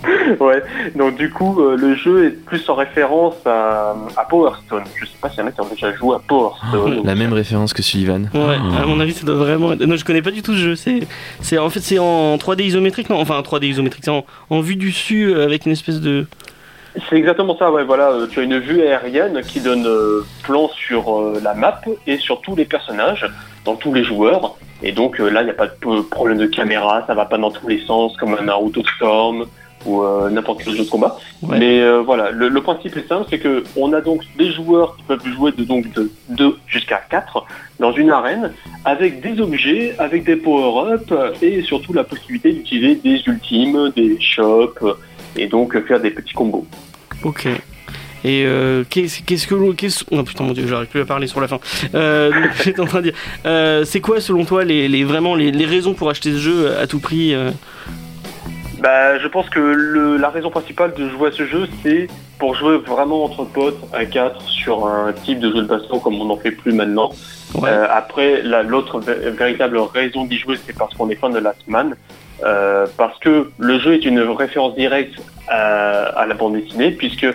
Ouais, 0.40 0.62
donc 0.96 1.16
du 1.16 1.30
coup, 1.30 1.62
euh, 1.62 1.76
le 1.78 1.96
jeu 1.96 2.26
est 2.26 2.30
plus 2.32 2.68
en 2.70 2.76
référence 2.76 3.36
à, 3.46 3.96
à 4.18 4.24
Power 4.26 4.52
Stone. 4.66 4.84
Je 5.00 5.06
sais 5.06 5.12
pas 5.22 5.30
si 5.30 5.40
y 5.40 5.42
en 5.42 5.48
a 5.48 5.52
qui 5.52 5.62
ont 5.62 5.68
déjà 5.68 5.94
joué 5.94 6.16
à 6.16 6.20
Power 6.28 6.50
Stone. 6.70 7.02
La 7.04 7.16
même 7.16 7.34
référence 7.34 7.74
que 7.74 7.82
Sullivan. 7.82 8.30
Ouais, 8.34 8.56
à 8.82 8.86
mon 8.86 9.00
avis, 9.00 9.14
ça 9.14 9.26
doit 9.26 9.36
vraiment. 9.36 9.74
être- 9.74 9.86
Non, 9.86 9.96
je 9.96 10.06
connais 10.06 10.22
pas 10.22 10.32
du 10.32 10.42
tout 10.42 10.54
ce 10.54 10.58
jeu. 10.60 10.76
C'est, 10.76 11.02
c'est 11.42 11.58
en 11.58 11.70
fait, 11.70 11.80
c'est 11.82 12.00
en 12.00 12.36
3D 12.38 12.64
isométrique, 12.64 13.10
non 13.10 13.20
Enfin, 13.20 13.38
en 13.38 13.42
3D 13.42 13.66
isométrique, 13.68 14.04
c'est 14.06 14.12
en, 14.12 14.26
en 14.50 14.60
vue 14.62 14.76
du 14.76 14.90
dessus 14.90 15.30
euh, 15.34 15.44
avec 15.46 15.66
une 15.66 15.72
espèce 15.72 16.02
de. 16.02 16.26
C'est 17.10 17.18
exactement 17.18 17.58
ça, 17.58 17.72
ouais, 17.72 17.84
voilà. 17.84 18.12
euh, 18.12 18.28
Tu 18.30 18.40
as 18.40 18.44
une 18.44 18.58
vue 18.60 18.82
aérienne 18.82 19.42
qui 19.42 19.60
donne 19.60 19.86
euh, 19.86 20.26
plan 20.44 20.70
sur 20.70 21.14
euh, 21.20 21.40
la 21.44 21.54
map 21.54 21.82
et 22.08 22.18
sur 22.18 22.40
tous 22.42 22.56
les 22.56 22.66
personnages, 22.66 23.26
dans 23.66 23.76
tous 23.76 23.94
les 23.94 24.04
joueurs. 24.04 24.56
Et 24.82 24.92
donc 24.94 25.20
euh, 25.20 25.30
là, 25.30 25.42
il 25.42 25.46
n'y 25.46 25.52
a 25.52 25.56
pas 25.56 25.68
de 25.68 26.02
problème 26.02 26.38
de 26.38 26.46
caméra, 26.46 27.04
ça 27.08 27.14
va 27.14 27.26
pas 27.26 27.38
dans 27.38 27.52
tous 27.52 27.68
les 27.68 27.82
sens, 27.86 28.16
comme 28.18 28.34
un 28.40 28.44
Naruto 28.44 28.82
Storm 28.96 29.46
ou 29.86 30.02
euh, 30.02 30.30
n'importe 30.30 30.64
quel 30.64 30.76
jeu 30.76 30.84
de 30.84 30.90
combat. 30.90 31.18
Ouais. 31.42 31.60
Mais 31.60 31.82
euh, 31.82 32.02
voilà, 32.02 32.32
le, 32.32 32.50
le 32.50 32.62
principe 32.62 32.98
est 32.98 33.08
simple, 33.08 33.28
c'est 33.30 33.40
que 33.40 33.64
on 33.76 33.94
a 33.94 34.02
donc 34.02 34.24
des 34.38 34.52
joueurs 34.52 34.96
qui 34.98 35.04
peuvent 35.04 35.28
jouer 35.28 35.52
de 35.52 35.64
donc 35.64 35.92
de 35.94 36.12
2 36.30 36.58
jusqu'à 36.68 37.02
4 37.10 37.46
dans 37.80 37.92
une 37.92 38.10
arène 38.10 38.52
avec 38.84 39.22
des 39.22 39.40
objets, 39.42 39.96
avec 40.00 40.24
des 40.24 40.36
power-ups 40.36 41.14
et 41.42 41.62
surtout 41.62 41.94
la 41.94 42.04
possibilité 42.04 42.52
d'utiliser 42.54 42.96
des 42.96 43.22
ultimes, 43.28 43.92
des 43.96 44.18
shops 44.20 44.84
et 45.36 45.48
donc 45.48 45.80
faire 45.86 46.00
des 46.00 46.12
petits 46.12 46.34
combos. 46.34 46.66
Ok. 47.24 47.48
Et 48.26 48.44
euh, 48.48 48.84
qu'est-ce, 48.90 49.46
que 49.46 49.54
l'on. 49.54 49.76
Oh 50.10 50.24
putain, 50.24 50.44
mon 50.44 50.54
dieu, 50.54 50.66
j'arrive 50.68 50.88
plus 50.88 51.02
à 51.02 51.06
parler 51.06 51.28
sur 51.28 51.40
la 51.40 51.48
fin. 51.48 51.60
Euh, 51.94 52.32
j'étais 52.64 52.80
en 52.80 52.86
train 52.86 53.00
de 53.00 53.12
dire. 53.12 53.14
euh, 53.46 53.86
c'est 53.86 54.02
quoi, 54.02 54.20
selon 54.20 54.46
toi, 54.46 54.66
les, 54.66 54.88
les, 54.88 55.04
vraiment 55.04 55.36
les, 55.36 55.52
les 55.52 55.66
raisons 55.66 55.94
pour 55.94 56.10
acheter 56.10 56.32
ce 56.32 56.40
jeu 56.40 56.76
à 56.76 56.88
tout 56.88 57.00
prix 57.00 57.36
euh? 57.36 57.52
Bah, 58.86 59.18
je 59.18 59.28
pense 59.28 59.50
que 59.50 59.60
le, 59.60 60.18
la 60.18 60.30
raison 60.30 60.52
principale 60.52 60.94
de 60.94 61.10
jouer 61.10 61.30
à 61.30 61.32
ce 61.32 61.44
jeu, 61.48 61.68
c'est 61.82 62.06
pour 62.38 62.54
jouer 62.54 62.78
vraiment 62.78 63.24
entre 63.24 63.44
potes 63.44 63.80
à 63.92 64.06
4 64.06 64.40
sur 64.44 64.86
un 64.86 65.12
type 65.12 65.40
de 65.40 65.50
jeu 65.50 65.64
de 65.64 65.68
baston 65.68 65.98
comme 65.98 66.22
on 66.22 66.26
n'en 66.26 66.38
fait 66.38 66.52
plus 66.52 66.72
maintenant. 66.72 67.10
Ouais. 67.56 67.68
Euh, 67.72 67.88
après, 67.92 68.44
la- 68.44 68.62
l'autre 68.62 69.00
vé- 69.00 69.32
véritable 69.32 69.80
raison 69.80 70.26
d'y 70.26 70.38
jouer, 70.38 70.58
c'est 70.64 70.78
parce 70.78 70.94
qu'on 70.94 71.10
est 71.10 71.16
fan 71.16 71.34
de 71.34 71.40
Last 71.40 71.68
Man. 71.68 71.96
Euh, 72.44 72.86
parce 72.96 73.18
que 73.18 73.50
le 73.58 73.80
jeu 73.80 73.96
est 73.96 74.06
une 74.06 74.20
référence 74.20 74.76
directe 74.76 75.16
à, 75.48 76.04
à 76.22 76.28
la 76.28 76.36
bande 76.36 76.54
dessinée, 76.54 76.92
puisque 76.92 77.26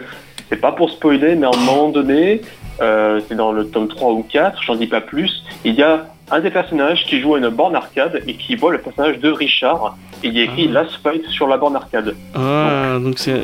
c'est 0.48 0.60
pas 0.60 0.70
pour 0.70 0.88
spoiler, 0.90 1.34
mais 1.34 1.46
à 1.46 1.50
un 1.52 1.64
moment 1.64 1.88
donné, 1.88 2.42
euh, 2.80 3.20
c'est 3.26 3.34
dans 3.34 3.50
le 3.50 3.66
tome 3.68 3.88
3 3.88 4.12
ou 4.12 4.22
4, 4.22 4.62
j'en 4.62 4.76
dis 4.76 4.86
pas 4.86 5.00
plus, 5.00 5.42
il 5.64 5.74
y 5.74 5.82
a 5.82 6.06
un 6.30 6.40
des 6.40 6.50
personnages 6.50 7.04
qui 7.06 7.20
joue 7.20 7.34
à 7.34 7.38
une 7.38 7.48
borne 7.48 7.74
arcade 7.74 8.22
et 8.26 8.34
qui 8.34 8.54
voit 8.56 8.72
le 8.72 8.78
personnage 8.78 9.18
de 9.18 9.30
Richard, 9.30 9.96
et 10.22 10.28
il 10.28 10.34
y 10.34 10.40
a 10.40 10.44
écrit 10.44 10.66
Ah. 10.70 10.82
Last 10.82 10.96
Fight 11.02 11.24
sur 11.28 11.46
la 11.48 11.56
borne 11.56 11.76
arcade. 11.76 12.14
Ah, 12.34 12.98
donc 13.02 13.18
c'est. 13.18 13.40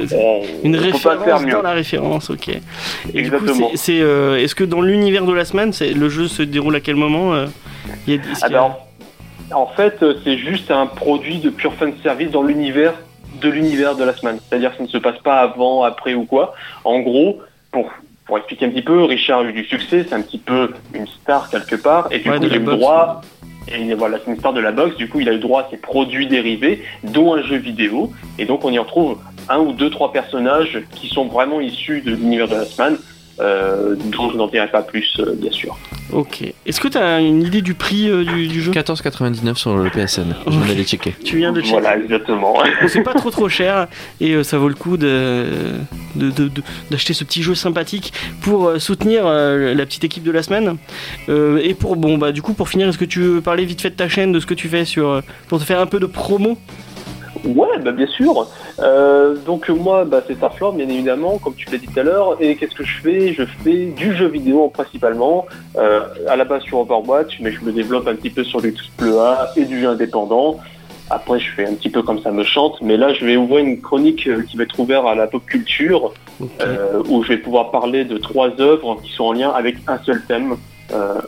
Une 0.63 0.77
référence 0.77 1.45
dans 1.47 1.63
la 1.63 1.73
référence, 1.73 2.31
ok. 2.31 2.49
Et 2.49 2.61
Exactement. 3.15 3.71
euh, 3.89 4.37
est-ce 4.37 4.55
que 4.55 4.65
dans 4.65 4.81
l'univers 4.83 5.25
de 5.25 5.33
la 5.33 5.45
semaine, 5.45 5.73
c'est, 5.73 5.93
le 5.93 6.09
jeu 6.09 6.29
se 6.29 6.43
déroule 6.43 6.77
à 6.77 6.81
quel 6.81 6.97
moment 6.97 7.35
euh, 7.35 7.47
y 8.07 8.15
a, 8.15 8.19
Ah 8.43 8.47
a- 8.57 8.79
en, 9.55 9.67
fait, 9.69 10.03
euh, 10.03 10.15
c'est 10.25 10.39
juste 10.39 10.71
un 10.71 10.87
produit 10.87 11.39
de 11.39 11.51
pure 11.51 11.73
fan 11.75 11.93
service 12.03 12.31
dans 12.31 12.43
l'univers 12.43 12.95
de 13.41 13.49
l'univers 13.49 13.95
de 13.97 14.03
la 14.05 14.15
semaine. 14.15 14.39
C'est-à-dire 14.49 14.71
que 14.73 14.79
ça 14.79 14.83
ne 14.85 14.89
se 14.89 14.99
passe 14.99 15.19
pas 15.19 15.41
avant, 15.41 15.83
après 15.83 16.15
ou 16.15 16.25
quoi. 16.25 16.55
En 16.85 17.01
gros, 17.01 17.41
pour, 17.71 17.91
pour 18.27 18.39
expliquer 18.39 18.67
un 18.67 18.71
petit 18.71 18.83
peu, 18.83 19.05
Richard 19.05 19.41
a 19.41 19.45
eu 19.45 19.53
du 19.53 19.65
succès, 19.65 20.05
c'est 20.09 20.15
un 20.15 20.21
petit 20.23 20.39
peu 20.39 20.71
une 20.95 21.07
star 21.07 21.49
quelque 21.49 21.77
part, 21.77 22.09
et 22.11 22.19
du 22.19 22.29
Ouais, 22.29 22.39
coup, 22.39 22.45
il 22.45 22.53
a 22.53 22.57
eu 22.57 22.61
droit. 22.61 23.21
Et 23.69 23.95
voilà, 23.95 24.19
c'est 24.25 24.31
une 24.31 24.39
star 24.39 24.53
de 24.53 24.61
la 24.61 24.71
boxe, 24.71 24.97
du 24.97 25.09
coup 25.09 25.19
il 25.19 25.29
a 25.29 25.33
eu 25.33 25.39
droit 25.41 25.63
à 25.63 25.71
ses 25.71 25.77
produits 25.77 26.29
dérivés, 26.29 26.85
dont 27.03 27.35
un 27.35 27.43
jeu 27.43 27.57
vidéo, 27.57 28.13
et 28.39 28.45
donc 28.45 28.65
on 28.65 28.71
y 28.71 28.79
retrouve 28.79 29.19
un 29.49 29.59
ou 29.59 29.73
deux, 29.73 29.91
trois 29.91 30.13
personnages 30.13 30.83
qui 30.93 31.09
sont 31.09 31.27
vraiment 31.27 31.61
issus 31.61 32.01
de 32.01 32.13
l'univers 32.13 32.47
de 32.47 32.55
la 32.55 32.65
semaine, 32.65 32.97
euh, 33.41 33.95
dont 33.97 34.31
je 34.31 34.37
n'en 34.37 34.47
dirai 34.49 34.69
pas 34.69 34.83
plus, 34.83 35.17
euh, 35.21 35.35
bien 35.37 35.51
sûr. 35.53 35.77
Ok. 36.13 36.43
Est-ce 36.65 36.81
que 36.81 36.89
tu 36.89 36.97
as 36.99 37.21
une 37.21 37.43
idée 37.43 37.63
du 37.63 37.75
prix 37.75 38.09
euh, 38.09 38.25
du, 38.25 38.47
du 38.49 38.63
jeu? 38.63 38.71
14,99 38.73 39.57
sur 39.57 39.77
le 39.77 39.91
PSN. 39.91 40.35
Je 40.47 40.51
viens 40.51 40.67
d'aller 40.67 40.85
checker. 40.85 41.15
Tu 41.25 41.39
viens 41.39 41.53
de 41.53 41.61
checker. 41.61 41.73
Voilà, 41.73 41.99
exactement. 41.99 42.57
C'est 42.89 43.03
pas 43.03 43.15
trop 43.15 43.31
trop 43.31 43.49
cher 43.49 43.89
et 44.21 44.33
euh, 44.35 44.43
ça 44.45 44.57
vaut 44.59 44.69
le 44.69 44.75
coup 44.75 44.97
de, 44.97 45.47
de- 46.15 46.31
de- 46.31 46.49
de- 46.49 46.63
d'acheter 46.91 47.13
ce 47.13 47.25
petit 47.25 47.43
jeu 47.43 47.55
sympathique 47.55 48.13
pour 48.41 48.73
soutenir 48.79 49.25
euh, 49.27 49.75
la 49.75 49.85
petite 49.85 50.05
équipe 50.05 50.23
de 50.23 50.31
la 50.31 50.43
semaine. 50.43 50.77
Euh, 51.29 51.59
et 51.63 51.75
pour 51.75 51.97
bon 51.97 52.19
bah 52.19 52.33
du 52.33 52.43
coup 52.43 52.55
pour 52.55 52.69
finir, 52.69 52.89
est-ce 52.89 52.99
que 52.99 53.05
tu 53.05 53.21
veux 53.21 53.41
parler 53.41 53.65
vite 53.65 53.81
fait 53.83 53.91
de 53.91 53.97
ta 53.97 54.09
chaîne, 54.09 54.33
de 54.33 54.41
ce 54.41 54.47
que 54.47 54.55
tu 54.55 54.69
fais 54.69 54.85
sur 54.85 55.23
pour 55.49 55.59
te 55.59 55.65
faire 55.65 55.81
un 55.81 55.87
peu 55.87 55.99
de 55.99 56.07
promo? 56.07 56.57
Ouais, 57.45 57.79
bah 57.81 57.93
bien 57.93 58.07
sûr. 58.07 58.49
Euh, 58.81 59.37
donc 59.37 59.69
moi, 59.69 60.05
bah, 60.05 60.23
c'est 60.27 60.35
Starflord, 60.35 60.75
bien 60.75 60.89
évidemment, 60.89 61.39
comme 61.39 61.55
tu 61.55 61.71
l'as 61.71 61.79
dit 61.79 61.87
tout 61.87 61.99
à 61.99 62.03
l'heure. 62.03 62.37
Et 62.41 62.57
qu'est-ce 62.57 62.75
que 62.75 62.85
je 62.85 63.01
fais? 63.01 63.33
Je 63.33 63.45
fais 63.45 63.87
du 63.87 64.17
jeu 64.17 64.27
vidéo 64.27 64.69
principalement, 64.69 65.47
euh, 65.77 66.01
à 66.29 66.37
la 66.37 66.45
base 66.45 66.63
sur 66.63 66.79
Overwatch, 66.79 67.39
mais 67.41 67.53
je 67.53 67.61
me 67.61 67.73
développe 67.73 68.07
un 68.09 68.15
petit 68.15 68.31
peu 68.31 68.45
sur 68.45 68.61
du 68.61 68.73
triple 68.73 69.11
A 69.19 69.51
et 69.57 69.65
du 69.65 69.81
jeu 69.81 69.89
indépendant. 69.89 70.59
Après, 71.09 71.39
je 71.39 71.49
fais 71.53 71.67
un 71.67 71.75
petit 71.75 71.89
peu 71.89 72.03
comme 72.03 72.21
ça 72.21 72.33
me 72.33 72.43
chante, 72.43 72.81
mais 72.83 72.97
là, 72.97 73.13
je 73.13 73.25
vais 73.25 73.37
ouvrir 73.37 73.65
une 73.65 73.81
chronique 73.81 74.27
euh, 74.27 74.43
qui 74.43 74.57
va 74.57 74.65
être 74.65 74.79
ouverte 74.79 75.07
à 75.07 75.15
la 75.15 75.29
pop 75.29 75.45
culture, 75.47 76.13
euh, 76.61 77.03
où 77.09 77.23
je 77.23 77.29
vais 77.29 77.39
pouvoir 77.39 77.71
parler 77.71 78.05
de 78.05 78.19
trois 78.19 78.51
œuvres 78.61 79.01
qui 79.03 79.13
sont 79.13 79.25
en 79.25 79.33
lien 79.33 79.51
avec 79.51 79.77
un 79.87 79.99
seul 80.05 80.23
thème. 80.27 80.57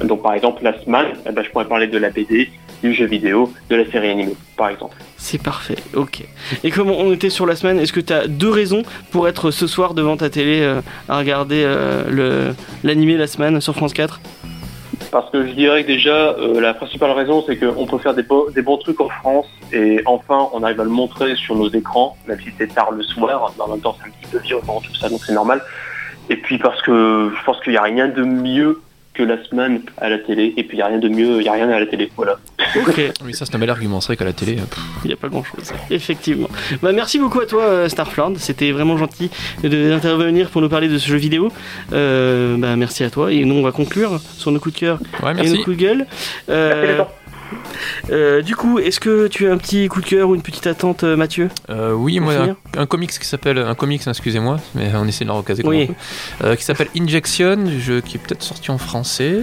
Donc, 0.04 0.22
par 0.22 0.34
exemple, 0.34 0.62
la 0.62 0.78
semaine, 0.82 1.08
eh 1.28 1.32
ben, 1.32 1.42
je 1.42 1.50
pourrais 1.50 1.64
parler 1.64 1.88
de 1.88 1.98
la 1.98 2.10
BD, 2.10 2.48
du 2.82 2.94
jeu 2.94 3.06
vidéo, 3.06 3.52
de 3.70 3.76
la 3.76 3.90
série 3.90 4.10
animée, 4.10 4.36
par 4.56 4.68
exemple. 4.68 4.96
C'est 5.16 5.42
parfait, 5.42 5.76
ok. 5.94 6.24
Et 6.64 6.70
comme 6.70 6.90
on 6.90 7.12
était 7.12 7.30
sur 7.30 7.46
la 7.46 7.56
semaine, 7.56 7.78
est-ce 7.78 7.92
que 7.92 8.00
tu 8.00 8.12
as 8.12 8.26
deux 8.26 8.50
raisons 8.50 8.82
pour 9.10 9.28
être 9.28 9.50
ce 9.50 9.66
soir 9.66 9.94
devant 9.94 10.16
ta 10.16 10.30
télé 10.30 10.60
euh, 10.60 10.80
à 11.08 11.18
regarder 11.18 11.62
euh, 11.64 12.52
l'animé 12.84 13.16
la 13.16 13.26
semaine 13.26 13.60
sur 13.60 13.74
France 13.74 13.94
4 13.94 14.20
Parce 15.10 15.30
que 15.30 15.46
je 15.46 15.52
dirais 15.52 15.82
que 15.82 15.88
déjà, 15.88 16.36
euh, 16.38 16.60
la 16.60 16.74
principale 16.74 17.10
raison, 17.12 17.44
c'est 17.46 17.56
qu'on 17.56 17.86
peut 17.86 17.98
faire 17.98 18.14
des, 18.14 18.24
des 18.54 18.62
bons 18.62 18.78
trucs 18.78 19.00
en 19.00 19.08
France 19.08 19.46
et 19.72 20.00
enfin, 20.06 20.48
on 20.52 20.62
arrive 20.62 20.80
à 20.80 20.84
le 20.84 20.90
montrer 20.90 21.34
sur 21.36 21.56
nos 21.56 21.68
écrans, 21.68 22.16
même 22.26 22.38
si 22.40 22.50
c'est 22.56 22.72
tard 22.74 22.92
le 22.92 23.02
soir. 23.02 23.52
Mais 23.56 23.64
en 23.64 23.68
même 23.68 23.80
temps, 23.80 23.96
c'est 24.00 24.08
un 24.08 24.12
petit 24.12 24.30
peu 24.30 24.38
violent, 24.38 24.80
tout 24.82 24.94
ça, 24.94 25.08
donc 25.08 25.20
c'est 25.24 25.34
normal. 25.34 25.62
Et 26.30 26.36
puis 26.36 26.58
parce 26.58 26.80
que 26.82 27.32
je 27.36 27.44
pense 27.44 27.60
qu'il 27.60 27.72
n'y 27.72 27.78
a 27.78 27.82
rien 27.82 28.08
de 28.08 28.22
mieux 28.22 28.80
que 29.18 29.22
la 29.24 29.42
semaine 29.44 29.82
à 29.98 30.08
la 30.08 30.18
télé. 30.18 30.54
Et 30.56 30.62
puis 30.62 30.76
il 30.76 30.80
n'y 30.80 30.82
a 30.82 30.86
rien 30.86 30.98
de 30.98 31.08
mieux, 31.08 31.38
il 31.38 31.42
n'y 31.42 31.48
a 31.48 31.52
rien 31.52 31.68
à 31.68 31.80
la 31.80 31.86
télé. 31.86 32.10
Voilà. 32.16 32.38
Ok, 32.76 33.00
Oui, 33.24 33.34
ça 33.34 33.44
c'est 33.44 33.54
un 33.54 33.58
bel 33.58 33.68
argument. 33.70 34.00
C'est 34.00 34.06
vrai 34.08 34.16
qu'à 34.16 34.24
la 34.24 34.32
télé, 34.32 34.52
il 35.04 35.08
n'y 35.08 35.12
a 35.12 35.16
pas 35.16 35.28
grand 35.28 35.42
chose, 35.44 35.72
effectivement. 35.90 36.48
Bah, 36.82 36.92
merci 36.92 37.18
beaucoup 37.18 37.40
à 37.40 37.46
toi, 37.46 37.62
euh, 37.64 37.88
Starflord. 37.88 38.34
C'était 38.38 38.70
vraiment 38.70 38.96
gentil 38.96 39.30
de- 39.62 39.90
d'intervenir 39.90 40.48
pour 40.50 40.62
nous 40.62 40.68
parler 40.68 40.88
de 40.88 40.96
ce 40.98 41.08
jeu 41.08 41.16
vidéo. 41.16 41.50
Euh, 41.92 42.56
bah, 42.58 42.76
merci 42.76 43.02
à 43.04 43.10
toi. 43.10 43.32
Et 43.32 43.44
nous, 43.44 43.56
on 43.56 43.62
va 43.62 43.72
conclure 43.72 44.20
sur 44.20 44.52
nos 44.52 44.60
coups 44.60 44.74
de 44.76 44.80
cœur 44.80 44.98
ouais, 45.22 45.32
et 45.44 45.48
nos 45.50 45.56
coups 45.64 45.76
de 45.76 45.82
gueule. 45.82 46.06
Euh, 46.48 46.96
Merci. 46.98 47.12
Euh, 48.10 48.42
du 48.42 48.56
coup, 48.56 48.78
est-ce 48.78 49.00
que 49.00 49.26
tu 49.28 49.48
as 49.48 49.52
un 49.52 49.58
petit 49.58 49.88
coup 49.88 50.00
de 50.00 50.06
cœur 50.06 50.28
ou 50.28 50.34
une 50.34 50.42
petite 50.42 50.66
attente, 50.66 51.04
euh, 51.04 51.16
Mathieu 51.16 51.48
Euh, 51.70 51.92
oui, 51.92 52.20
moi, 52.20 52.34
un, 52.34 52.56
un 52.80 52.86
comics 52.86 53.10
qui 53.10 53.26
s'appelle. 53.26 53.58
Un 53.58 53.74
comics, 53.74 54.02
excusez-moi, 54.06 54.58
mais 54.74 54.90
on 54.94 55.06
essaie 55.06 55.24
de 55.24 55.30
le 55.30 55.36
recaser 55.36 55.62
comme 55.62 55.70
Oui. 55.72 55.88
on 55.90 55.92
peut. 56.42 56.48
Euh, 56.48 56.56
qui 56.56 56.64
s'appelle 56.64 56.88
Injection, 56.98 57.66
jeu 57.78 58.00
qui 58.00 58.16
est 58.16 58.20
peut-être 58.20 58.42
sorti 58.42 58.70
en 58.70 58.78
français, 58.78 59.40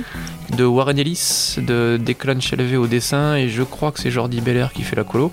de 0.55 0.63
Warren 0.63 0.97
Ellis, 0.99 1.55
de 1.57 1.97
Declan 2.01 2.39
Shelvey 2.39 2.77
au 2.77 2.87
dessin, 2.87 3.35
et 3.35 3.49
je 3.49 3.63
crois 3.63 3.91
que 3.91 3.99
c'est 3.99 4.11
Jordi 4.11 4.41
Belair 4.41 4.73
qui 4.73 4.83
fait 4.83 4.95
la 4.95 5.03
colo. 5.03 5.31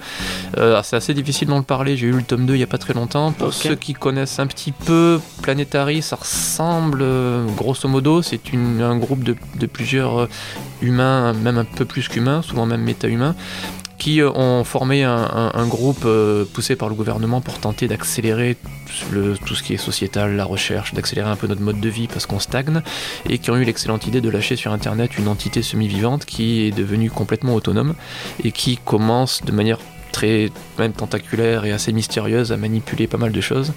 Alors, 0.57 0.85
c'est 0.85 0.97
assez 0.97 1.15
difficile 1.15 1.49
d'en 1.49 1.63
parler, 1.63 1.97
j'ai 1.97 2.07
eu 2.09 2.13
le 2.13 2.23
tome 2.23 2.47
2 2.47 2.55
il 2.55 2.61
y 2.61 2.63
a 2.63 2.67
pas 2.67 2.79
très 2.79 2.95
longtemps. 2.95 3.33
Pour 3.33 3.53
ceux 3.53 3.75
qui 3.75 3.93
connaissent 3.95 4.39
un 4.39 4.47
petit 4.47 4.73
peu 4.73 5.21
Planetary, 5.43 6.03
ça 6.03 6.17
ressemble, 6.17 7.05
grosso 7.57 7.89
modo, 7.89 8.23
c'est 8.23 8.41
un 8.81 8.97
groupe 8.97 9.23
de, 9.23 9.37
de 9.59 9.67
plusieurs 9.67 10.29
humains, 10.81 11.33
même 11.33 11.59
un 11.59 11.65
peu 11.65 11.85
plus 11.85 12.09
qu'humains, 12.09 12.43
souvent 12.43 12.62
même 12.67 12.83
méta-humains, 12.83 13.35
qui 14.03 14.21
euh, 14.21 14.33
ont 14.33 14.65
formé 14.65 15.05
un, 15.05 15.67
groupe 15.69 16.03
euh, 16.05 16.45
poussé 16.45 16.75
par 16.75 16.89
le 16.89 16.95
gouvernement 16.97 17.41
pour 17.41 17.59
tenter 17.59 17.87
d'accélérer 17.87 18.57
tout 19.47 19.55
ce 19.55 19.63
qui 19.63 19.75
est 19.75 19.77
sociétal, 19.77 20.35
la 20.35 20.45
recherche, 20.45 20.93
d'accélérer 20.93 21.31
un 21.31 21.37
peu 21.37 21.47
notre 21.47 21.61
mode 21.61 21.79
de 21.79 21.89
vie 21.89 22.09
parce 22.09 22.27
qu'on 22.27 22.41
stagne, 22.41 22.83
et 23.29 23.39
qui 23.39 23.51
ont 23.53 23.57
eu 23.57 23.65
l'excellente 23.65 24.07
idée 24.09 24.21
de 24.21 24.29
lâcher 24.29 24.57
sur 24.57 24.73
Internet 24.73 25.19
une 25.19 25.29
entité 25.29 25.63
semi-vivante 25.63 26.25
qui 26.25 26.63
est 26.63 26.73
devenue 26.73 27.11
complètement 27.11 27.55
autonome 27.55 27.95
et 28.43 28.51
qui 28.51 28.77
commence 28.77 29.43
de 29.45 29.53
manière 29.53 29.79
très 30.11 30.51
même 30.79 30.93
tentaculaire 30.93 31.65
et 31.65 31.71
assez 31.73 31.93
mystérieuse 31.93 32.51
à 32.51 32.57
manipuler 32.57 33.07
pas 33.07 33.19
mal 33.19 33.31
de 33.31 33.41
choses. 33.41 33.73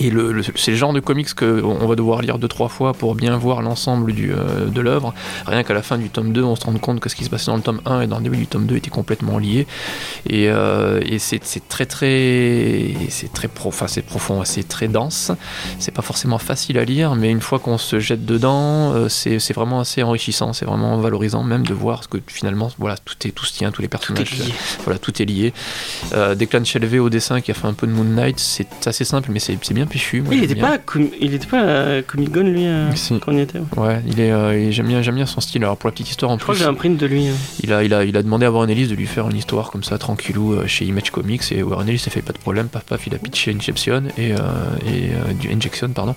Et 0.00 0.10
le, 0.10 0.32
le- 0.32 0.42
c'est 0.54 0.70
le 0.70 0.76
genre 0.76 0.92
de 0.92 1.00
comics 1.00 1.34
qu'on 1.34 1.86
va 1.86 1.96
devoir 1.96 2.22
lire 2.22 2.38
deux 2.38 2.46
trois 2.48 2.68
fois 2.68 2.92
pour 2.92 3.14
bien 3.16 3.36
voir 3.36 3.62
l'ensemble 3.62 4.12
du, 4.12 4.32
euh, 4.32 4.66
de 4.66 4.80
l'œuvre. 4.80 5.12
Rien 5.46 5.64
qu'à 5.64 5.74
la 5.74 5.82
fin 5.82 5.98
du 5.98 6.08
tome 6.08 6.32
2, 6.32 6.42
on 6.44 6.54
se 6.54 6.64
rend 6.64 6.72
compte 6.74 7.00
que 7.00 7.08
ce 7.08 7.16
qui 7.16 7.24
se 7.24 7.30
passait 7.30 7.46
dans 7.50 7.56
le 7.56 7.62
tome 7.62 7.80
1 7.84 8.02
et 8.02 8.06
dans 8.06 8.18
le 8.18 8.22
début 8.22 8.36
du 8.36 8.46
tome 8.46 8.66
2 8.66 8.76
était 8.76 8.90
complètement 8.90 9.38
lié. 9.38 9.66
Et, 10.28 10.48
euh, 10.50 11.00
et 11.04 11.18
c'est, 11.18 11.42
c'est 11.42 11.66
très 11.68 11.84
très 11.86 12.94
c'est 13.08 13.32
très 13.32 13.48
pro, 13.48 13.70
enfin, 13.70 13.88
c'est 13.88 14.02
profond, 14.02 14.42
c'est 14.44 14.66
très 14.68 14.86
dense. 14.88 15.32
C'est 15.80 15.92
pas 15.92 16.02
forcément 16.02 16.38
facile 16.38 16.78
à 16.78 16.84
lire, 16.84 17.14
mais 17.16 17.30
une 17.30 17.40
fois 17.40 17.58
qu'on 17.58 17.78
se 17.78 17.98
jette 17.98 18.24
dedans, 18.24 18.92
euh, 18.94 19.08
c'est, 19.08 19.38
c'est 19.40 19.54
vraiment 19.54 19.80
assez 19.80 20.02
enrichissant, 20.02 20.52
c'est 20.52 20.64
vraiment 20.64 20.96
valorisant 20.98 21.42
même 21.42 21.66
de 21.66 21.74
voir 21.74 22.04
ce 22.04 22.08
que 22.08 22.18
finalement 22.26 22.70
voilà 22.78 22.96
tout 22.98 23.14
est 23.26 23.32
tout 23.32 23.44
se 23.44 23.52
tient, 23.54 23.70
tous 23.72 23.82
les 23.82 23.88
Tout 23.88 23.98
personnages, 24.14 24.38
lié. 24.38 24.52
voilà 24.84 24.98
tout 24.98 25.20
est 25.20 25.24
lié. 25.24 25.52
Declan 26.36 26.64
Shelvey 26.64 26.98
au 27.00 27.10
dessin 27.10 27.40
qui 27.40 27.50
a 27.50 27.54
fait 27.54 27.66
un 27.66 27.72
peu 27.74 27.86
de 27.86 27.92
Moon 27.92 28.04
Knight, 28.04 28.38
c'est 28.38 28.86
assez 28.86 29.04
simple, 29.04 29.30
mais 29.32 29.40
c'est 29.40 29.58
bien 29.74 29.86
Moi, 29.88 30.34
Il 30.34 30.34
j'aime 30.34 30.44
était 30.44 30.54
bien. 30.54 30.68
pas, 30.68 30.78
com- 30.78 31.08
il 31.20 31.34
était 31.34 31.46
pas 31.46 31.60
à 31.98 32.02
Comic 32.02 32.32
Con 32.32 32.40
lui 32.42 32.66
euh, 32.66 32.94
Si. 32.94 33.18
quand 33.20 33.32
on 33.32 33.36
y 33.36 33.40
était. 33.40 33.58
Je 33.74 33.80
Ouais, 33.80 34.00
il 34.06 34.20
est, 34.20 34.30
euh, 34.30 34.58
il- 34.58 34.72
j'aime 34.72 34.86
bien, 34.86 35.02
j'aime 35.02 35.14
bien 35.16 35.26
son 35.26 35.40
style. 35.40 35.62
Alors 35.64 35.76
pour 35.76 35.88
la 35.88 35.92
petite 35.92 36.08
histoire 36.10 36.30
en 36.30 36.36
crois 36.36 36.54
que 36.54 36.58
plus, 36.58 36.64
j'ai 36.64 36.70
un 36.70 36.74
print 36.74 36.98
de 36.98 37.06
lui. 37.06 37.26
hein. 37.28 37.32
il 37.62 37.72
a, 37.72 37.82
il 37.84 37.94
a, 37.94 38.04
il 38.04 38.16
a 38.16 38.22
demandé 38.22 38.46
à 38.46 38.52
Warren 38.52 38.68
Ellis 38.70 38.86
de 38.88 38.94
lui 38.94 39.06
faire 39.06 39.28
une 39.28 39.36
histoire 39.36 39.70
comme 39.70 39.82
ça 39.82 39.98
tranquillou 39.98 40.52
euh, 40.54 40.66
chez 40.66 40.84
Image 40.84 41.10
Comics 41.10 41.42
et 41.52 41.62
Warren 41.62 41.88
Ellis 41.88 41.98
s'est 41.98 42.10
fait 42.10 42.22
pas 42.22 42.32
de 42.32 42.38
problème, 42.38 42.68
paf 42.68 42.84
paf, 42.84 43.06
il 43.06 43.14
a 43.14 43.18
pitché 43.18 43.54
Inception 43.54 44.04
et, 44.16 44.32
euh, 44.32 44.36
et 44.86 45.10
euh, 45.12 45.32
du 45.38 45.50
Injection 45.52 45.88
pardon 45.90 46.14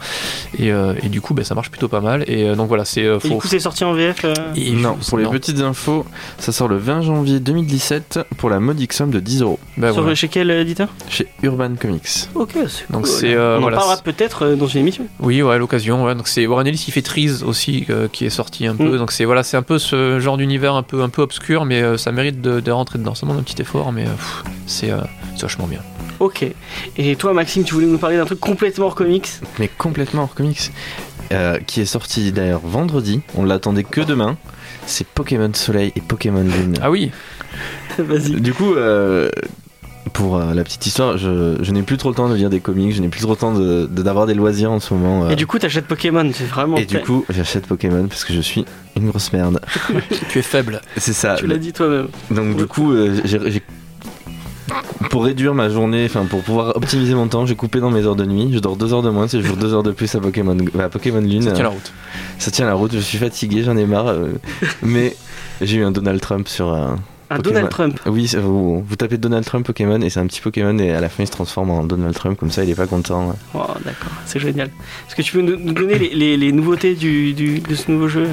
et, 0.60 0.72
euh, 0.72 0.94
et 1.04 1.10
du 1.10 1.22
coup 1.22 1.34
ben, 1.34 1.44
ça 1.46 1.56
marche 1.56 1.70
plutôt 1.72 1.88
pas 1.88 2.02
mal 2.02 2.24
et 2.28 2.44
euh, 2.50 2.56
donc 2.56 2.68
voilà 2.68 2.86
c'est 2.86 3.04
euh, 3.06 3.20
Et 3.24 3.30
du 3.30 3.36
coup, 3.36 3.48
c'est 3.48 3.60
sorti 3.60 3.84
en 3.84 3.94
VF. 3.94 4.26
euh, 4.26 4.34
et 4.56 4.72
non, 4.72 4.98
je- 5.02 5.08
pour 5.10 5.18
les 5.18 5.24
non. 5.26 5.32
petites 5.32 5.60
infos, 5.62 6.06
ça 6.38 6.52
sort 6.52 6.68
le 6.68 6.78
20 6.78 7.02
janvier 7.02 7.40
2017 7.40 8.20
pour 8.38 8.50
la 8.50 8.60
modique 8.60 8.94
somme 8.94 9.12
de 9.12 9.20
10 9.20 9.42
euros 9.42 9.60
sur- 9.78 9.92
voilà. 9.94 10.16
Chez 10.16 10.28
quel 10.28 10.52
éditeur? 10.52 10.90
Chez 11.10 11.28
Urban 11.44 11.72
Comics. 11.80 12.28
Ok, 12.36 12.52
c'est 12.68 12.92
Donc 12.92 13.04
cool. 13.04 13.12
c'est, 13.12 13.34
euh, 13.34 13.60
On 13.62 13.64
voilà, 13.64 13.78
en 13.78 13.80
parlera 13.82 14.02
peut-être 14.02 14.46
euh, 14.46 14.56
dans 14.56 14.68
une 14.68 14.82
émission. 14.82 15.06
Oui, 15.20 15.42
ouais, 15.42 15.56
à 15.56 15.58
l'occasion. 15.58 16.06
Ouais. 16.06 16.16
Donc 16.16 16.28
c'est 16.28 16.46
Warren 16.48 16.68
Ellis, 16.68 16.84
il 16.88 16.92
fait 16.92 17.02
Trees 17.02 17.44
aussi, 17.44 17.86
euh, 17.90 18.08
qui 18.08 18.26
est 18.26 18.30
sorti 18.30 18.68
un 18.68 18.76
peu. 18.76 18.96
Mm. 18.96 18.98
Donc 18.98 19.12
c'est 19.12 19.26
voilà, 19.26 19.44
c'est 19.44 19.58
un 19.58 19.62
peu 19.62 19.80
ce 19.80 20.20
genre 20.20 20.38
d'univers 20.38 20.76
un 20.76 20.84
peu 20.84 21.02
un 21.02 21.10
peu 21.10 21.22
obscur, 21.22 21.66
mais 21.66 21.82
euh, 21.82 21.98
ça 21.98 22.12
mérite 22.12 22.42
de, 22.42 22.60
de 22.60 22.72
rentrer 22.72 23.00
dedans. 23.00 23.16
Ça 23.16 23.26
demande 23.26 23.40
un 23.40 23.44
petit 23.44 23.62
effort, 23.62 23.92
mais 23.92 24.06
euh, 24.06 24.12
c'est 24.66 24.92
euh, 24.92 25.02
c'est 25.36 25.44
vachement 25.44 25.68
bien. 25.68 25.82
Ok. 26.20 26.46
Et 26.98 27.16
toi, 27.16 27.34
Maxime, 27.34 27.64
tu 27.64 27.74
voulais 27.74 27.88
nous 27.88 27.98
parler 27.98 28.18
d'un 28.18 28.26
truc 28.26 28.40
complètement 28.40 28.86
hors 28.86 28.96
comics? 28.96 29.28
Mais 29.58 29.68
complètement 29.68 30.24
hors 30.24 30.36
comics. 30.36 30.72
Euh, 31.32 31.60
qui 31.66 31.80
est 31.80 31.86
sorti 31.86 32.32
d'ailleurs 32.34 32.60
vendredi. 32.62 33.22
On 33.36 33.46
l'attendait 33.46 33.86
que 33.86 34.02
demain. 34.02 34.38
C'est 34.86 35.08
Pokémon 35.08 35.50
Soleil 35.54 35.94
et 35.96 36.02
Pokémon 36.02 36.44
Lune. 36.44 36.78
Ah 36.82 36.92
oui. 36.92 37.12
Vas-y. 37.98 38.42
Du 38.42 38.54
coup, 38.54 38.74
euh, 38.74 39.30
pour 40.14 40.38
euh, 40.38 40.54
la 40.54 40.64
petite 40.64 40.86
histoire, 40.86 41.18
je, 41.18 41.58
je 41.62 41.72
n'ai 41.72 41.82
plus 41.84 41.98
trop 41.98 42.10
le 42.10 42.16
temps 42.16 42.30
de 42.30 42.36
lire 42.36 42.50
des 42.50 42.60
comics, 42.60 42.94
je 42.94 43.02
n'ai 43.02 43.08
plus 43.10 43.22
trop 43.22 43.32
le 43.32 43.38
temps 43.38 43.54
de- 43.54 43.88
de- 43.92 44.02
d'avoir 44.04 44.26
des 44.28 44.34
loisirs 44.34 44.72
en 44.72 44.80
ce 44.80 44.94
moment. 44.94 45.26
euh. 45.26 45.30
Et 45.30 45.36
du 45.36 45.48
coup, 45.48 45.60
t'achètes 45.60 45.86
Pokémon, 45.88 46.30
c'est 46.34 46.46
vraiment. 46.48 46.78
Et 46.78 46.86
du 46.86 47.00
coup, 47.00 47.26
j'achète 47.30 47.68
Pokémon 47.68 48.08
parce 48.08 48.24
que 48.24 48.34
je 48.34 48.42
suis 48.42 48.66
une 48.98 49.10
grosse 49.10 49.32
merde. 49.34 49.60
tu 50.30 50.40
es 50.40 50.42
faible. 50.42 50.82
C'est 50.98 51.14
ça. 51.14 51.36
tu 51.38 51.48
l'as 51.48 51.58
dit 51.58 51.74
toi-même. 51.74 52.08
Donc 52.30 52.58
du 52.58 52.66
coup, 52.68 52.92
euh, 52.92 53.20
j'ai- 53.26 53.62
pour 55.10 55.26
réduire 55.26 55.54
ma 55.54 55.68
journée, 55.70 56.06
enfin 56.06 56.26
pour 56.26 56.42
pouvoir 56.44 56.76
optimiser 56.78 57.14
mon 57.14 57.28
temps, 57.28 57.46
j'ai 57.46 57.56
coupé 57.56 57.80
dans 57.80 57.90
mes 57.92 58.06
heures 58.06 58.16
de 58.16 58.26
nuit. 58.26 58.50
Je 58.54 58.60
dors 58.60 58.78
deux 58.78 58.94
heures 58.94 59.02
de 59.02 59.10
moins, 59.10 59.28
c'est 59.28 59.42
je 59.42 59.48
joue 59.48 59.56
deux 59.56 59.74
heures 59.74 59.84
de 59.84 59.92
plus 59.92 60.14
à 60.16 60.20
Pokémon, 60.22 60.56
à 60.80 60.88
Pokémon 60.90 61.20
Lune. 61.20 61.42
Ça 61.42 61.52
tient 61.52 61.64
la 61.64 61.70
route. 61.70 61.92
ça 62.40 62.52
tient 62.52 62.66
la 62.66 62.74
route. 62.76 62.92
Je 62.94 63.00
suis 63.00 63.18
fatigué, 63.18 63.64
j'en 63.64 63.76
ai 63.76 63.86
marre. 63.86 64.08
euh, 64.08 64.30
mais 64.82 65.16
j'ai 65.60 65.78
eu 65.78 65.84
un 65.84 65.92
Donald 65.92 66.22
Trump 66.22 66.48
sur 66.48 66.74
un. 67.34 67.38
Pokémon. 67.38 67.54
Donald 67.54 67.70
Trump. 67.72 68.00
Oui, 68.06 68.32
vous, 68.40 68.82
vous 68.82 68.96
tapez 68.96 69.18
Donald 69.18 69.46
Trump 69.46 69.66
Pokémon 69.66 70.02
et 70.02 70.10
c'est 70.10 70.20
un 70.20 70.28
petit 70.28 70.42
Pokémon 70.42 70.78
et 70.80 70.92
à 70.92 71.02
la 71.02 71.10
fin 71.10 71.24
il 71.24 71.28
se 71.28 71.32
transforme 71.32 71.70
en 71.72 71.84
Donald 71.84 72.14
Trump 72.16 72.38
comme 72.40 72.52
ça 72.52 72.64
il 72.64 72.70
est 72.70 72.76
pas 72.76 72.88
content. 72.88 73.36
Oh, 73.54 73.60
d'accord, 73.86 74.12
c'est 74.26 74.40
génial. 74.40 74.68
Est-ce 75.08 75.16
que 75.16 75.22
tu 75.22 75.34
peux 75.34 75.42
nous 75.42 75.74
donner 75.74 75.98
les, 75.98 76.10
les- 76.10 76.38
les 76.38 76.52
nouveautés 76.52 76.96
du, 76.96 77.34
du- 77.34 77.60
de 77.60 77.76
ce 77.76 77.92
nouveau 77.92 78.08
jeu? 78.08 78.28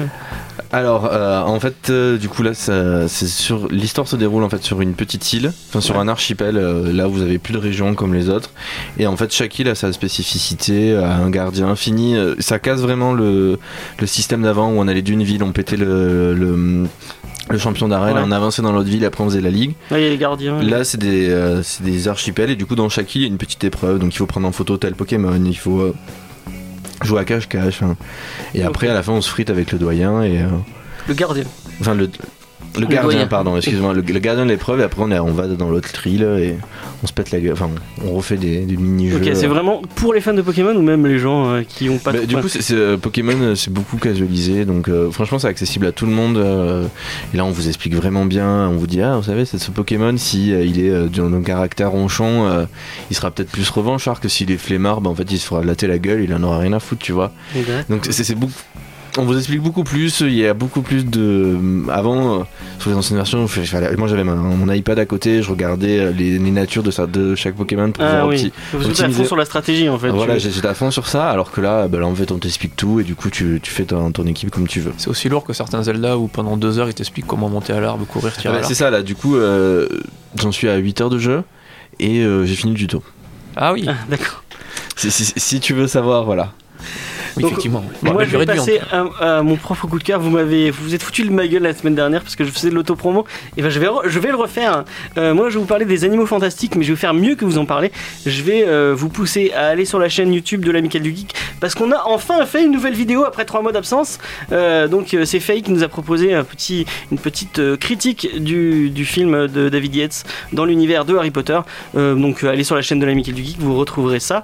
Alors 0.71 1.09
euh, 1.11 1.41
en 1.41 1.59
fait 1.59 1.89
euh, 1.89 2.17
du 2.17 2.29
coup 2.29 2.43
là 2.43 2.51
c'est 2.53 3.07
sur 3.27 3.67
l'histoire 3.69 4.07
se 4.07 4.15
déroule 4.15 4.43
en 4.43 4.49
fait 4.49 4.61
sur 4.61 4.81
une 4.81 4.93
petite 4.93 5.33
île, 5.33 5.51
enfin 5.69 5.81
sur 5.81 5.95
Ouais. 5.95 6.01
un 6.01 6.07
archipel. 6.07 6.57
euh, 6.57 6.93
là 6.93 7.07
vous 7.07 7.21
avez 7.23 7.39
plus 7.39 7.53
de 7.53 7.57
régions 7.57 7.95
comme 7.95 8.13
les 8.13 8.29
autres 8.29 8.51
et 8.99 9.07
en 9.07 9.17
fait 9.17 9.33
chaque 9.33 9.57
île 9.57 9.69
a 9.69 9.73
sa 9.75 9.91
spécificité, 9.93 10.95
a 10.95 11.15
un 11.15 11.29
gardien 11.31 11.69
infini. 11.69 12.15
euh, 12.15 12.35
ça 12.39 12.59
casse 12.59 12.81
vraiment 12.81 13.13
le, 13.13 13.57
le 13.99 14.05
système 14.07 14.43
d'avant 14.43 14.69
où 14.71 14.75
on 14.79 14.87
allait 14.87 15.01
d'une 15.01 15.23
ville, 15.23 15.41
on 15.43 15.53
pétait 15.53 15.77
le, 15.77 16.35
le, 16.35 16.85
le 17.49 17.57
champion 17.57 17.87
d'arène, 17.87 18.15
Ouais. 18.15 18.21
on 18.25 18.31
avançait 18.31 18.61
dans 18.61 18.71
l'autre 18.71 18.89
ville, 18.89 19.03
après 19.05 19.23
on 19.23 19.27
faisait 19.29 19.41
la 19.41 19.49
ligue. 19.49 19.73
Là, 19.91 19.99
il 19.99 20.03
y 20.03 20.07
a 20.07 20.09
les 20.09 20.17
gardiens. 20.17 20.61
Là, 20.61 20.83
c'est 20.83 20.97
des, 20.99 21.29
euh, 21.29 21.63
c'est 21.63 21.83
des 21.83 22.07
archipels 22.07 22.49
et 22.51 22.55
du 22.55 22.65
coup, 22.65 22.75
dans 22.75 22.89
chaque 22.89 23.13
île, 23.15 23.21
il 23.21 23.25
y 23.25 23.27
a 23.27 23.31
une 23.31 23.37
petite 23.37 23.63
épreuve. 23.63 23.99
Donc, 23.99 24.13
il 24.13 24.17
faut 24.17 24.25
prendre 24.27 24.47
en 24.47 24.51
photo 24.51 24.77
tel 24.77 24.93
Pokémon, 24.95 25.39
il 25.43 25.57
faut 25.57 25.79
euh, 25.79 25.95
jouer 27.03 27.19
à 27.21 27.25
cache-cache. 27.25 27.81
hein. 27.83 27.95
Et 28.53 28.63
après, 28.63 28.87
à 28.87 28.93
la 28.93 29.01
fin, 29.03 29.13
on 29.13 29.21
se 29.21 29.29
frite 29.29 29.49
avec 29.49 29.71
le 29.71 29.79
doyen 29.79 30.21
et, 30.23 30.41
euh, 30.41 30.47
Le 31.07 31.13
gardien. 31.13 31.45
Enfin, 31.81 31.95
le, 31.95 32.09
le 32.77 32.85
gardien, 32.85 33.27
pardon, 33.27 33.57
excuse-moi, 33.57 33.93
le, 33.93 34.01
le 34.01 34.19
gardien 34.19 34.45
de 34.45 34.49
l'épreuve, 34.49 34.79
et 34.81 34.83
après 34.83 35.01
on, 35.01 35.31
va 35.31 35.47
dans 35.47 35.69
l'autre 35.69 36.05
île 36.07 36.23
et 36.23 36.55
on 37.03 37.07
se 37.07 37.13
pète 37.13 37.31
la 37.31 37.39
gueule. 37.39 37.53
Enfin, 37.53 37.69
on 38.05 38.11
refait 38.11 38.37
des, 38.37 38.59
des 38.65 38.77
mini-jeux. 38.77 39.17
Ok, 39.17 39.29
c'est 39.33 39.47
vraiment 39.47 39.81
pour 39.95 40.13
les 40.13 40.21
fans 40.21 40.33
de 40.33 40.41
Pokémon 40.41 40.75
ou 40.75 40.81
même 40.81 41.05
les 41.07 41.19
gens 41.19 41.49
euh, 41.49 41.61
qui 41.67 41.89
ont 41.89 41.97
pas 41.97 42.11
Bah, 42.11 42.19
de 42.21 42.25
du 42.25 42.35
coup, 42.35 42.47
euh, 42.71 42.97
Pokémon, 42.97 43.33
euh, 43.41 43.55
c'est 43.55 43.71
beaucoup 43.71 43.97
casualisé, 43.97 44.65
donc 44.65 44.87
euh, 44.89 45.09
franchement, 45.11 45.39
c'est 45.39 45.47
accessible 45.47 45.85
à 45.85 45.91
tout 45.91 46.05
le 46.05 46.11
monde. 46.11 46.37
euh, 46.37 46.85
et 47.33 47.37
là, 47.37 47.45
on 47.45 47.51
vous 47.51 47.67
explique 47.67 47.95
vraiment 47.95 48.25
bien. 48.25 48.67
On 48.69 48.75
vous 48.77 48.87
dit, 48.87 49.01
ah, 49.01 49.15
vous 49.17 49.23
savez, 49.23 49.45
c'est 49.45 49.57
ce 49.59 49.71
Pokémon, 49.71 50.15
si 50.17 50.53
euh, 50.53 50.63
il 50.63 50.79
est 50.83 50.89
euh, 50.89 51.07
d'un 51.07 51.29
d'un 51.29 51.41
caractère 51.41 51.91
ronchon, 51.91 52.47
euh, 52.47 52.65
il 53.09 53.15
sera 53.15 53.31
peut-être 53.31 53.51
plus 53.51 53.69
revanchard 53.69 54.19
que 54.19 54.27
s'il 54.29 54.51
est 54.51 54.57
flemmard. 54.57 55.01
Bah, 55.01 55.09
en 55.09 55.15
fait, 55.15 55.31
il 55.31 55.39
se 55.39 55.45
fera 55.45 55.63
latter 55.63 55.87
la 55.87 55.99
gueule, 55.99 56.21
il 56.23 56.33
en 56.33 56.43
aura 56.43 56.59
rien 56.59 56.73
à 56.73 56.79
foutre, 56.79 57.01
tu 57.01 57.11
vois. 57.11 57.31
Donc, 57.89 58.07
c'est 58.09 58.35
beaucoup. 58.35 58.53
On 59.21 59.25
vous 59.25 59.37
explique 59.37 59.61
beaucoup 59.61 59.83
plus, 59.83 60.21
il 60.21 60.33
y 60.33 60.47
a 60.47 60.53
beaucoup 60.53 60.81
plus 60.81 61.05
de. 61.05 61.57
Avant, 61.91 62.39
euh, 62.39 62.43
sur 62.79 62.89
les 62.89 62.95
anciennes 62.95 63.17
versions, 63.17 63.45
moi 63.97 64.07
j'avais 64.07 64.23
mon 64.23 64.71
iPad 64.71 64.97
à 64.97 65.05
côté, 65.05 65.43
je 65.43 65.49
regardais 65.49 65.99
euh, 65.99 66.11
les, 66.11 66.39
les 66.39 66.51
natures 66.51 66.83
de, 66.83 66.91
sa- 66.91 67.05
de 67.05 67.35
chaque 67.35 67.55
Pokémon 67.55 67.91
pour 67.91 68.03
Ah 68.03 68.25
oui, 68.25 68.35
opti- 68.35 68.51
vous 68.73 68.89
êtes 68.89 69.01
à 69.01 69.09
fond 69.09 69.25
sur 69.25 69.35
la 69.35 69.45
stratégie 69.45 69.89
en 69.89 69.99
fait. 69.99 70.09
Voilà, 70.09 70.37
j'étais 70.37 70.65
à 70.67 70.73
fond 70.73 70.89
sur 70.89 71.07
ça, 71.07 71.29
alors 71.29 71.51
que 71.51 71.59
là, 71.61 71.87
bah, 71.89 71.99
là 71.99 72.07
en 72.07 72.15
fait, 72.15 72.31
on 72.31 72.37
t'explique 72.37 72.75
tout 72.77 72.99
et 72.99 73.03
du 73.03 73.15
coup, 73.15 73.29
tu, 73.29 73.59
tu 73.61 73.71
fais 73.71 73.83
ton, 73.83 74.11
ton 74.11 74.25
équipe 74.25 74.49
comme 74.51 74.67
tu 74.67 74.79
veux. 74.79 74.93
C'est 74.97 75.09
aussi 75.09 75.27
lourd 75.29 75.43
que 75.43 75.53
certains 75.53 75.83
Zelda 75.83 76.17
où 76.17 76.27
pendant 76.27 76.55
deux 76.55 76.79
heures 76.79 76.87
ils 76.87 76.93
t'expliquent 76.95 77.27
comment 77.27 77.49
monter 77.49 77.73
à 77.73 77.79
l'arbre, 77.81 78.05
courir, 78.07 78.31
Ah 78.37 78.41
tirer 78.41 78.53
bah, 78.53 78.59
à 78.61 78.63
c'est 78.63 78.73
ça, 78.75 78.89
là, 78.89 79.01
du 79.03 79.15
coup, 79.15 79.35
euh, 79.35 79.87
j'en 80.37 80.51
suis 80.53 80.69
à 80.69 80.77
8 80.77 81.01
heures 81.01 81.09
de 81.09 81.19
jeu 81.19 81.43
et 81.99 82.19
euh, 82.19 82.45
j'ai 82.45 82.55
fini 82.55 82.71
le 82.71 82.77
tuto. 82.79 83.03
Ah 83.57 83.73
oui, 83.73 83.85
Ah, 83.87 83.95
D'accord. 84.09 84.43
Si, 84.95 85.11
si- 85.11 85.33
si 85.35 85.59
tu 85.59 85.73
veux 85.73 85.87
savoir, 85.87 86.23
voilà. 86.23 86.53
Oui, 87.39 87.43
Donc, 87.43 87.51
effectivement. 87.51 87.83
Moi, 88.01 88.25
je 88.25 88.37
vais 88.37 88.45
passer 88.45 88.79
à, 88.91 89.37
à 89.37 89.41
mon 89.43 89.55
propre 89.55 89.87
coup 89.87 89.97
de 89.97 90.03
cœur. 90.03 90.19
Vous 90.19 90.29
m'avez, 90.29 90.71
vous 90.71 90.83
vous 90.83 90.95
êtes 90.95 91.03
foutu 91.03 91.23
de 91.23 91.29
ma 91.31 91.47
gueule 91.47 91.63
la 91.63 91.73
semaine 91.73 91.95
dernière 91.95 92.21
parce 92.21 92.35
que 92.35 92.43
je 92.43 92.49
faisais 92.49 92.69
de 92.69 92.75
l'autopromo. 92.75 93.25
Et 93.57 93.61
ben, 93.61 93.69
je 93.69 93.79
vais, 93.79 93.87
je 94.05 94.19
vais 94.19 94.29
le 94.29 94.35
refaire. 94.35 94.83
Euh, 95.17 95.33
moi, 95.33 95.49
je 95.49 95.55
vais 95.55 95.59
vous 95.61 95.65
parler 95.65 95.85
des 95.85 96.03
animaux 96.03 96.25
fantastiques, 96.25 96.75
mais 96.75 96.83
je 96.83 96.93
vais 96.93 96.99
faire 96.99 97.13
mieux 97.13 97.35
que 97.35 97.45
vous 97.45 97.57
en 97.57 97.65
parler. 97.65 97.91
Je 98.25 98.41
vais 98.41 98.65
euh, 98.67 98.93
vous 98.95 99.09
pousser 99.09 99.51
à 99.53 99.67
aller 99.67 99.85
sur 99.85 99.99
la 99.99 100.09
chaîne 100.09 100.33
YouTube 100.33 100.65
de 100.65 100.71
l'Amical 100.71 101.01
du 101.01 101.15
Geek 101.15 101.33
parce 101.59 101.75
qu'on 101.75 101.91
a 101.91 102.03
enfin 102.05 102.45
fait 102.45 102.65
une 102.65 102.71
nouvelle 102.71 102.93
vidéo 102.93 103.23
après 103.23 103.45
trois 103.45 103.61
mois 103.61 103.71
d'absence. 103.71 104.19
Euh, 104.51 104.87
donc, 104.87 105.15
c'est 105.25 105.39
Faye 105.39 105.61
qui 105.61 105.71
nous 105.71 105.83
a 105.83 105.87
proposé 105.87 106.33
un 106.33 106.43
petit, 106.43 106.85
une 107.11 107.19
petite 107.19 107.77
critique 107.77 108.41
du, 108.43 108.89
du 108.89 109.05
film 109.05 109.47
de 109.47 109.69
David 109.69 109.95
Yates 109.95 110.23
dans 110.53 110.65
l'univers 110.65 111.05
de 111.05 111.15
Harry 111.15 111.31
Potter. 111.31 111.59
Donc, 111.93 112.43
allez 112.43 112.63
sur 112.63 112.75
la 112.75 112.81
chaîne 112.81 112.99
de 112.99 113.05
l'Amical 113.05 113.33
du 113.33 113.43
Geek, 113.43 113.57
vous 113.59 113.77
retrouverez 113.77 114.19
ça. 114.19 114.43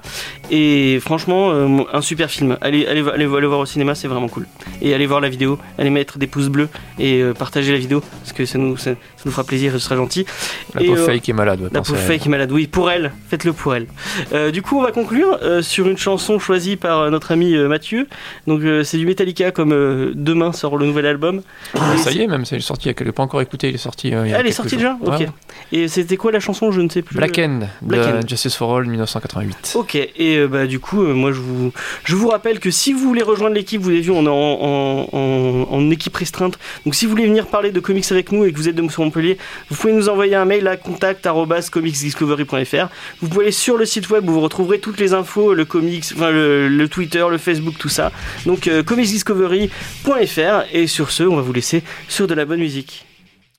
Et 0.50 0.98
franchement, 1.00 1.52
un 1.92 2.00
super 2.00 2.30
film. 2.30 2.56
Allez, 2.60 2.85
allez, 2.86 3.26
voir 3.26 3.58
au 3.58 3.66
cinéma, 3.66 3.94
c'est 3.94 4.08
vraiment 4.08 4.28
cool. 4.28 4.46
Et 4.80 4.94
allez 4.94 5.06
voir 5.06 5.20
la 5.20 5.28
vidéo, 5.28 5.58
allez 5.78 5.90
mettre 5.90 6.18
des 6.18 6.26
pouces 6.26 6.48
bleus 6.48 6.68
et 6.98 7.22
euh, 7.22 7.34
partager 7.34 7.72
la 7.72 7.78
vidéo 7.78 8.00
parce 8.00 8.32
que 8.32 8.44
ça 8.44 8.58
nous, 8.58 8.76
nous 9.26 9.30
fera 9.32 9.44
plaisir 9.44 9.74
et 9.74 9.78
ce 9.78 9.84
sera 9.84 9.96
gentil. 9.96 10.24
La 10.74 10.82
et, 10.82 10.86
pauvre 10.86 11.00
euh, 11.02 11.06
Faye 11.06 11.20
qui 11.20 11.30
est 11.32 11.34
malade. 11.34 11.60
La 11.72 11.82
pauvre 11.82 11.98
Faye 11.98 12.18
qui 12.18 12.28
est 12.28 12.30
malade, 12.30 12.50
oui, 12.52 12.66
pour 12.66 12.90
elle, 12.90 13.12
faites-le 13.28 13.52
pour 13.52 13.74
elle. 13.74 13.86
Euh, 14.32 14.50
du 14.50 14.62
coup, 14.62 14.78
on 14.78 14.82
va 14.82 14.92
conclure 14.92 15.38
euh, 15.42 15.60
sur 15.62 15.86
une 15.88 15.98
chanson 15.98 16.38
choisie 16.38 16.76
par 16.76 17.10
notre 17.10 17.32
ami 17.32 17.54
Mathieu. 17.56 18.06
Donc, 18.46 18.62
c'est 18.84 18.96
du 18.98 19.04
Metallica, 19.06 19.50
comme 19.50 19.70
demain 20.14 20.52
sort 20.52 20.76
le 20.78 20.86
nouvel 20.86 21.06
album. 21.06 21.42
Ah, 21.74 21.96
Ça 21.98 22.12
y 22.12 22.22
est, 22.22 22.26
même, 22.26 22.44
c'est 22.44 22.58
sorti. 22.60 22.88
Elle 22.88 23.06
n'est 23.06 23.12
pas 23.12 23.22
encore 23.22 23.40
écouté. 23.40 23.68
Il 23.68 23.74
est 23.74 23.78
sorti. 23.78 24.08
il 24.08 24.12
y 24.12 24.14
a 24.14 24.20
Ah, 24.22 24.40
elle 24.40 24.46
est 24.46 24.52
sortie 24.52 24.76
déjà 24.76 24.96
Ok. 25.04 25.18
Ouais. 25.20 25.28
Et 25.72 25.88
c'était 25.88 26.16
quoi 26.16 26.32
la 26.32 26.40
chanson? 26.40 26.70
Je 26.70 26.80
ne 26.80 26.88
sais 26.88 27.02
plus. 27.02 27.16
Black 27.16 27.38
End 27.38 27.60
Black 27.82 28.00
de 28.00 28.16
End. 28.18 28.20
Justice 28.28 28.54
for 28.54 28.76
All 28.76 28.86
1988. 28.86 29.72
Ok, 29.74 29.94
et 29.96 30.46
bah 30.46 30.66
du 30.66 30.78
coup, 30.80 31.02
moi 31.02 31.32
je 31.32 31.40
vous, 31.40 31.72
je 32.04 32.14
vous 32.14 32.28
rappelle 32.28 32.60
que 32.60 32.70
si 32.70 32.92
vous 32.92 33.00
voulez 33.00 33.22
rejoindre 33.22 33.54
l'équipe, 33.54 33.80
vous 33.80 33.90
avez 33.90 34.00
vu, 34.00 34.10
on 34.10 34.24
est 34.24 34.28
en, 34.28 34.32
en- 34.32 35.08
en- 35.12 35.66
en 35.70 35.90
équipe 35.90 36.16
restreinte. 36.16 36.58
Donc 36.84 36.94
si 36.94 37.04
vous 37.04 37.10
voulez 37.10 37.26
venir 37.26 37.46
parler 37.46 37.70
de 37.72 37.80
comics 37.80 38.04
avec 38.10 38.32
nous 38.32 38.44
et 38.44 38.52
que 38.52 38.56
vous 38.58 38.68
êtes 38.68 38.74
de 38.74 38.82
Vous 39.70 39.76
pouvez 39.76 39.92
nous 39.92 40.08
envoyer 40.08 40.34
un 40.34 40.44
mail 40.44 40.66
à 40.68 40.76
contact@comicsdiscovery.fr. 40.76 42.88
Vous 43.20 43.28
pouvez 43.28 43.44
aller 43.44 43.52
sur 43.52 43.76
le 43.76 43.84
site 43.84 44.10
web 44.10 44.28
où 44.28 44.32
vous 44.32 44.40
retrouverez 44.40 44.78
toutes 44.78 44.98
les 44.98 45.14
infos, 45.14 45.54
le 45.54 45.64
comics, 45.64 46.04
le 46.18 46.86
Twitter, 46.86 47.24
le 47.30 47.38
Facebook, 47.38 47.74
tout 47.78 47.88
ça. 47.88 48.12
Donc 48.44 48.68
euh, 48.68 48.82
comicsdiscovery.fr. 48.82 50.64
Et 50.72 50.86
sur 50.86 51.10
ce, 51.10 51.22
on 51.22 51.36
va 51.36 51.42
vous 51.42 51.52
laisser 51.52 51.82
sur 52.08 52.26
de 52.26 52.34
la 52.34 52.44
bonne 52.44 52.60
musique. 52.60 53.05